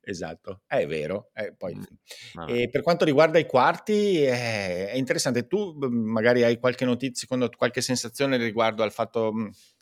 Esatto, 0.00 0.62
è 0.66 0.86
vero. 0.86 1.30
Eh, 1.34 1.54
poi, 1.54 1.78
e 2.46 2.68
per 2.70 2.82
quanto 2.82 3.04
riguarda 3.04 3.38
i 3.38 3.46
quarti, 3.46 4.22
è, 4.22 4.90
è, 4.90 4.96
interessante. 4.96 5.46
Tu 5.46 5.76
magari 5.88 6.42
hai 6.42 6.58
qualche 6.58 6.84
notizia, 6.84 7.20
secondo 7.22 7.48
qualche 7.56 7.80
sensazione 7.80 8.36
riguardo 8.36 8.82
al 8.82 8.92
fatto 8.92 9.32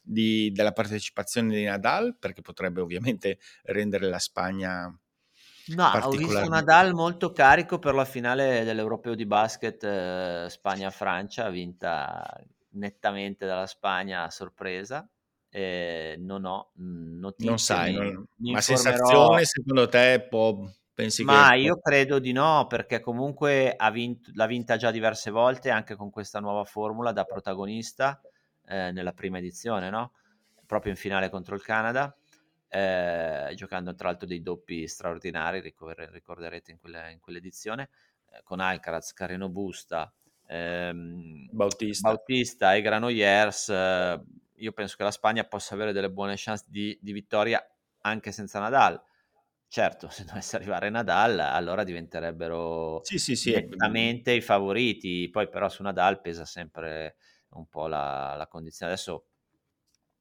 di, 0.02 0.50
della 0.52 0.72
partecipazione 0.72 1.54
di 1.54 1.64
Nadal, 1.64 2.16
perché 2.18 2.40
potrebbe 2.40 2.80
ovviamente 2.80 3.38
rendere 3.64 4.08
la 4.08 4.18
Spagna. 4.18 4.98
No, 5.66 5.86
ho 5.88 6.10
visto 6.10 6.46
Nadal 6.46 6.92
molto 6.92 7.32
carico 7.32 7.78
per 7.78 7.94
la 7.94 8.04
finale 8.04 8.64
dell'Europeo 8.64 9.14
di 9.14 9.24
basket 9.24 9.82
eh, 9.82 10.46
Spagna-Francia, 10.48 11.48
vinta 11.48 12.42
nettamente 12.72 13.46
dalla 13.46 13.66
Spagna 13.66 14.24
a 14.24 14.30
sorpresa 14.30 15.08
eh, 15.56 16.16
non 16.18 16.44
ho 16.44 16.72
notizie. 16.74 17.48
Non 17.48 17.58
sai, 17.60 17.92
non... 17.92 18.26
ma 18.38 18.60
sensazione 18.60 19.44
secondo 19.44 19.88
te 19.88 20.26
può... 20.28 20.68
Pensi 20.92 21.22
ma 21.22 21.50
che... 21.50 21.58
io 21.58 21.78
credo 21.78 22.18
di 22.18 22.32
no, 22.32 22.66
perché 22.68 22.98
comunque 22.98 23.72
ha 23.76 23.90
vinto, 23.92 24.30
l'ha 24.34 24.46
vinta 24.46 24.76
già 24.76 24.90
diverse 24.90 25.30
volte, 25.30 25.70
anche 25.70 25.94
con 25.94 26.10
questa 26.10 26.40
nuova 26.40 26.64
formula 26.64 27.12
da 27.12 27.22
protagonista 27.22 28.20
eh, 28.66 28.90
nella 28.90 29.12
prima 29.12 29.38
edizione, 29.38 29.90
no? 29.90 30.12
proprio 30.66 30.90
in 30.90 30.98
finale 30.98 31.30
contro 31.30 31.54
il 31.54 31.62
Canada, 31.62 32.16
eh, 32.68 33.52
giocando 33.54 33.94
tra 33.94 34.08
l'altro 34.08 34.26
dei 34.26 34.42
doppi 34.42 34.88
straordinari, 34.88 35.60
ricorderete 35.60 36.72
in, 36.72 36.78
quella, 36.80 37.10
in 37.10 37.20
quell'edizione, 37.20 37.90
eh, 38.30 38.40
con 38.42 38.58
Alcaraz, 38.58 39.12
Carino 39.12 39.48
Busta, 39.48 40.12
ehm, 40.48 41.48
Bautista. 41.50 42.08
Bautista. 42.08 42.74
e 42.74 42.80
Granollers. 42.82 43.68
Eh, 43.68 44.20
io 44.64 44.72
penso 44.72 44.96
che 44.96 45.04
la 45.04 45.10
Spagna 45.10 45.44
possa 45.44 45.74
avere 45.74 45.92
delle 45.92 46.10
buone 46.10 46.34
chance 46.36 46.64
di, 46.66 46.98
di 47.00 47.12
vittoria 47.12 47.62
anche 48.00 48.32
senza 48.32 48.58
Nadal. 48.58 49.00
Certo, 49.68 50.08
se 50.10 50.24
dovesse 50.24 50.56
arrivare 50.56 50.90
Nadal, 50.90 51.38
allora 51.38 51.84
diventerebbero 51.84 53.00
sì, 53.04 53.18
sì, 53.18 53.36
sì, 53.36 53.52
nettamente 53.52 54.32
i 54.32 54.40
favoriti. 54.40 55.28
Poi, 55.30 55.48
però, 55.48 55.68
su 55.68 55.82
Nadal 55.82 56.20
pesa 56.20 56.44
sempre 56.44 57.16
un 57.50 57.68
po' 57.68 57.86
la, 57.86 58.34
la 58.36 58.46
condizione. 58.46 58.92
Adesso 58.92 59.26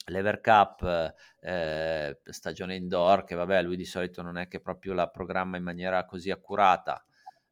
l'Ever 0.07 0.41
Cup, 0.41 1.13
eh, 1.39 2.19
stagione 2.25 2.75
indoor, 2.75 3.23
che 3.23 3.35
vabbè, 3.35 3.61
lui 3.61 3.77
di 3.77 3.85
solito 3.85 4.21
non 4.21 4.37
è 4.37 4.47
che 4.47 4.59
proprio 4.59 4.93
la 4.93 5.07
programma 5.07 5.55
in 5.57 5.63
maniera 5.63 6.05
così 6.05 6.29
accurata. 6.29 7.03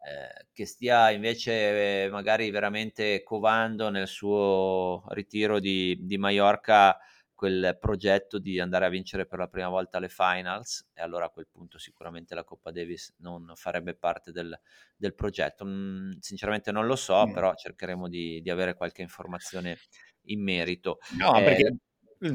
Eh, 0.03 0.47
che 0.51 0.65
stia 0.65 1.11
invece 1.11 2.05
eh, 2.05 2.09
magari 2.09 2.49
veramente 2.49 3.21
covando 3.21 3.89
nel 3.89 4.07
suo 4.07 5.03
ritiro 5.09 5.59
di, 5.59 5.95
di 6.01 6.17
Mallorca 6.17 6.97
quel 7.35 7.77
progetto 7.79 8.39
di 8.39 8.59
andare 8.59 8.85
a 8.85 8.89
vincere 8.89 9.27
per 9.27 9.37
la 9.37 9.47
prima 9.47 9.69
volta 9.69 9.99
le 9.99 10.09
finals 10.09 10.89
e 10.93 11.01
allora 11.01 11.25
a 11.25 11.29
quel 11.29 11.47
punto 11.51 11.77
sicuramente 11.77 12.33
la 12.33 12.43
Coppa 12.43 12.71
Davis 12.71 13.15
non 13.17 13.51
farebbe 13.55 13.95
parte 13.95 14.31
del, 14.31 14.59
del 14.95 15.13
progetto. 15.13 15.65
Mm, 15.65 16.13
sinceramente 16.19 16.71
non 16.71 16.87
lo 16.87 16.95
so, 16.95 17.27
mm. 17.27 17.33
però 17.33 17.53
cercheremo 17.53 18.07
di, 18.07 18.41
di, 18.41 18.49
avere 18.49 18.75
qualche 18.75 19.01
informazione 19.03 19.77
in 20.25 20.43
merito. 20.43 20.97
No, 21.17 21.35
eh, 21.35 21.43
perché 21.43 21.75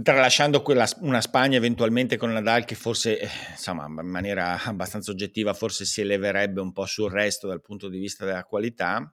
tralasciando 0.03 0.63
quella, 0.63 0.89
una 1.01 1.21
Spagna 1.21 1.57
eventualmente 1.57 2.17
con 2.17 2.33
Nadal 2.33 2.65
che 2.65 2.75
forse, 2.75 3.21
eh, 3.21 3.29
insomma, 3.51 3.87
in 3.87 4.09
maniera 4.09 4.61
abbastanza 4.65 5.13
oggettiva, 5.13 5.55
forse 5.55 5.85
si 5.85 6.01
eleverebbe 6.01 6.61
un 6.61 6.73
po' 6.73 6.87
sul 6.87 7.11
resto 7.11 7.47
dal 7.47 7.61
punto 7.61 7.89
di 7.89 7.99
vista 7.99 8.25
della 8.25 8.45
qualità, 8.45 9.13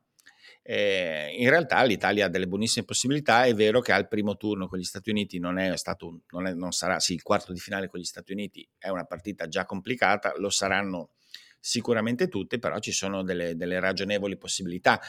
eh, 0.64 1.36
in 1.38 1.50
realtà 1.50 1.84
l'Italia 1.84 2.26
ha 2.26 2.30
delle 2.30 2.48
buonissime 2.48 2.86
possibilità. 2.86 3.44
È 3.44 3.54
vero 3.54 3.82
che 3.82 3.92
al 3.92 4.08
primo 4.08 4.36
turno 4.36 4.68
con 4.68 4.80
gli 4.80 4.84
Stati 4.84 5.10
Uniti 5.12 5.38
non 5.38 5.60
è 5.60 5.78
stato, 5.78 6.22
non, 6.30 6.48
è, 6.48 6.54
non 6.54 6.72
sarà, 6.72 7.00
sì, 7.00 7.14
il 7.14 7.22
quarto 7.22 7.54
di 7.54 7.60
finale 7.60 7.88
con 7.88 8.00
gli 8.00 8.06
Stati 8.06 8.32
Uniti 8.32 8.68
è 8.78 8.90
una 8.90 9.04
partita 9.06 9.48
già 9.48 9.66
complicata, 9.66 10.34
lo 10.38 10.50
saranno 10.50 11.12
sicuramente 11.60 12.28
tutte, 12.28 12.60
però 12.60 12.80
ci 12.80 12.92
sono 12.92 13.24
delle, 13.24 13.56
delle 13.56 13.80
ragionevoli 13.80 14.38
possibilità. 14.38 15.00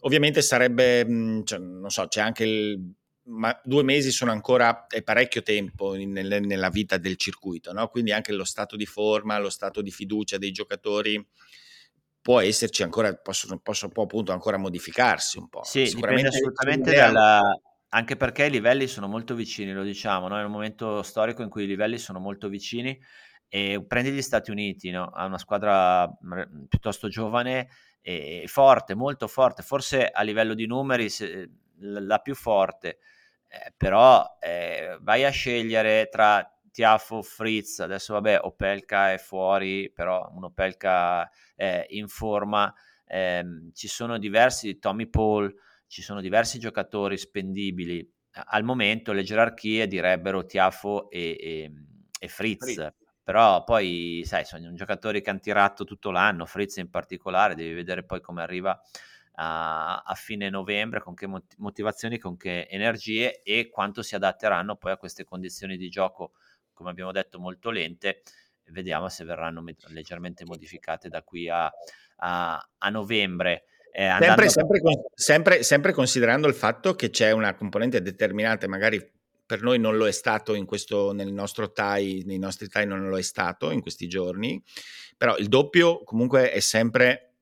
Ovviamente 0.00 0.42
sarebbe, 0.42 1.42
cioè, 1.44 1.58
non 1.58 1.90
so, 1.90 2.06
c'è 2.08 2.20
anche 2.20 2.44
il 2.44 2.94
ma 3.26 3.58
due 3.64 3.82
mesi 3.82 4.10
sono 4.10 4.32
ancora 4.32 4.86
è 4.86 5.02
parecchio 5.02 5.42
tempo 5.42 5.94
in, 5.94 6.12
nel, 6.12 6.42
nella 6.42 6.68
vita 6.68 6.98
del 6.98 7.16
circuito, 7.16 7.72
no? 7.72 7.88
quindi 7.88 8.12
anche 8.12 8.32
lo 8.32 8.44
stato 8.44 8.76
di 8.76 8.86
forma, 8.86 9.38
lo 9.38 9.50
stato 9.50 9.80
di 9.80 9.90
fiducia 9.90 10.38
dei 10.38 10.50
giocatori 10.50 11.24
può 12.20 12.40
esserci 12.40 12.82
ancora, 12.82 13.14
possono, 13.14 13.58
possono, 13.58 13.92
può 13.92 14.04
appunto 14.04 14.32
ancora 14.32 14.56
modificarsi 14.56 15.38
un 15.38 15.48
po'. 15.48 15.62
Sì, 15.62 15.86
Sicuramente 15.86 16.28
assolutamente 16.28 16.94
dalla, 16.94 17.40
anche 17.90 18.16
perché 18.16 18.46
i 18.46 18.50
livelli 18.50 18.86
sono 18.86 19.08
molto 19.08 19.34
vicini, 19.34 19.72
lo 19.72 19.82
diciamo, 19.82 20.28
no? 20.28 20.38
è 20.38 20.42
un 20.42 20.50
momento 20.50 21.02
storico 21.02 21.42
in 21.42 21.48
cui 21.48 21.64
i 21.64 21.66
livelli 21.66 21.98
sono 21.98 22.18
molto 22.18 22.48
vicini 22.48 22.98
e 23.48 23.84
prendi 23.86 24.10
gli 24.10 24.22
Stati 24.22 24.50
Uniti, 24.50 24.90
no? 24.90 25.10
ha 25.14 25.24
una 25.26 25.38
squadra 25.38 26.10
piuttosto 26.68 27.08
giovane 27.08 27.68
e 28.00 28.44
forte, 28.46 28.94
molto 28.94 29.28
forte, 29.28 29.62
forse 29.62 30.08
a 30.08 30.22
livello 30.22 30.54
di 30.54 30.66
numeri 30.66 31.08
se, 31.08 31.48
la 31.78 32.18
più 32.18 32.34
forte, 32.34 32.98
eh, 33.54 33.72
però 33.76 34.36
eh, 34.40 34.98
vai 35.00 35.24
a 35.24 35.30
scegliere 35.30 36.08
tra 36.08 36.44
Tiafo, 36.72 37.22
Fritz, 37.22 37.78
adesso 37.78 38.14
vabbè 38.14 38.40
Opelka 38.42 39.12
è 39.12 39.18
fuori, 39.18 39.92
però 39.92 40.28
un 40.34 40.44
Opelka 40.44 41.30
è 41.54 41.86
in 41.90 42.08
forma, 42.08 42.74
eh, 43.06 43.44
ci 43.72 43.86
sono 43.86 44.18
diversi, 44.18 44.80
Tommy 44.80 45.06
Paul, 45.06 45.54
ci 45.86 46.02
sono 46.02 46.20
diversi 46.20 46.58
giocatori 46.58 47.16
spendibili, 47.16 48.04
al 48.46 48.64
momento 48.64 49.12
le 49.12 49.22
gerarchie 49.22 49.86
direbbero 49.86 50.44
Tiafo 50.44 51.08
e, 51.10 51.36
e, 51.38 51.72
e 52.18 52.28
Fritz. 52.28 52.64
Fritz. 52.64 52.92
Però 53.22 53.64
poi, 53.64 54.22
sai, 54.26 54.44
sono 54.44 54.70
giocatori 54.74 55.22
che 55.22 55.30
hanno 55.30 55.38
tirato 55.38 55.84
tutto 55.84 56.10
l'anno, 56.10 56.44
Fritz 56.44 56.76
in 56.76 56.90
particolare, 56.90 57.54
devi 57.54 57.72
vedere 57.72 58.04
poi 58.04 58.20
come 58.20 58.42
arriva 58.42 58.78
a, 59.36 59.98
a 59.98 60.14
fine 60.14 60.50
novembre, 60.50 61.00
con 61.00 61.14
che 61.14 61.28
motivazioni, 61.56 62.18
con 62.18 62.36
che 62.36 62.66
energie 62.68 63.42
e 63.42 63.68
quanto 63.68 64.02
si 64.02 64.14
adatteranno 64.14 64.76
poi 64.76 64.92
a 64.92 64.96
queste 64.96 65.24
condizioni 65.24 65.76
di 65.76 65.88
gioco, 65.88 66.32
come 66.72 66.90
abbiamo 66.90 67.12
detto, 67.12 67.38
molto 67.38 67.70
lente. 67.70 68.22
Vediamo 68.66 69.08
se 69.08 69.24
verranno 69.24 69.62
leggermente 69.88 70.44
modificate 70.44 71.08
da 71.08 71.22
qui 71.22 71.48
a, 71.48 71.70
a, 72.16 72.68
a 72.78 72.88
novembre. 72.90 73.64
Eh, 73.92 74.16
sempre, 74.18 74.48
sempre, 74.48 74.80
sempre, 75.14 75.62
sempre, 75.62 75.92
considerando 75.92 76.48
il 76.48 76.54
fatto 76.54 76.94
che 76.94 77.10
c'è 77.10 77.30
una 77.30 77.54
componente 77.54 78.02
determinante, 78.02 78.66
magari 78.66 79.12
per 79.46 79.62
noi 79.62 79.78
non 79.78 79.96
lo 79.96 80.06
è 80.06 80.10
stato 80.10 80.54
in 80.54 80.64
questo, 80.64 81.12
nel 81.12 81.32
nostro 81.32 81.70
TAI, 81.70 82.22
nei 82.24 82.38
nostri 82.38 82.68
TAI 82.68 82.86
non 82.86 83.08
lo 83.08 83.18
è 83.18 83.22
stato 83.22 83.70
in 83.70 83.80
questi 83.80 84.08
giorni, 84.08 84.60
però 85.16 85.36
il 85.36 85.48
doppio 85.48 86.02
comunque 86.02 86.50
è 86.50 86.60
sempre 86.60 87.33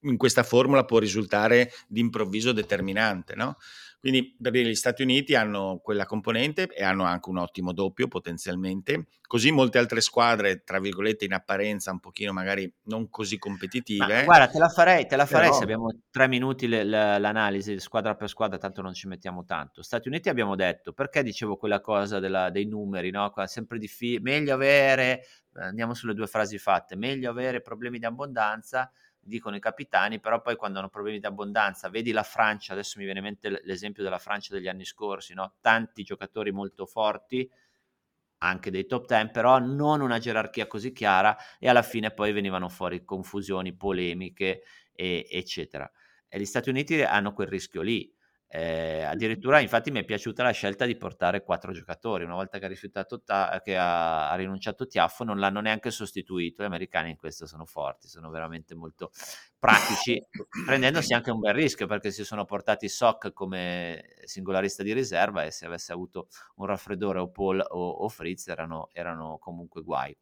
in 0.00 0.16
questa 0.16 0.42
formula 0.42 0.84
può 0.84 0.98
risultare 0.98 1.70
d'improvviso 1.88 2.52
determinante, 2.52 3.34
no? 3.34 3.56
Quindi 4.02 4.36
per 4.36 4.50
dire, 4.50 4.68
gli 4.68 4.74
Stati 4.74 5.02
Uniti 5.02 5.36
hanno 5.36 5.78
quella 5.80 6.06
componente 6.06 6.66
e 6.66 6.82
hanno 6.82 7.04
anche 7.04 7.30
un 7.30 7.38
ottimo 7.38 7.72
doppio 7.72 8.08
potenzialmente, 8.08 9.06
così 9.28 9.52
molte 9.52 9.78
altre 9.78 10.00
squadre, 10.00 10.64
tra 10.64 10.80
virgolette, 10.80 11.24
in 11.24 11.32
apparenza 11.32 11.92
un 11.92 12.00
pochino 12.00 12.32
magari 12.32 12.70
non 12.86 13.08
così 13.10 13.38
competitive. 13.38 14.16
Ma 14.16 14.24
guarda, 14.24 14.48
te 14.48 14.58
la 14.58 14.68
farei, 14.68 15.06
te 15.06 15.14
la 15.14 15.24
farei 15.24 15.50
però... 15.50 15.58
se 15.58 15.62
abbiamo 15.62 15.94
tre 16.10 16.26
minuti 16.26 16.66
le, 16.66 16.82
le, 16.82 17.20
l'analisi 17.20 17.78
squadra 17.78 18.16
per 18.16 18.28
squadra, 18.28 18.58
tanto 18.58 18.82
non 18.82 18.92
ci 18.92 19.06
mettiamo 19.06 19.44
tanto. 19.44 19.84
Stati 19.84 20.08
Uniti 20.08 20.28
abbiamo 20.28 20.56
detto, 20.56 20.92
perché 20.92 21.22
dicevo 21.22 21.56
quella 21.56 21.80
cosa 21.80 22.18
della, 22.18 22.50
dei 22.50 22.66
numeri, 22.66 23.12
no? 23.12 23.32
Sempre 23.44 23.78
difficile, 23.78 24.20
meglio 24.20 24.52
avere, 24.52 25.26
andiamo 25.52 25.94
sulle 25.94 26.14
due 26.14 26.26
frasi 26.26 26.58
fatte, 26.58 26.96
meglio 26.96 27.30
avere 27.30 27.62
problemi 27.62 28.00
di 28.00 28.04
abbondanza 28.04 28.90
dicono 29.24 29.56
i 29.56 29.60
capitani, 29.60 30.20
però 30.20 30.40
poi 30.40 30.56
quando 30.56 30.78
hanno 30.78 30.88
problemi 30.88 31.20
di 31.20 31.26
abbondanza, 31.26 31.88
vedi 31.88 32.10
la 32.12 32.24
Francia, 32.24 32.72
adesso 32.72 32.98
mi 32.98 33.04
viene 33.04 33.20
in 33.20 33.24
mente 33.26 33.60
l'esempio 33.64 34.02
della 34.02 34.18
Francia 34.18 34.52
degli 34.52 34.68
anni 34.68 34.84
scorsi, 34.84 35.34
no? 35.34 35.54
tanti 35.60 36.02
giocatori 36.02 36.50
molto 36.50 36.86
forti, 36.86 37.48
anche 38.38 38.70
dei 38.70 38.86
top 38.86 39.06
10, 39.06 39.30
però 39.30 39.58
non 39.58 40.00
una 40.00 40.18
gerarchia 40.18 40.66
così 40.66 40.92
chiara 40.92 41.36
e 41.58 41.68
alla 41.68 41.82
fine 41.82 42.10
poi 42.10 42.32
venivano 42.32 42.68
fuori 42.68 43.04
confusioni, 43.04 43.74
polemiche, 43.74 44.62
e, 44.92 45.26
eccetera. 45.30 45.90
E 46.28 46.40
gli 46.40 46.44
Stati 46.44 46.68
Uniti 46.68 47.02
hanno 47.02 47.32
quel 47.32 47.46
rischio 47.46 47.82
lì. 47.82 48.12
Eh, 48.54 49.02
addirittura, 49.02 49.60
infatti, 49.60 49.90
mi 49.90 50.00
è 50.00 50.04
piaciuta 50.04 50.42
la 50.42 50.50
scelta 50.50 50.84
di 50.84 50.94
portare 50.94 51.42
quattro 51.42 51.72
giocatori. 51.72 52.24
Una 52.24 52.34
volta 52.34 52.58
che 52.58 52.66
ha, 52.66 52.68
rifiutato 52.68 53.22
ta- 53.22 53.62
che 53.64 53.78
ha, 53.78 54.30
ha 54.30 54.34
rinunciato 54.34 54.86
Tiaffo, 54.86 55.24
non 55.24 55.38
l'hanno 55.38 55.60
neanche 55.62 55.90
sostituito. 55.90 56.62
Gli 56.62 56.66
americani 56.66 57.08
in 57.08 57.16
questo 57.16 57.46
sono 57.46 57.64
forti, 57.64 58.08
sono 58.08 58.28
veramente 58.28 58.74
molto 58.74 59.10
pratici, 59.58 60.22
prendendosi 60.66 61.14
anche 61.16 61.30
un 61.30 61.40
bel 61.40 61.54
rischio 61.54 61.86
perché 61.86 62.10
si 62.10 62.24
sono 62.24 62.44
portati 62.44 62.90
Sock 62.90 63.32
come 63.32 64.16
singolarista 64.24 64.82
di 64.82 64.92
riserva 64.92 65.44
e 65.44 65.50
se 65.50 65.64
avesse 65.64 65.92
avuto 65.94 66.28
un 66.56 66.66
raffreddore 66.66 67.20
o 67.20 67.30
Paul 67.30 67.64
o, 67.66 67.88
o 67.88 68.08
Fritz 68.10 68.48
erano, 68.48 68.90
erano 68.92 69.38
comunque 69.38 69.80
guai. 69.82 70.14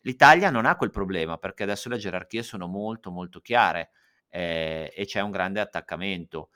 L'Italia 0.00 0.50
non 0.50 0.66
ha 0.66 0.74
quel 0.74 0.90
problema 0.90 1.38
perché 1.38 1.62
adesso 1.62 1.88
le 1.88 1.98
gerarchie 1.98 2.42
sono 2.42 2.66
molto 2.66 3.12
molto 3.12 3.40
chiare 3.40 3.90
eh, 4.30 4.92
e 4.92 5.04
c'è 5.04 5.20
un 5.20 5.30
grande 5.30 5.60
attaccamento 5.60 6.48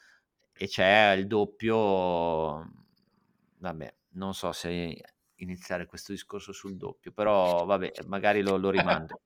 e 0.57 0.67
c'è 0.67 1.13
il 1.13 1.27
doppio, 1.27 2.71
vabbè, 3.59 3.95
non 4.13 4.35
so 4.35 4.53
se 4.53 4.97
iniziare 5.37 5.87
questo 5.87 6.13
discorso 6.13 6.53
sul 6.53 6.77
doppio, 6.77 7.13
però 7.13 7.65
vabbè, 7.65 7.93
magari 8.07 8.43
lo, 8.43 8.57
lo 8.57 8.71
rimando. 8.71 9.21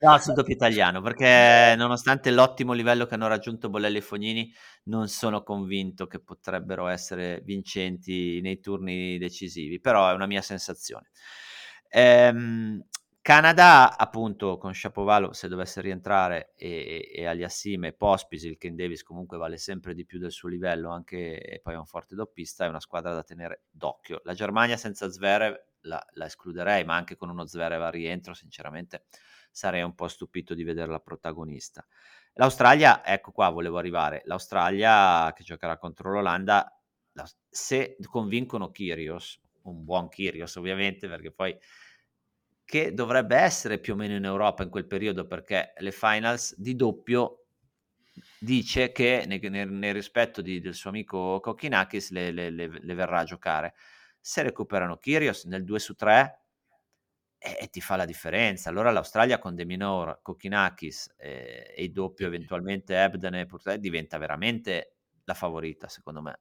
No, 0.00 0.18
sul 0.18 0.34
doppio 0.34 0.54
italiano, 0.54 1.00
perché 1.00 1.74
nonostante 1.76 2.30
l'ottimo 2.30 2.72
livello 2.72 3.06
che 3.06 3.14
hanno 3.14 3.26
raggiunto 3.28 3.68
Bolelli 3.68 3.98
e 3.98 4.00
Fognini, 4.00 4.52
non 4.84 5.08
sono 5.08 5.42
convinto 5.42 6.06
che 6.06 6.20
potrebbero 6.20 6.86
essere 6.88 7.40
vincenti 7.44 8.40
nei 8.40 8.60
turni 8.60 9.18
decisivi, 9.18 9.80
però 9.80 10.10
è 10.10 10.12
una 10.12 10.26
mia 10.26 10.42
sensazione. 10.42 11.10
Ehm, 11.88 12.84
Canada, 13.20 13.98
appunto, 13.98 14.56
con 14.56 14.74
Shapovalov, 14.74 15.32
se 15.32 15.48
dovesse 15.48 15.80
rientrare, 15.80 16.52
e, 16.56 17.10
e 17.14 17.26
agli 17.26 17.42
Assime, 17.42 17.92
Pospisil, 17.92 18.56
Ken 18.56 18.74
Davis 18.74 19.02
comunque 19.02 19.36
vale 19.36 19.58
sempre 19.58 19.94
di 19.94 20.06
più 20.06 20.18
del 20.18 20.32
suo 20.32 20.48
livello, 20.48 20.90
anche 20.90 21.38
e 21.38 21.60
poi 21.60 21.74
è 21.74 21.76
un 21.76 21.84
forte 21.84 22.14
doppista, 22.14 22.64
è 22.64 22.68
una 22.68 22.80
squadra 22.80 23.12
da 23.12 23.22
tenere 23.22 23.64
d'occhio. 23.70 24.20
La 24.24 24.32
Germania 24.32 24.76
senza 24.76 25.10
Zverev 25.10 25.54
la, 25.82 26.02
la 26.12 26.26
escluderei, 26.26 26.84
ma 26.84 26.96
anche 26.96 27.16
con 27.16 27.28
uno 27.28 27.46
Zverev 27.46 27.82
a 27.82 27.90
rientro, 27.90 28.32
sinceramente, 28.32 29.04
sarei 29.50 29.82
un 29.82 29.94
po' 29.94 30.08
stupito 30.08 30.54
di 30.54 30.64
vederla 30.64 30.98
protagonista. 31.00 31.86
L'Australia, 32.34 33.04
ecco 33.04 33.32
qua, 33.32 33.50
volevo 33.50 33.78
arrivare. 33.78 34.22
L'Australia 34.24 35.32
che 35.34 35.42
giocherà 35.42 35.76
contro 35.76 36.12
l'Olanda, 36.12 36.72
se 37.50 37.96
convincono 38.08 38.70
Kyrgios, 38.70 39.40
un 39.62 39.84
buon 39.84 40.08
Kyrgios 40.08 40.54
ovviamente, 40.56 41.08
perché 41.08 41.32
poi 41.32 41.58
che 42.68 42.92
dovrebbe 42.92 43.34
essere 43.34 43.78
più 43.78 43.94
o 43.94 43.96
meno 43.96 44.14
in 44.14 44.26
Europa 44.26 44.62
in 44.62 44.68
quel 44.68 44.86
periodo, 44.86 45.26
perché 45.26 45.72
le 45.78 45.90
finals 45.90 46.54
di 46.54 46.76
doppio 46.76 47.46
dice 48.38 48.92
che 48.92 49.24
nel, 49.26 49.70
nel, 49.70 49.94
rispetto 49.94 50.42
di, 50.42 50.60
del 50.60 50.74
suo 50.74 50.90
amico 50.90 51.40
Kokinakis 51.40 52.10
le, 52.10 52.30
le, 52.30 52.50
le, 52.50 52.68
le, 52.68 52.94
verrà 52.94 53.20
a 53.20 53.24
giocare. 53.24 53.72
Se 54.20 54.42
recuperano 54.42 54.98
Kyrgios 54.98 55.44
nel 55.44 55.64
2 55.64 55.78
su 55.78 55.94
3 55.94 56.42
e, 57.38 57.56
e 57.58 57.68
ti 57.68 57.80
fa 57.80 57.96
la 57.96 58.04
differenza. 58.04 58.68
Allora 58.68 58.90
l'Australia 58.90 59.38
con 59.38 59.54
De 59.54 59.64
Minor, 59.64 60.20
Kokinakis 60.20 61.14
eh, 61.16 61.72
e 61.74 61.84
il 61.84 61.92
doppio 61.92 62.26
eventualmente 62.26 63.02
Ebden 63.02 63.36
e 63.36 63.46
Portugal 63.46 63.78
diventa 63.78 64.18
veramente 64.18 64.96
la 65.24 65.32
favorita 65.32 65.88
secondo 65.88 66.20
me 66.20 66.40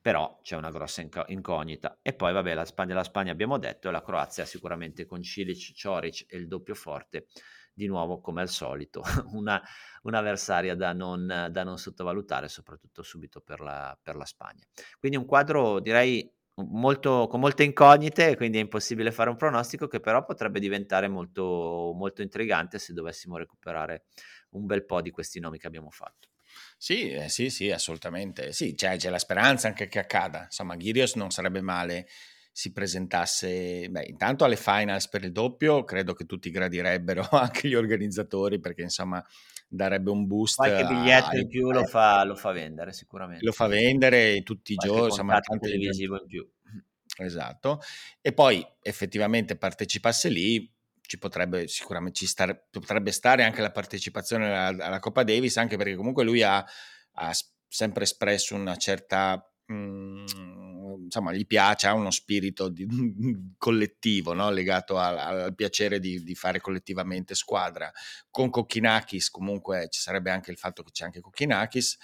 però 0.00 0.38
c'è 0.42 0.56
una 0.56 0.70
grossa 0.70 1.00
inco- 1.02 1.24
incognita. 1.28 1.98
E 2.02 2.14
poi, 2.14 2.32
vabbè, 2.32 2.54
la 2.54 2.64
Spagna, 2.64 2.94
la 2.94 3.04
Spagna 3.04 3.32
abbiamo 3.32 3.58
detto, 3.58 3.88
e 3.88 3.90
la 3.92 4.02
Croazia 4.02 4.44
sicuramente 4.44 5.06
con 5.06 5.22
Cilic, 5.22 5.72
Cioric 5.74 6.26
e 6.28 6.36
il 6.36 6.46
doppio 6.46 6.74
forte, 6.74 7.26
di 7.72 7.86
nuovo 7.86 8.20
come 8.20 8.40
al 8.40 8.48
solito, 8.48 9.02
una, 9.32 9.62
un'avversaria 10.02 10.74
da 10.74 10.92
non, 10.92 11.48
da 11.50 11.64
non, 11.64 11.78
sottovalutare, 11.78 12.48
soprattutto 12.48 13.02
subito 13.02 13.40
per 13.40 13.60
la, 13.60 13.96
per 14.00 14.16
la 14.16 14.24
Spagna. 14.24 14.64
Quindi 14.98 15.16
un 15.16 15.26
quadro, 15.26 15.80
direi, 15.80 16.28
molto, 16.66 17.26
con 17.28 17.40
molte 17.40 17.62
incognite, 17.64 18.36
quindi 18.36 18.58
è 18.58 18.60
impossibile 18.60 19.12
fare 19.12 19.30
un 19.30 19.36
pronostico 19.36 19.86
che 19.86 20.00
però 20.00 20.24
potrebbe 20.24 20.60
diventare 20.60 21.08
molto, 21.08 21.92
molto 21.94 22.22
intrigante 22.22 22.78
se 22.78 22.92
dovessimo 22.92 23.36
recuperare 23.36 24.06
un 24.50 24.66
bel 24.66 24.84
po' 24.84 25.00
di 25.00 25.10
questi 25.10 25.40
nomi 25.40 25.58
che 25.58 25.66
abbiamo 25.66 25.90
fatto. 25.90 26.28
Sì, 26.76 27.10
eh, 27.10 27.28
sì, 27.28 27.50
sì, 27.50 27.70
assolutamente. 27.70 28.52
Sì, 28.52 28.74
c'è, 28.74 28.96
c'è, 28.96 29.10
la 29.10 29.18
speranza 29.18 29.68
anche 29.68 29.88
che 29.88 29.98
accada. 29.98 30.44
Insomma, 30.44 30.76
Ghirios 30.76 31.14
non 31.14 31.30
sarebbe 31.30 31.60
male 31.60 32.06
si 32.58 32.72
presentasse, 32.72 33.88
beh, 33.88 34.06
intanto 34.06 34.44
alle 34.44 34.56
finals 34.56 35.08
per 35.08 35.22
il 35.22 35.30
doppio, 35.30 35.84
credo 35.84 36.12
che 36.12 36.26
tutti 36.26 36.50
gradirebbero, 36.50 37.22
anche 37.30 37.68
gli 37.68 37.74
organizzatori, 37.74 38.58
perché 38.58 38.82
insomma 38.82 39.24
darebbe 39.68 40.10
un 40.10 40.26
boost. 40.26 40.56
Qualche 40.56 40.84
biglietto 40.84 41.36
a, 41.36 41.38
in 41.38 41.46
più 41.46 41.70
lo 41.70 41.84
fa, 41.84 42.24
lo 42.24 42.34
fa, 42.34 42.50
vendere 42.50 42.92
sicuramente. 42.92 43.44
Lo 43.44 43.52
fa 43.52 43.68
vendere 43.68 44.42
tutti 44.42 44.72
i 44.72 44.76
giorni, 44.76 45.04
insomma, 45.04 45.38
tante 45.38 45.68
televisivo 45.68 46.20
in 46.20 46.26
più. 46.26 46.50
Esatto. 47.18 47.80
E 48.20 48.32
poi 48.32 48.66
effettivamente 48.82 49.56
partecipasse 49.56 50.28
lì, 50.28 50.68
ci 51.08 51.18
potrebbe 51.18 51.66
sicuramente 51.68 52.18
ci 52.18 52.26
stare, 52.26 52.68
potrebbe 52.70 53.12
stare 53.12 53.42
anche 53.42 53.62
la 53.62 53.70
partecipazione 53.70 54.54
alla, 54.54 54.84
alla, 54.84 54.98
Coppa 54.98 55.22
Davis, 55.22 55.56
anche 55.56 55.78
perché 55.78 55.94
comunque 55.96 56.22
lui 56.22 56.42
ha, 56.42 56.58
ha 56.58 57.32
sempre 57.66 58.04
espresso 58.04 58.54
una 58.54 58.76
certa 58.76 59.42
mhmm, 59.68 60.24
insomma, 61.04 61.32
gli 61.32 61.46
piace, 61.46 61.86
ha 61.86 61.94
uno 61.94 62.10
spirito 62.10 62.68
di, 62.68 62.86
collettivo 63.56 64.34
no? 64.34 64.50
legato 64.50 64.98
al, 64.98 65.18
al 65.18 65.54
piacere 65.54 65.98
di, 65.98 66.22
di, 66.22 66.34
fare 66.34 66.60
collettivamente 66.60 67.34
squadra. 67.34 67.90
Con 68.30 68.50
Kokkinakis 68.50 69.30
comunque 69.30 69.88
ci 69.88 70.00
sarebbe 70.00 70.30
anche 70.30 70.50
il 70.50 70.58
fatto 70.58 70.82
che 70.82 70.90
c'è 70.92 71.04
anche 71.04 71.20
Kokkinakis, 71.20 71.96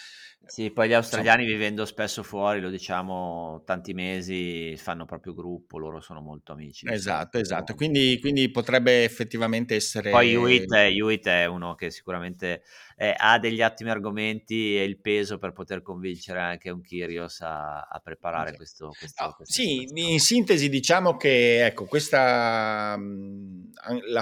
sì, 0.47 0.71
poi 0.71 0.89
gli 0.89 0.93
australiani 0.93 1.43
Insomma. 1.43 1.59
vivendo 1.59 1.87
spesso 1.87 2.23
fuori, 2.23 2.61
lo 2.61 2.69
diciamo, 2.69 3.63
tanti 3.65 3.95
mesi 3.95 4.77
fanno 4.77 5.05
proprio 5.05 5.33
gruppo, 5.33 5.79
loro 5.79 6.01
sono 6.01 6.21
molto 6.21 6.53
amici. 6.53 6.87
Esatto, 6.89 7.39
esatto, 7.39 7.75
quindi, 7.75 8.19
quindi, 8.21 8.51
potrebbe 8.51 9.05
effettivamente 9.05 9.75
essere... 9.75 10.11
Poi 10.11 10.33
Hewitt 10.33 10.73
è, 10.73 10.87
Hewitt 10.87 11.27
è 11.27 11.47
uno 11.47 11.75
che 11.75 11.91
sicuramente 11.91 12.63
è, 12.97 13.15
ha 13.17 13.39
degli 13.39 13.63
ottimi 13.63 13.91
argomenti 13.91 14.77
e 14.77 14.85
il 14.85 14.99
peso 14.99 15.39
per 15.39 15.53
poter 15.53 15.83
convincere 15.83 16.41
anche 16.41 16.71
un 16.71 16.83
Kyrios 16.83 17.41
a, 17.41 17.81
a 17.81 17.99
preparare 18.01 18.51
esatto. 18.51 18.57
questo... 18.57 18.89
questo, 18.99 19.25
no, 19.25 19.33
questo 19.33 19.53
sì, 19.55 19.89
in 19.95 20.21
sintesi 20.21 20.69
diciamo 20.69 21.17
che 21.17 21.65
ecco, 21.65 21.87
questa, 21.87 22.97
mhmm, 22.99 23.71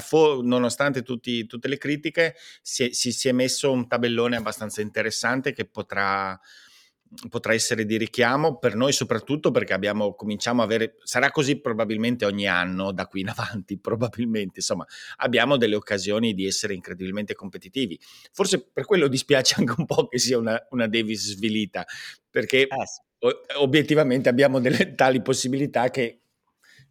fo- 0.01 0.41
nonostante 0.43 1.03
tutti, 1.03 1.47
tutte 1.47 1.69
le 1.69 1.79
critiche, 1.79 2.35
si 2.61 2.91
si, 2.93 3.13
si 3.13 3.29
è 3.29 3.33
messo 3.33 3.71
un 3.73 3.89
tabellone 3.89 4.37
abbastanza 4.37 4.81
interessante 4.81 5.53
che 5.53 5.65
potrà 5.65 6.12
potrà 7.29 7.53
essere 7.53 7.85
di 7.85 7.99
richiamo 7.99 8.57
per 8.57 8.75
noi 8.75 8.93
soprattutto 8.93 9.51
perché 9.51 9.75
abbiamo 9.75 10.15
cominciamo 10.15 10.63
a 10.63 10.65
avere 10.65 10.97
sarà 11.03 11.31
così 11.31 11.61
probabilmente 11.61 12.25
ogni 12.25 12.47
anno 12.47 12.93
da 12.93 13.07
qui 13.07 13.21
in 13.21 13.29
avanti 13.29 13.77
probabilmente 13.81 14.55
insomma 14.57 14.87
abbiamo 15.17 15.57
delle 15.57 15.75
occasioni 15.75 16.33
di 16.33 16.47
essere 16.47 16.75
incredibilmente 16.75 17.35
competitivi 17.35 17.99
forse 18.33 18.63
per 18.73 18.87
quello 18.87 19.09
dispiace 19.09 19.57
anche 19.61 19.75
un 19.77 19.85
po' 19.85 20.07
che 20.07 20.19
sia 20.19 20.39
una, 20.39 20.59
una 20.71 20.87
Davis 20.87 21.33
svilita 21.33 21.85
perché 22.31 22.63
eh. 22.63 23.37
obiettivamente 23.57 24.29
abbiamo 24.29 24.59
delle 24.59 24.95
tali 24.95 25.21
possibilità 25.21 25.91
che 25.91 26.22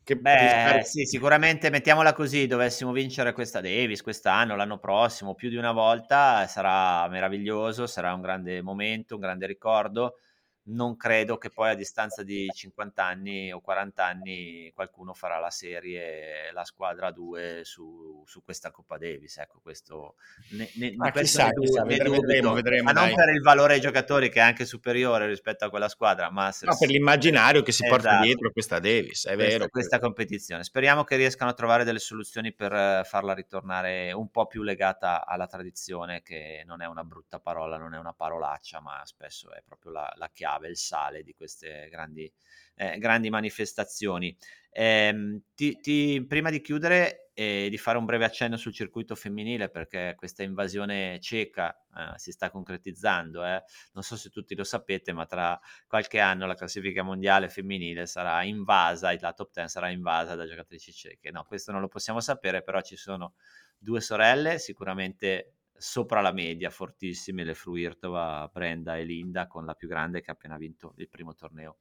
che 0.04 0.16
Beh, 0.18 0.82
sì, 0.84 1.06
sicuramente 1.06 1.70
mettiamola 1.72 2.14
così, 2.14 2.46
dovessimo 2.46 2.92
vincere 2.92 3.34
questa 3.34 3.60
Davis 3.62 4.04
quest'anno, 4.04 4.56
l'anno 4.56 4.78
prossimo, 4.78 5.34
più 5.34 5.50
di 5.50 5.56
una 5.56 5.72
volta, 5.72 6.46
sarà 6.48 7.08
meraviglioso, 7.10 7.88
sarà 7.88 8.14
un 8.14 8.22
grande 8.22 8.62
momento, 8.62 9.16
un 9.16 9.22
grande 9.22 9.48
ricordo 9.48 10.18
non 10.64 10.96
credo 10.96 11.38
che 11.38 11.50
poi 11.50 11.72
a 11.72 11.76
distanza 11.76 12.22
di 12.22 12.48
50 12.48 13.04
anni 13.04 13.52
o 13.52 13.62
40 13.62 14.06
anni 14.06 14.72
qualcuno 14.76 15.14
farà 15.14 15.40
la 15.40 15.50
serie, 15.50 16.52
la 16.54 16.64
squadra 16.64 17.12
2 17.12 17.62
su, 17.64 18.24
su 18.28 18.44
questa 18.44 18.70
Coppa 18.70 18.98
Davis. 18.98 19.38
Ecco, 19.38 19.60
questo, 19.62 20.16
ne, 20.52 20.70
ne, 20.76 20.94
ma 20.96 21.12
chissà, 21.12 21.48
ne, 21.48 21.66
chissà 21.66 21.84
vedremo, 21.84 22.20
vedremo, 22.20 22.54
vedremo, 22.54 22.84
ma 22.84 22.92
non 22.92 23.14
per 23.16 23.30
il 23.30 23.42
valore 23.42 23.74
ai 23.74 23.82
giocatori 23.82 24.30
che 24.30 24.40
è 24.40 24.44
anche 24.44 24.66
superiore 24.66 25.26
rispetto 25.26 25.66
a 25.66 25.70
quella 25.70 25.90
squadra, 25.90 26.30
ma 26.30 26.54
no, 26.62 26.78
per 26.78 26.90
l'immaginario 26.90 27.64
che 27.64 27.72
si 27.72 27.84
esatto. 27.84 28.02
porta 28.02 28.22
dietro 28.22 28.52
questa 28.52 28.80
Davis, 28.80 29.26
è 29.26 29.34
questa, 29.34 29.52
vero. 29.52 29.68
Questa 29.68 30.00
competizione. 30.00 30.64
Speriamo 30.64 31.04
che 31.04 31.16
riescano 31.16 31.50
a 31.50 31.54
trovare 31.54 31.84
delle 31.84 32.00
soluzioni 32.00 32.54
per 32.54 32.72
eh, 32.72 33.02
farla 33.04 33.34
ritornare 33.34 34.12
un 34.12 34.30
po' 34.30 34.46
più 34.46 34.62
legata 34.62 35.26
alla 35.26 35.48
tradizione, 35.48 36.22
che 36.22 36.64
non 36.68 36.82
è 36.82 36.86
una 36.86 37.04
brutta 37.04 37.40
parola, 37.40 37.78
non 37.78 37.96
è 37.96 37.98
una 37.98 38.14
parolaccia, 38.14 38.80
ma 38.80 39.02
spesso 39.06 39.52
è 39.52 39.64
proprio 39.66 39.92
la, 39.92 40.14
la 40.18 40.30
chiave 40.32 40.51
chiave, 40.52 40.68
il 40.70 40.78
sale 40.78 41.24
di 41.24 41.34
queste 41.34 41.88
grandi, 41.90 42.32
eh, 42.76 42.98
grandi 42.98 43.30
manifestazioni. 43.30 44.36
Eh, 44.70 45.42
ti, 45.54 45.80
ti, 45.80 46.26
prima 46.28 46.50
di 46.50 46.62
chiudere 46.62 47.30
e 47.34 47.66
eh, 47.66 47.70
di 47.70 47.78
fare 47.78 47.98
un 47.98 48.06
breve 48.06 48.26
accenno 48.26 48.58
sul 48.58 48.74
circuito 48.74 49.16
femminile, 49.16 49.70
perché 49.70 50.16
questa 50.18 50.44
invasione 50.44 51.20
cieca 51.22 51.74
eh, 51.74 52.18
si 52.18 52.32
sta 52.32 52.50
concretizzando, 52.50 53.44
eh. 53.46 53.64
non 53.94 54.04
so 54.04 54.16
se 54.16 54.30
tutti 54.30 54.56
lo 54.56 54.64
sapete, 54.64 55.14
ma 55.14 55.26
tra 55.26 55.60
qualche 55.88 56.20
anno 56.20 56.46
la 56.46 56.56
classifica 56.56 57.04
mondiale 57.04 57.50
femminile 57.50 58.06
sarà 58.06 58.44
invasa, 58.44 59.16
la 59.20 59.34
top 59.34 59.52
10 59.54 59.70
sarà 59.70 59.90
invasa 59.90 60.36
da 60.36 60.46
giocatrici 60.46 60.92
cieche. 60.92 61.32
No, 61.32 61.46
questo 61.46 61.72
non 61.72 61.82
lo 61.82 61.88
possiamo 61.88 62.20
sapere, 62.20 62.64
però 62.64 62.82
ci 62.82 62.96
sono 62.96 63.34
due 63.78 64.02
sorelle, 64.02 64.60
sicuramente 64.60 65.56
sopra 65.82 66.22
la 66.22 66.32
media, 66.32 66.70
fortissime 66.70 67.44
le 67.44 67.56
Fruirtova, 67.56 68.50
Brenda 68.54 68.98
e 68.98 69.04
Linda, 69.04 69.48
con 69.48 69.66
la 69.66 69.74
più 69.74 69.88
grande 69.88 70.22
che 70.22 70.30
ha 70.30 70.34
appena 70.34 70.58
vinto 70.58 70.94
il 70.98 71.10
primo 71.10 71.34
torneo 71.34 71.80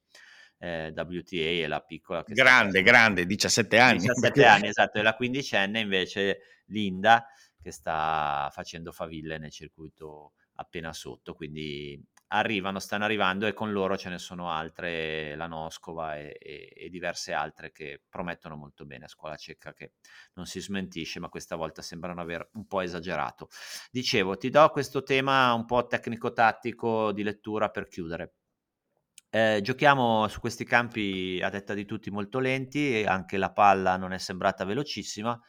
eh, 0.58 0.92
WTA 0.94 1.36
e 1.36 1.66
la 1.66 1.80
piccola 1.80 2.24
che 2.24 2.32
grande, 2.32 2.80
sta... 2.80 2.90
grande, 2.90 3.26
17 3.26 3.78
anni. 3.78 3.98
17 4.08 4.44
anni, 4.46 4.68
esatto, 4.68 4.98
e 4.98 5.02
la 5.02 5.14
quindicenne 5.14 5.80
invece 5.80 6.62
Linda 6.66 7.26
che 7.60 7.70
sta 7.70 8.48
facendo 8.52 8.90
faville 8.90 9.36
nel 9.36 9.50
circuito 9.50 10.32
appena 10.54 10.92
sotto, 10.94 11.34
quindi 11.34 12.02
arrivano, 12.32 12.78
stanno 12.78 13.04
arrivando 13.04 13.46
e 13.46 13.52
con 13.52 13.72
loro 13.72 13.96
ce 13.96 14.08
ne 14.08 14.18
sono 14.18 14.50
altre, 14.50 15.34
la 15.36 15.46
Noscova 15.46 16.16
e, 16.16 16.36
e, 16.38 16.72
e, 16.76 16.88
diverse 16.88 17.32
altre 17.32 17.72
che 17.72 18.02
promettono 18.08 18.56
molto 18.56 18.84
bene 18.84 19.06
a 19.06 19.08
scuola 19.08 19.36
cieca 19.36 19.72
che 19.72 19.94
non 20.34 20.46
si 20.46 20.60
smentisce 20.60 21.18
ma 21.18 21.28
questa 21.28 21.56
volta 21.56 21.82
sembrano 21.82 22.20
aver 22.20 22.50
un 22.52 22.66
po' 22.66 22.82
esagerato. 22.82 23.48
Dicevo, 23.90 24.36
ti 24.36 24.50
do 24.50 24.68
questo 24.70 25.02
tema 25.02 25.52
un 25.54 25.64
po' 25.64 25.86
tecnico-tattico 25.86 27.12
di 27.12 27.22
lettura 27.22 27.68
per 27.70 27.88
chiudere. 27.88 28.34
Eh, 29.32 29.60
giochiamo 29.62 30.26
su 30.28 30.40
questi 30.40 30.64
campi 30.64 31.40
a 31.42 31.50
detta 31.50 31.74
di 31.74 31.84
tutti 31.84 32.10
molto 32.10 32.38
lenti, 32.38 33.04
anche 33.06 33.36
la 33.38 33.52
palla 33.52 33.96
non 33.96 34.12
è 34.12 34.18
sembrata 34.18 34.64
velocissima 34.64 35.40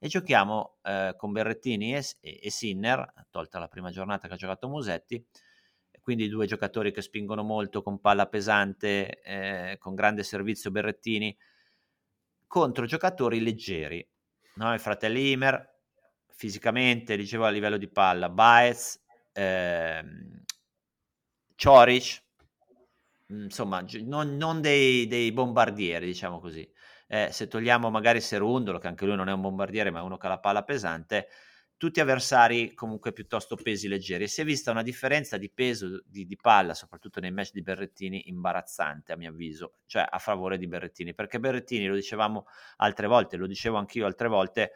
e 0.00 0.08
giochiamo 0.08 0.78
eh, 0.82 1.14
con 1.16 1.32
Berrettini 1.32 1.94
e, 1.94 2.04
e 2.20 2.50
Sinner, 2.50 3.26
tolta 3.30 3.58
la 3.58 3.68
prima 3.68 3.90
giornata 3.90 4.28
che 4.28 4.34
ha 4.34 4.36
giocato 4.36 4.68
Musetti, 4.68 5.24
quindi 6.08 6.30
due 6.30 6.46
giocatori 6.46 6.90
che 6.90 7.02
spingono 7.02 7.42
molto 7.42 7.82
con 7.82 8.00
palla 8.00 8.28
pesante, 8.28 9.20
eh, 9.20 9.76
con 9.78 9.94
grande 9.94 10.22
servizio 10.22 10.70
Berrettini, 10.70 11.36
contro 12.46 12.86
giocatori 12.86 13.42
leggeri. 13.42 14.08
No? 14.54 14.72
I 14.72 14.78
fratelli 14.78 15.32
Imer, 15.32 15.80
fisicamente, 16.30 17.14
dicevo 17.14 17.44
a 17.44 17.50
livello 17.50 17.76
di 17.76 17.90
palla, 17.90 18.30
Baez, 18.30 18.98
ehm, 19.34 20.44
Cioric, 21.54 22.22
insomma, 23.26 23.84
non, 24.04 24.34
non 24.38 24.62
dei, 24.62 25.06
dei, 25.08 25.30
bombardieri, 25.30 26.06
diciamo 26.06 26.40
così. 26.40 26.66
Eh, 27.06 27.28
se 27.32 27.48
togliamo 27.48 27.90
magari 27.90 28.22
Serundolo, 28.22 28.78
che 28.78 28.86
anche 28.86 29.04
lui 29.04 29.14
non 29.14 29.28
è 29.28 29.32
un 29.32 29.42
bombardiere, 29.42 29.90
ma 29.90 29.98
è 29.98 30.02
uno 30.02 30.16
che 30.16 30.24
ha 30.24 30.30
la 30.30 30.38
palla 30.40 30.64
pesante, 30.64 31.28
tutti 31.78 32.00
avversari 32.00 32.74
comunque 32.74 33.12
piuttosto 33.12 33.54
pesi 33.54 33.86
leggeri. 33.86 34.26
Si 34.26 34.40
è 34.40 34.44
vista 34.44 34.72
una 34.72 34.82
differenza 34.82 35.38
di 35.38 35.48
peso 35.48 36.02
di, 36.04 36.26
di, 36.26 36.36
palla, 36.36 36.74
soprattutto 36.74 37.20
nei 37.20 37.30
match 37.30 37.52
di 37.52 37.62
Berrettini, 37.62 38.28
imbarazzante 38.28 39.12
a 39.12 39.16
mio 39.16 39.30
avviso, 39.30 39.76
cioè 39.86 40.04
a 40.06 40.18
favore 40.18 40.58
di 40.58 40.66
Berrettini, 40.66 41.14
perché 41.14 41.38
Berrettini, 41.38 41.86
lo 41.86 41.94
dicevamo 41.94 42.46
altre 42.78 43.06
volte, 43.06 43.36
lo 43.36 43.46
dicevo 43.46 43.76
anch'io 43.76 44.06
altre 44.06 44.26
volte, 44.26 44.72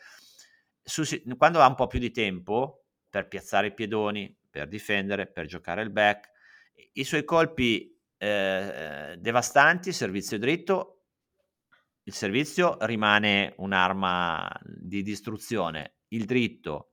su, 0.80 1.03
quando 1.36 1.61
ha 1.61 1.66
un 1.66 1.74
po' 1.74 1.88
più 1.88 1.98
di 1.98 2.12
tempo 2.12 2.84
per 3.11 3.26
piazzare 3.26 3.66
i 3.66 3.74
piedoni, 3.74 4.34
per 4.48 4.68
difendere, 4.68 5.26
per 5.26 5.46
giocare 5.46 5.82
il 5.82 5.90
back, 5.90 6.30
i 6.92 7.03
suoi 7.03 7.24
colpi 7.24 7.98
eh, 8.16 9.16
devastanti, 9.18 9.92
servizio 9.92 10.38
dritto, 10.38 11.07
il 12.05 12.14
servizio 12.14 12.76
rimane 12.82 13.55
un'arma 13.57 14.48
di 14.62 15.03
distruzione, 15.03 15.96
il 16.09 16.26
dritto 16.26 16.91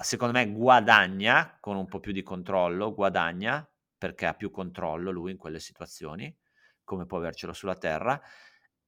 secondo 0.00 0.34
me 0.38 0.50
guadagna 0.52 1.58
con 1.60 1.76
un 1.76 1.86
po' 1.86 2.00
più 2.00 2.12
di 2.12 2.22
controllo, 2.22 2.94
guadagna 2.94 3.68
perché 3.96 4.26
ha 4.26 4.34
più 4.34 4.50
controllo 4.50 5.10
lui 5.10 5.32
in 5.32 5.36
quelle 5.36 5.58
situazioni, 5.58 6.34
come 6.84 7.04
può 7.04 7.18
avercelo 7.18 7.52
sulla 7.52 7.74
terra, 7.74 8.20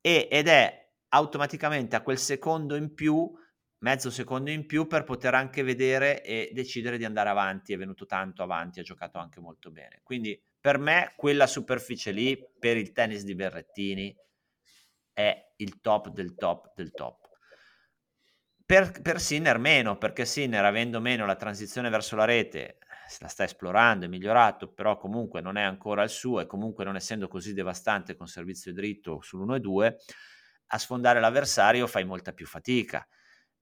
e, 0.00 0.28
ed 0.30 0.46
è 0.46 0.88
automaticamente 1.08 1.96
a 1.96 2.02
quel 2.02 2.18
secondo 2.18 2.76
in 2.76 2.94
più, 2.94 3.30
mezzo 3.78 4.10
secondo 4.10 4.50
in 4.50 4.66
più, 4.66 4.86
per 4.86 5.04
poter 5.04 5.34
anche 5.34 5.62
vedere 5.62 6.22
e 6.22 6.50
decidere 6.52 6.96
di 6.96 7.04
andare 7.04 7.28
avanti. 7.28 7.72
È 7.72 7.76
venuto 7.76 8.06
tanto 8.06 8.42
avanti, 8.42 8.80
ha 8.80 8.84
giocato 8.84 9.18
anche 9.18 9.40
molto 9.40 9.70
bene. 9.70 10.00
Quindi 10.04 10.40
per 10.60 10.78
me 10.78 11.12
quella 11.16 11.46
superficie 11.46 12.12
lì, 12.12 12.38
per 12.58 12.76
il 12.76 12.92
tennis 12.92 13.24
di 13.24 13.34
Berrettini, 13.34 14.16
è 15.12 15.52
il 15.56 15.80
top 15.80 16.10
del 16.10 16.34
top 16.34 16.72
del 16.74 16.92
top. 16.92 17.29
Per, 18.70 19.02
per 19.02 19.20
Sinner 19.20 19.58
meno, 19.58 19.98
perché 19.98 20.24
Sinner 20.24 20.64
avendo 20.64 21.00
meno 21.00 21.26
la 21.26 21.34
transizione 21.34 21.90
verso 21.90 22.14
la 22.14 22.24
rete 22.24 22.78
la 23.18 23.26
sta 23.26 23.42
esplorando, 23.42 24.04
è 24.04 24.08
migliorato, 24.08 24.72
però 24.72 24.96
comunque 24.96 25.40
non 25.40 25.56
è 25.56 25.62
ancora 25.62 26.04
il 26.04 26.08
suo 26.08 26.38
e 26.38 26.46
comunque 26.46 26.84
non 26.84 26.94
essendo 26.94 27.26
così 27.26 27.52
devastante 27.52 28.14
con 28.14 28.28
servizio 28.28 28.72
dritto 28.72 29.18
sull'1 29.24 29.56
e 29.56 29.58
2, 29.58 29.96
a 30.66 30.78
sfondare 30.78 31.18
l'avversario 31.18 31.88
fai 31.88 32.04
molta 32.04 32.32
più 32.32 32.46
fatica. 32.46 33.04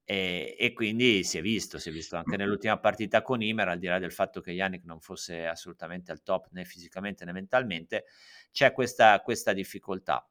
E, 0.04 0.54
e, 0.58 0.74
quindi 0.74 1.24
si 1.24 1.38
è 1.38 1.40
visto, 1.40 1.78
si 1.78 1.88
è 1.88 1.92
visto 1.92 2.16
anche 2.16 2.36
nell'ultima 2.36 2.78
partita 2.78 3.22
con 3.22 3.40
Imer, 3.40 3.68
al 3.68 3.78
di 3.78 3.86
là 3.86 3.98
del 3.98 4.12
fatto 4.12 4.42
che 4.42 4.50
Yannick 4.50 4.84
non 4.84 5.00
fosse 5.00 5.46
assolutamente 5.46 6.12
al 6.12 6.22
top 6.22 6.48
né 6.50 6.66
fisicamente 6.66 7.24
né 7.24 7.32
mentalmente, 7.32 8.04
c'è 8.52 8.74
questa, 8.74 9.18
questa 9.22 9.54
difficoltà. 9.54 10.28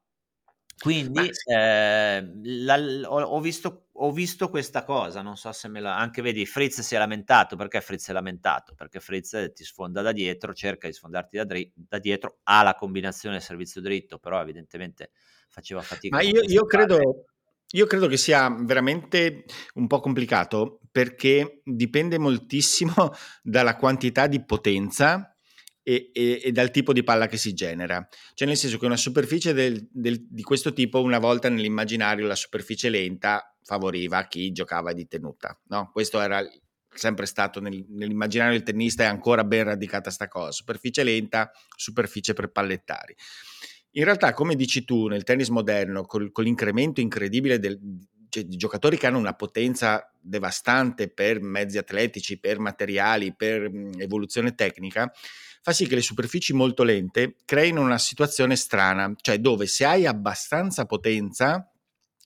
Quindi 0.79 1.31
eh, 1.45 2.31
la, 2.43 2.79
ho, 3.05 3.21
ho, 3.21 3.39
visto, 3.39 3.87
ho, 3.93 4.11
visto, 4.11 4.49
questa 4.49 4.83
cosa, 4.83 5.21
non 5.21 5.35
so 5.35 5.51
se 5.51 5.67
me 5.67 5.79
la... 5.79 5.97
Anche 5.97 6.21
vedi, 6.21 6.45
Fritz 6.45 6.81
si 6.81 6.93
è 6.93 6.97
lamentato, 6.99 7.55
perché 7.55 7.81
Fritz 7.81 8.03
si 8.03 8.11
è 8.11 8.13
lamentato? 8.13 8.75
Perché 8.75 8.99
Fritz 8.99 9.51
ti 9.55 9.63
sfonda 9.63 10.01
da 10.01 10.11
dietro, 10.11 10.53
cerca 10.53 10.87
di 10.87 10.93
sfondarti 10.93 11.37
da, 11.37 11.45
dri- 11.45 11.71
da 11.73 11.97
dietro, 11.97 12.39
ha 12.43 12.61
la 12.61 12.75
combinazione 12.75 13.39
servizio 13.39 13.81
dritto, 13.81 14.19
però 14.19 14.39
evidentemente 14.39 15.11
faceva 15.49 15.81
fatica. 15.81 16.15
Ma 16.15 16.21
io, 16.21 16.41
io, 16.43 16.65
credo, 16.65 17.25
io 17.71 17.85
credo 17.87 18.07
che 18.07 18.17
sia 18.17 18.55
veramente 18.59 19.45
un 19.75 19.87
po' 19.87 19.99
complicato 19.99 20.81
perché 20.91 21.61
dipende 21.63 22.19
moltissimo 22.19 22.93
dalla 23.41 23.75
quantità 23.77 24.27
di 24.27 24.43
potenza 24.45 25.36
e, 25.87 26.11
e, 26.11 26.41
e, 26.43 26.51
dal 26.51 26.69
tipo 26.69 26.91
di 26.91 27.01
palla 27.01 27.27
che 27.27 27.37
si 27.37 27.53
genera. 27.53 28.05
Cioè 28.33 28.45
nel 28.45 28.57
senso 28.57 28.77
che 28.77 28.85
una 28.85 28.97
superficie 28.97 29.53
del, 29.53 29.87
del, 29.89 30.27
di 30.27 30.43
questo 30.43 30.73
tipo 30.73 31.01
una 31.01 31.17
volta 31.17 31.47
nell'immaginario 31.47 32.27
la 32.27 32.35
superficie 32.35 32.89
lenta 32.89 33.55
favoriva 33.63 34.27
chi 34.27 34.51
giocava 34.51 34.91
di 34.91 35.07
tenuta. 35.07 35.57
No? 35.67 35.89
Questo 35.93 36.19
era 36.19 36.45
sempre 36.93 37.25
stato 37.25 37.61
nel, 37.61 37.85
nell'immaginario 37.87 38.57
del 38.57 38.63
tennista 38.63 39.03
è 39.03 39.05
ancora 39.05 39.45
ben 39.45 39.63
radicata 39.63 40.09
sta 40.09 40.27
cosa. 40.27 40.51
Superficie 40.51 41.03
lenta, 41.03 41.49
superficie 41.73 42.33
per 42.33 42.51
pallettari. 42.51 43.15
In 43.91 44.03
realtà, 44.03 44.33
come 44.33 44.55
dici 44.55 44.83
tu, 44.83 45.07
nel 45.07 45.23
tennis 45.23 45.47
moderno, 45.47 46.03
col, 46.03 46.33
con 46.33 46.43
l'incremento 46.43 46.99
incredibile 46.99 47.59
del, 47.59 47.79
cioè, 48.27 48.43
di 48.43 48.57
giocatori 48.57 48.97
che 48.97 49.07
hanno 49.07 49.19
una 49.19 49.35
potenza 49.35 50.11
devastante 50.19 51.09
per 51.09 51.41
mezzi 51.41 51.77
atletici, 51.77 52.39
per 52.39 52.59
materiali, 52.59 53.33
per 53.33 53.71
mh, 53.71 54.01
evoluzione 54.01 54.53
tecnica, 54.53 55.09
fa 55.67 55.73
sì 55.73 55.85
che 55.85 55.95
le 55.95 56.01
superfici 56.01 56.53
molto 56.53 56.83
lente 56.83 57.35
creino 57.43 57.81
una 57.81 57.97
situazione 57.97 58.55
strana, 58.55 59.13
cioè 59.19 59.37
dove 59.39 59.67
se 59.67 59.83
hai 59.83 60.05
abbastanza 60.05 60.85
potenza 60.85 61.69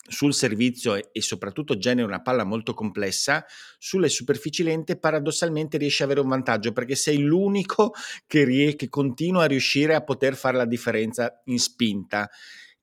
sul 0.07 0.35
servizio 0.35 0.93
e, 1.11 1.21
soprattutto 1.23 1.75
generi 1.75 2.05
una 2.05 2.21
palla 2.21 2.43
molto 2.43 2.75
complessa, 2.75 3.43
sulle 3.79 4.09
superfici 4.09 4.61
lente 4.61 4.95
paradossalmente 4.95 5.79
riesci 5.79 6.03
ad 6.03 6.09
avere 6.09 6.23
un 6.23 6.29
vantaggio 6.29 6.71
perché 6.71 6.93
sei 6.93 7.17
l'unico 7.17 7.95
che, 8.27 8.43
rie- 8.43 8.75
che 8.75 8.89
continua 8.89 9.45
a 9.45 9.47
riuscire 9.47 9.95
a 9.95 10.03
poter 10.03 10.35
fare 10.35 10.57
la 10.57 10.65
differenza 10.65 11.41
in 11.45 11.57
spinta. 11.57 12.29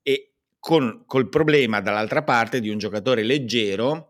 E 0.02 0.32
con, 0.58 1.04
col 1.06 1.28
problema 1.28 1.80
dall'altra 1.80 2.24
parte 2.24 2.58
di 2.58 2.68
un 2.68 2.78
giocatore 2.78 3.22
leggero 3.22 4.07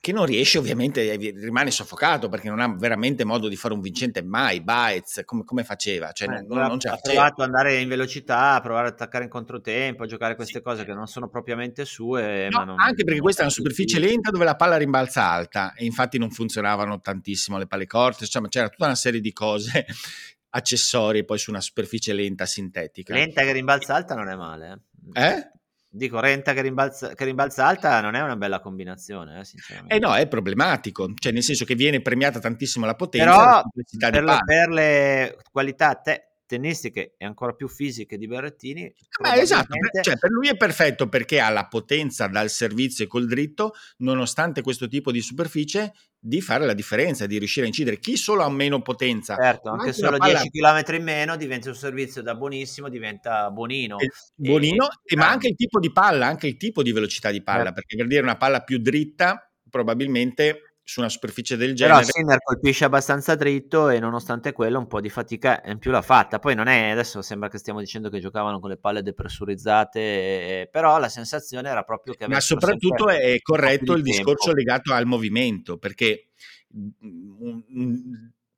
che 0.00 0.12
non 0.12 0.24
riesce 0.24 0.56
ovviamente, 0.56 1.14
rimane 1.34 1.70
soffocato 1.70 2.30
perché 2.30 2.48
non 2.48 2.60
ha 2.60 2.74
veramente 2.74 3.24
modo 3.24 3.48
di 3.48 3.56
fare 3.56 3.74
un 3.74 3.80
vincente 3.80 4.22
mai, 4.22 4.62
Baez, 4.62 5.20
come, 5.26 5.44
come 5.44 5.62
faceva? 5.62 6.10
Cioè, 6.12 6.26
eh, 6.26 6.40
non, 6.40 6.46
non 6.48 6.78
ha 6.80 6.96
provato 6.96 7.42
ad 7.42 7.48
andare 7.48 7.76
in 7.80 7.88
velocità, 7.88 8.54
a 8.54 8.60
provare 8.62 8.88
ad 8.88 8.94
attaccare 8.94 9.24
in 9.24 9.30
controtempo, 9.30 10.04
a 10.04 10.06
giocare 10.06 10.36
queste 10.36 10.58
sì. 10.58 10.62
cose 10.62 10.86
che 10.86 10.94
non 10.94 11.06
sono 11.06 11.28
propriamente 11.28 11.84
sue. 11.84 12.48
No, 12.50 12.64
non, 12.64 12.80
anche 12.80 13.04
perché 13.04 13.20
questa 13.20 13.42
è 13.42 13.44
una 13.44 13.52
superficie 13.52 13.98
lenta 13.98 14.30
dove 14.30 14.46
la 14.46 14.56
palla 14.56 14.78
rimbalza 14.78 15.28
alta 15.28 15.74
e 15.74 15.84
infatti 15.84 16.16
non 16.16 16.30
funzionavano 16.30 17.02
tantissimo 17.02 17.58
le 17.58 17.66
palle 17.66 17.86
corte, 17.86 18.24
cioè, 18.24 18.48
c'era 18.48 18.70
tutta 18.70 18.86
una 18.86 18.94
serie 18.94 19.20
di 19.20 19.32
cose 19.34 19.84
accessorie 20.48 21.26
poi 21.26 21.36
su 21.36 21.50
una 21.50 21.60
superficie 21.60 22.14
lenta 22.14 22.46
sintetica. 22.46 23.12
Lenta 23.12 23.42
che 23.42 23.52
rimbalza 23.52 23.96
alta 23.96 24.14
non 24.14 24.30
è 24.30 24.34
male. 24.34 24.84
Eh? 25.12 25.26
eh? 25.26 25.50
Dico, 25.92 26.20
Renta 26.20 26.52
che 26.52 26.62
rimbalza, 26.62 27.14
che 27.14 27.24
rimbalza, 27.24 27.66
alta 27.66 28.00
non 28.00 28.14
è 28.14 28.22
una 28.22 28.36
bella 28.36 28.60
combinazione, 28.60 29.40
eh, 29.40 29.44
sinceramente. 29.44 29.92
Eh 29.92 29.98
no, 29.98 30.14
è 30.14 30.28
problematico, 30.28 31.12
cioè 31.18 31.32
nel 31.32 31.42
senso 31.42 31.64
che 31.64 31.74
viene 31.74 32.00
premiata 32.00 32.38
tantissimo 32.38 32.86
la 32.86 32.94
potenza. 32.94 33.64
Però 33.98 34.10
per, 34.10 34.22
la, 34.22 34.38
per, 34.44 34.68
le 34.68 35.36
qualità 35.50 35.96
te- 35.96 36.29
tennistiche 36.50 37.14
e 37.16 37.24
ancora 37.24 37.52
più 37.52 37.68
fisiche 37.68 38.18
di 38.18 38.26
Berrettini. 38.26 38.92
Beh, 39.20 39.40
esatto, 39.40 39.76
cioè, 40.02 40.18
per 40.18 40.30
lui 40.30 40.48
è 40.48 40.56
perfetto 40.56 41.08
perché 41.08 41.38
ha 41.38 41.48
la 41.48 41.66
potenza 41.68 42.26
dal 42.26 42.50
servizio 42.50 43.04
e 43.04 43.06
col 43.06 43.28
dritto, 43.28 43.72
nonostante 43.98 44.60
questo 44.60 44.88
tipo 44.88 45.12
di 45.12 45.20
superficie, 45.20 45.92
di 46.18 46.40
fare 46.40 46.66
la 46.66 46.74
differenza, 46.74 47.26
di 47.26 47.38
riuscire 47.38 47.66
a 47.66 47.68
incidere. 47.68 48.00
Chi 48.00 48.16
solo 48.16 48.42
ha 48.42 48.50
meno 48.50 48.82
potenza, 48.82 49.36
certo, 49.36 49.70
anche, 49.70 49.84
anche 49.84 49.92
solo 49.92 50.16
palla... 50.16 50.40
10 50.40 50.50
km 50.50 50.94
in 50.96 51.02
meno 51.04 51.36
diventa 51.36 51.68
un 51.68 51.76
servizio 51.76 52.20
da 52.20 52.34
buonissimo, 52.34 52.88
diventa 52.88 53.48
buonino. 53.50 53.98
E, 54.00 54.10
buonino, 54.34 54.88
e, 55.04 55.16
ma 55.16 55.30
anche 55.30 55.48
il 55.48 55.54
tipo 55.54 55.78
di 55.78 55.92
palla, 55.92 56.26
anche 56.26 56.48
il 56.48 56.56
tipo 56.56 56.82
di 56.82 56.90
velocità 56.90 57.30
di 57.30 57.42
palla, 57.44 57.58
certo. 57.58 57.74
perché 57.74 57.96
per 57.96 58.08
dire 58.08 58.22
una 58.22 58.36
palla 58.36 58.62
più 58.62 58.78
dritta 58.78 59.44
probabilmente 59.70 60.69
su 60.90 60.98
una 60.98 61.08
superficie 61.08 61.56
del 61.56 61.76
genere. 61.76 62.00
Però 62.00 62.10
Sinner 62.10 62.42
colpisce 62.42 62.84
abbastanza 62.84 63.36
dritto 63.36 63.90
e 63.90 64.00
nonostante 64.00 64.50
quello 64.50 64.80
un 64.80 64.88
po' 64.88 65.00
di 65.00 65.08
fatica 65.08 65.62
in 65.66 65.78
più 65.78 65.92
l'ha 65.92 66.02
fatta. 66.02 66.40
Poi 66.40 66.56
non 66.56 66.66
è, 66.66 66.90
adesso 66.90 67.22
sembra 67.22 67.48
che 67.48 67.58
stiamo 67.58 67.78
dicendo 67.78 68.10
che 68.10 68.18
giocavano 68.18 68.58
con 68.58 68.70
le 68.70 68.76
palle 68.76 69.00
depressurizzate, 69.00 70.68
però 70.68 70.98
la 70.98 71.08
sensazione 71.08 71.68
era 71.68 71.84
proprio 71.84 72.14
che... 72.14 72.26
Ma 72.26 72.40
soprattutto 72.40 73.08
è 73.08 73.38
corretto 73.40 73.92
il 73.92 74.02
tempo. 74.02 74.16
discorso 74.16 74.52
legato 74.52 74.92
al 74.92 75.06
movimento, 75.06 75.78
perché 75.78 76.30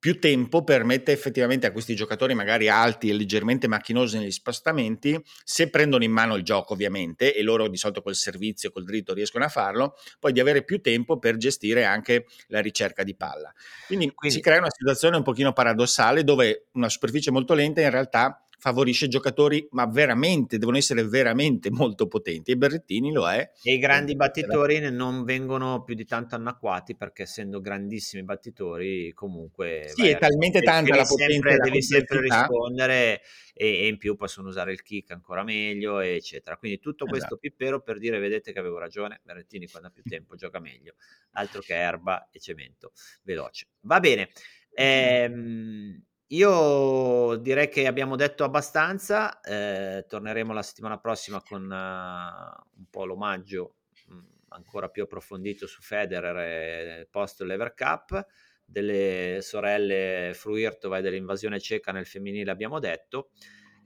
più 0.03 0.19
tempo 0.19 0.65
permette 0.65 1.13
effettivamente 1.13 1.65
a 1.69 1.71
questi 1.71 1.95
giocatori 1.95 2.35
magari 2.35 2.69
alti 2.69 3.09
e 3.09 3.13
leggermente 3.13 3.69
macchinosi 3.69 4.19
negli 4.19 4.33
spostamenti, 4.33 5.17
se 5.45 5.71
prendono 5.71 6.03
in 6.03 6.11
mano 6.11 6.35
il 6.35 6.43
gioco 6.43 6.73
ovviamente, 6.73 7.33
e 7.33 7.41
loro 7.45 7.69
di 7.69 7.77
solito 7.77 8.03
col 8.03 8.17
servizio, 8.17 8.73
col 8.73 8.83
dritto 8.83 9.15
riescono 9.15 9.45
a 9.45 9.49
farlo, 9.49 9.95
poi 10.19 10.33
di 10.33 10.41
avere 10.41 10.65
più 10.65 10.81
tempo 10.81 11.21
per 11.21 11.37
gestire 11.37 11.85
anche 11.85 12.27
la 12.49 12.59
ricerca 12.59 13.05
di 13.05 13.15
palla. 13.15 13.53
Quindi, 13.87 14.11
Quindi 14.13 14.39
si 14.39 14.43
crea 14.43 14.59
una 14.59 14.73
situazione 14.73 15.17
un 15.17 15.23
pochino 15.23 15.53
paradossale 15.53 16.25
dove 16.25 16.67
una 16.73 16.89
superficie 16.89 17.31
molto 17.31 17.55
lenta 17.55 17.81
in 17.81 17.91
realtà 17.91 18.42
favorisce 18.63 19.09
giocatori, 19.09 19.67
ma 19.73 19.87
veramente, 19.87 20.57
devono 20.57 20.77
essere 20.77 21.05
veramente 21.05 21.69
molto 21.75 22.07
potenti 22.07 22.53
e 22.53 22.57
Berrettini 22.57 23.11
lo 23.11 23.29
è. 23.29 23.51
E 23.61 23.73
i 23.73 23.79
grandi 23.79 24.15
battitori 24.15 24.79
non 24.89 25.25
vengono 25.25 25.83
più 25.83 25.97
di 25.97 26.05
tanto 26.05 26.37
annacquati 26.37 26.95
perché 26.95 27.23
essendo 27.23 27.61
grandissimi 27.61 28.23
battitori 28.23 29.13
comunque... 29.15 29.91
Sì, 29.93 30.07
è 30.07 30.17
talmente 30.17 30.63
tanta 30.63 30.95
la 30.95 31.03
potenza. 31.03 31.33
Sempre, 31.33 31.57
devi 31.57 31.83
sempre 31.83 32.21
rispondere 32.21 33.23
e, 33.53 33.67
e, 33.67 33.89
in 33.89 33.99
più 33.99 34.15
possono 34.15 34.47
usare 34.47 34.71
il 34.71 34.83
kick 34.83 35.11
ancora 35.11 35.43
meglio, 35.43 35.99
eccetera. 35.99 36.57
Quindi 36.57 36.79
tutto 36.79 37.07
questo 37.07 37.35
esatto. 37.35 37.41
pippero 37.41 37.83
per 37.83 37.99
dire, 37.99 38.21
vedete 38.21 38.53
che 38.53 38.61
avevo 38.61 38.79
ragione, 38.79 39.23
Berrettini 39.25 39.67
quando 39.67 39.89
ha 39.89 39.91
più 39.91 40.05
tempo 40.09 40.37
gioca 40.37 40.61
meglio, 40.61 40.95
altro 41.33 41.63
che 41.63 41.75
erba 41.75 42.29
e 42.31 42.39
cemento, 42.39 42.93
veloce. 43.25 43.67
Va 43.81 43.99
bene. 43.99 44.31
Ehm, 44.73 46.01
io 46.33 47.37
direi 47.37 47.69
che 47.69 47.87
abbiamo 47.87 48.17
detto 48.17 48.45
abbastanza, 48.45 49.41
eh, 49.41 50.07
torneremo 50.09 50.53
la 50.53 50.63
settimana 50.63 50.99
prossima 50.99 51.43
con 51.43 51.63
uh, 51.63 52.79
un 52.79 52.85
po' 52.91 53.05
l'omaggio 53.05 53.75
mh, 54.07 54.15
mm, 54.15 54.21
ancora 54.49 54.89
più 54.89 55.03
approfondito 55.03 55.67
su 55.67 55.83
Federer 55.83 56.37
e 56.39 57.09
post 57.11 57.43
Lever 57.43 57.75
Cup, 57.75 58.27
delle 58.65 59.41
sorelle 59.43 60.33
Fruirtova 60.35 60.99
e 60.99 61.03
dell'invasione 61.03 61.61
ceca 61.61 61.93
nel 61.93 62.07
femminile 62.07 62.51
abbiamo 62.51 62.79
detto 62.79 63.31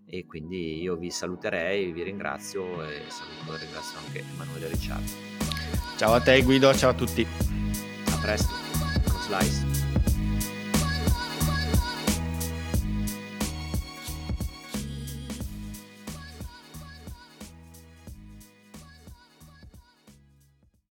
e 0.07 0.25
quindi 0.25 0.81
io 0.81 0.95
vi 0.95 1.11
saluterei, 1.11 1.91
vi 1.91 2.05
ringrazio 2.05 2.85
e 2.85 3.03
saluto 3.09 3.57
e 3.57 3.59
ringrazio 3.59 3.99
anche 3.99 4.21
Emanuele 4.21 4.69
Ricciardo. 4.69 5.11
Ciao 5.97 6.13
a 6.13 6.21
te 6.21 6.41
Guido, 6.43 6.73
ciao 6.75 6.91
a 6.91 6.95
tutti. 6.95 7.27
A 7.27 8.21
presto, 8.21 8.55
con 9.11 9.21
Slice. 9.23 9.76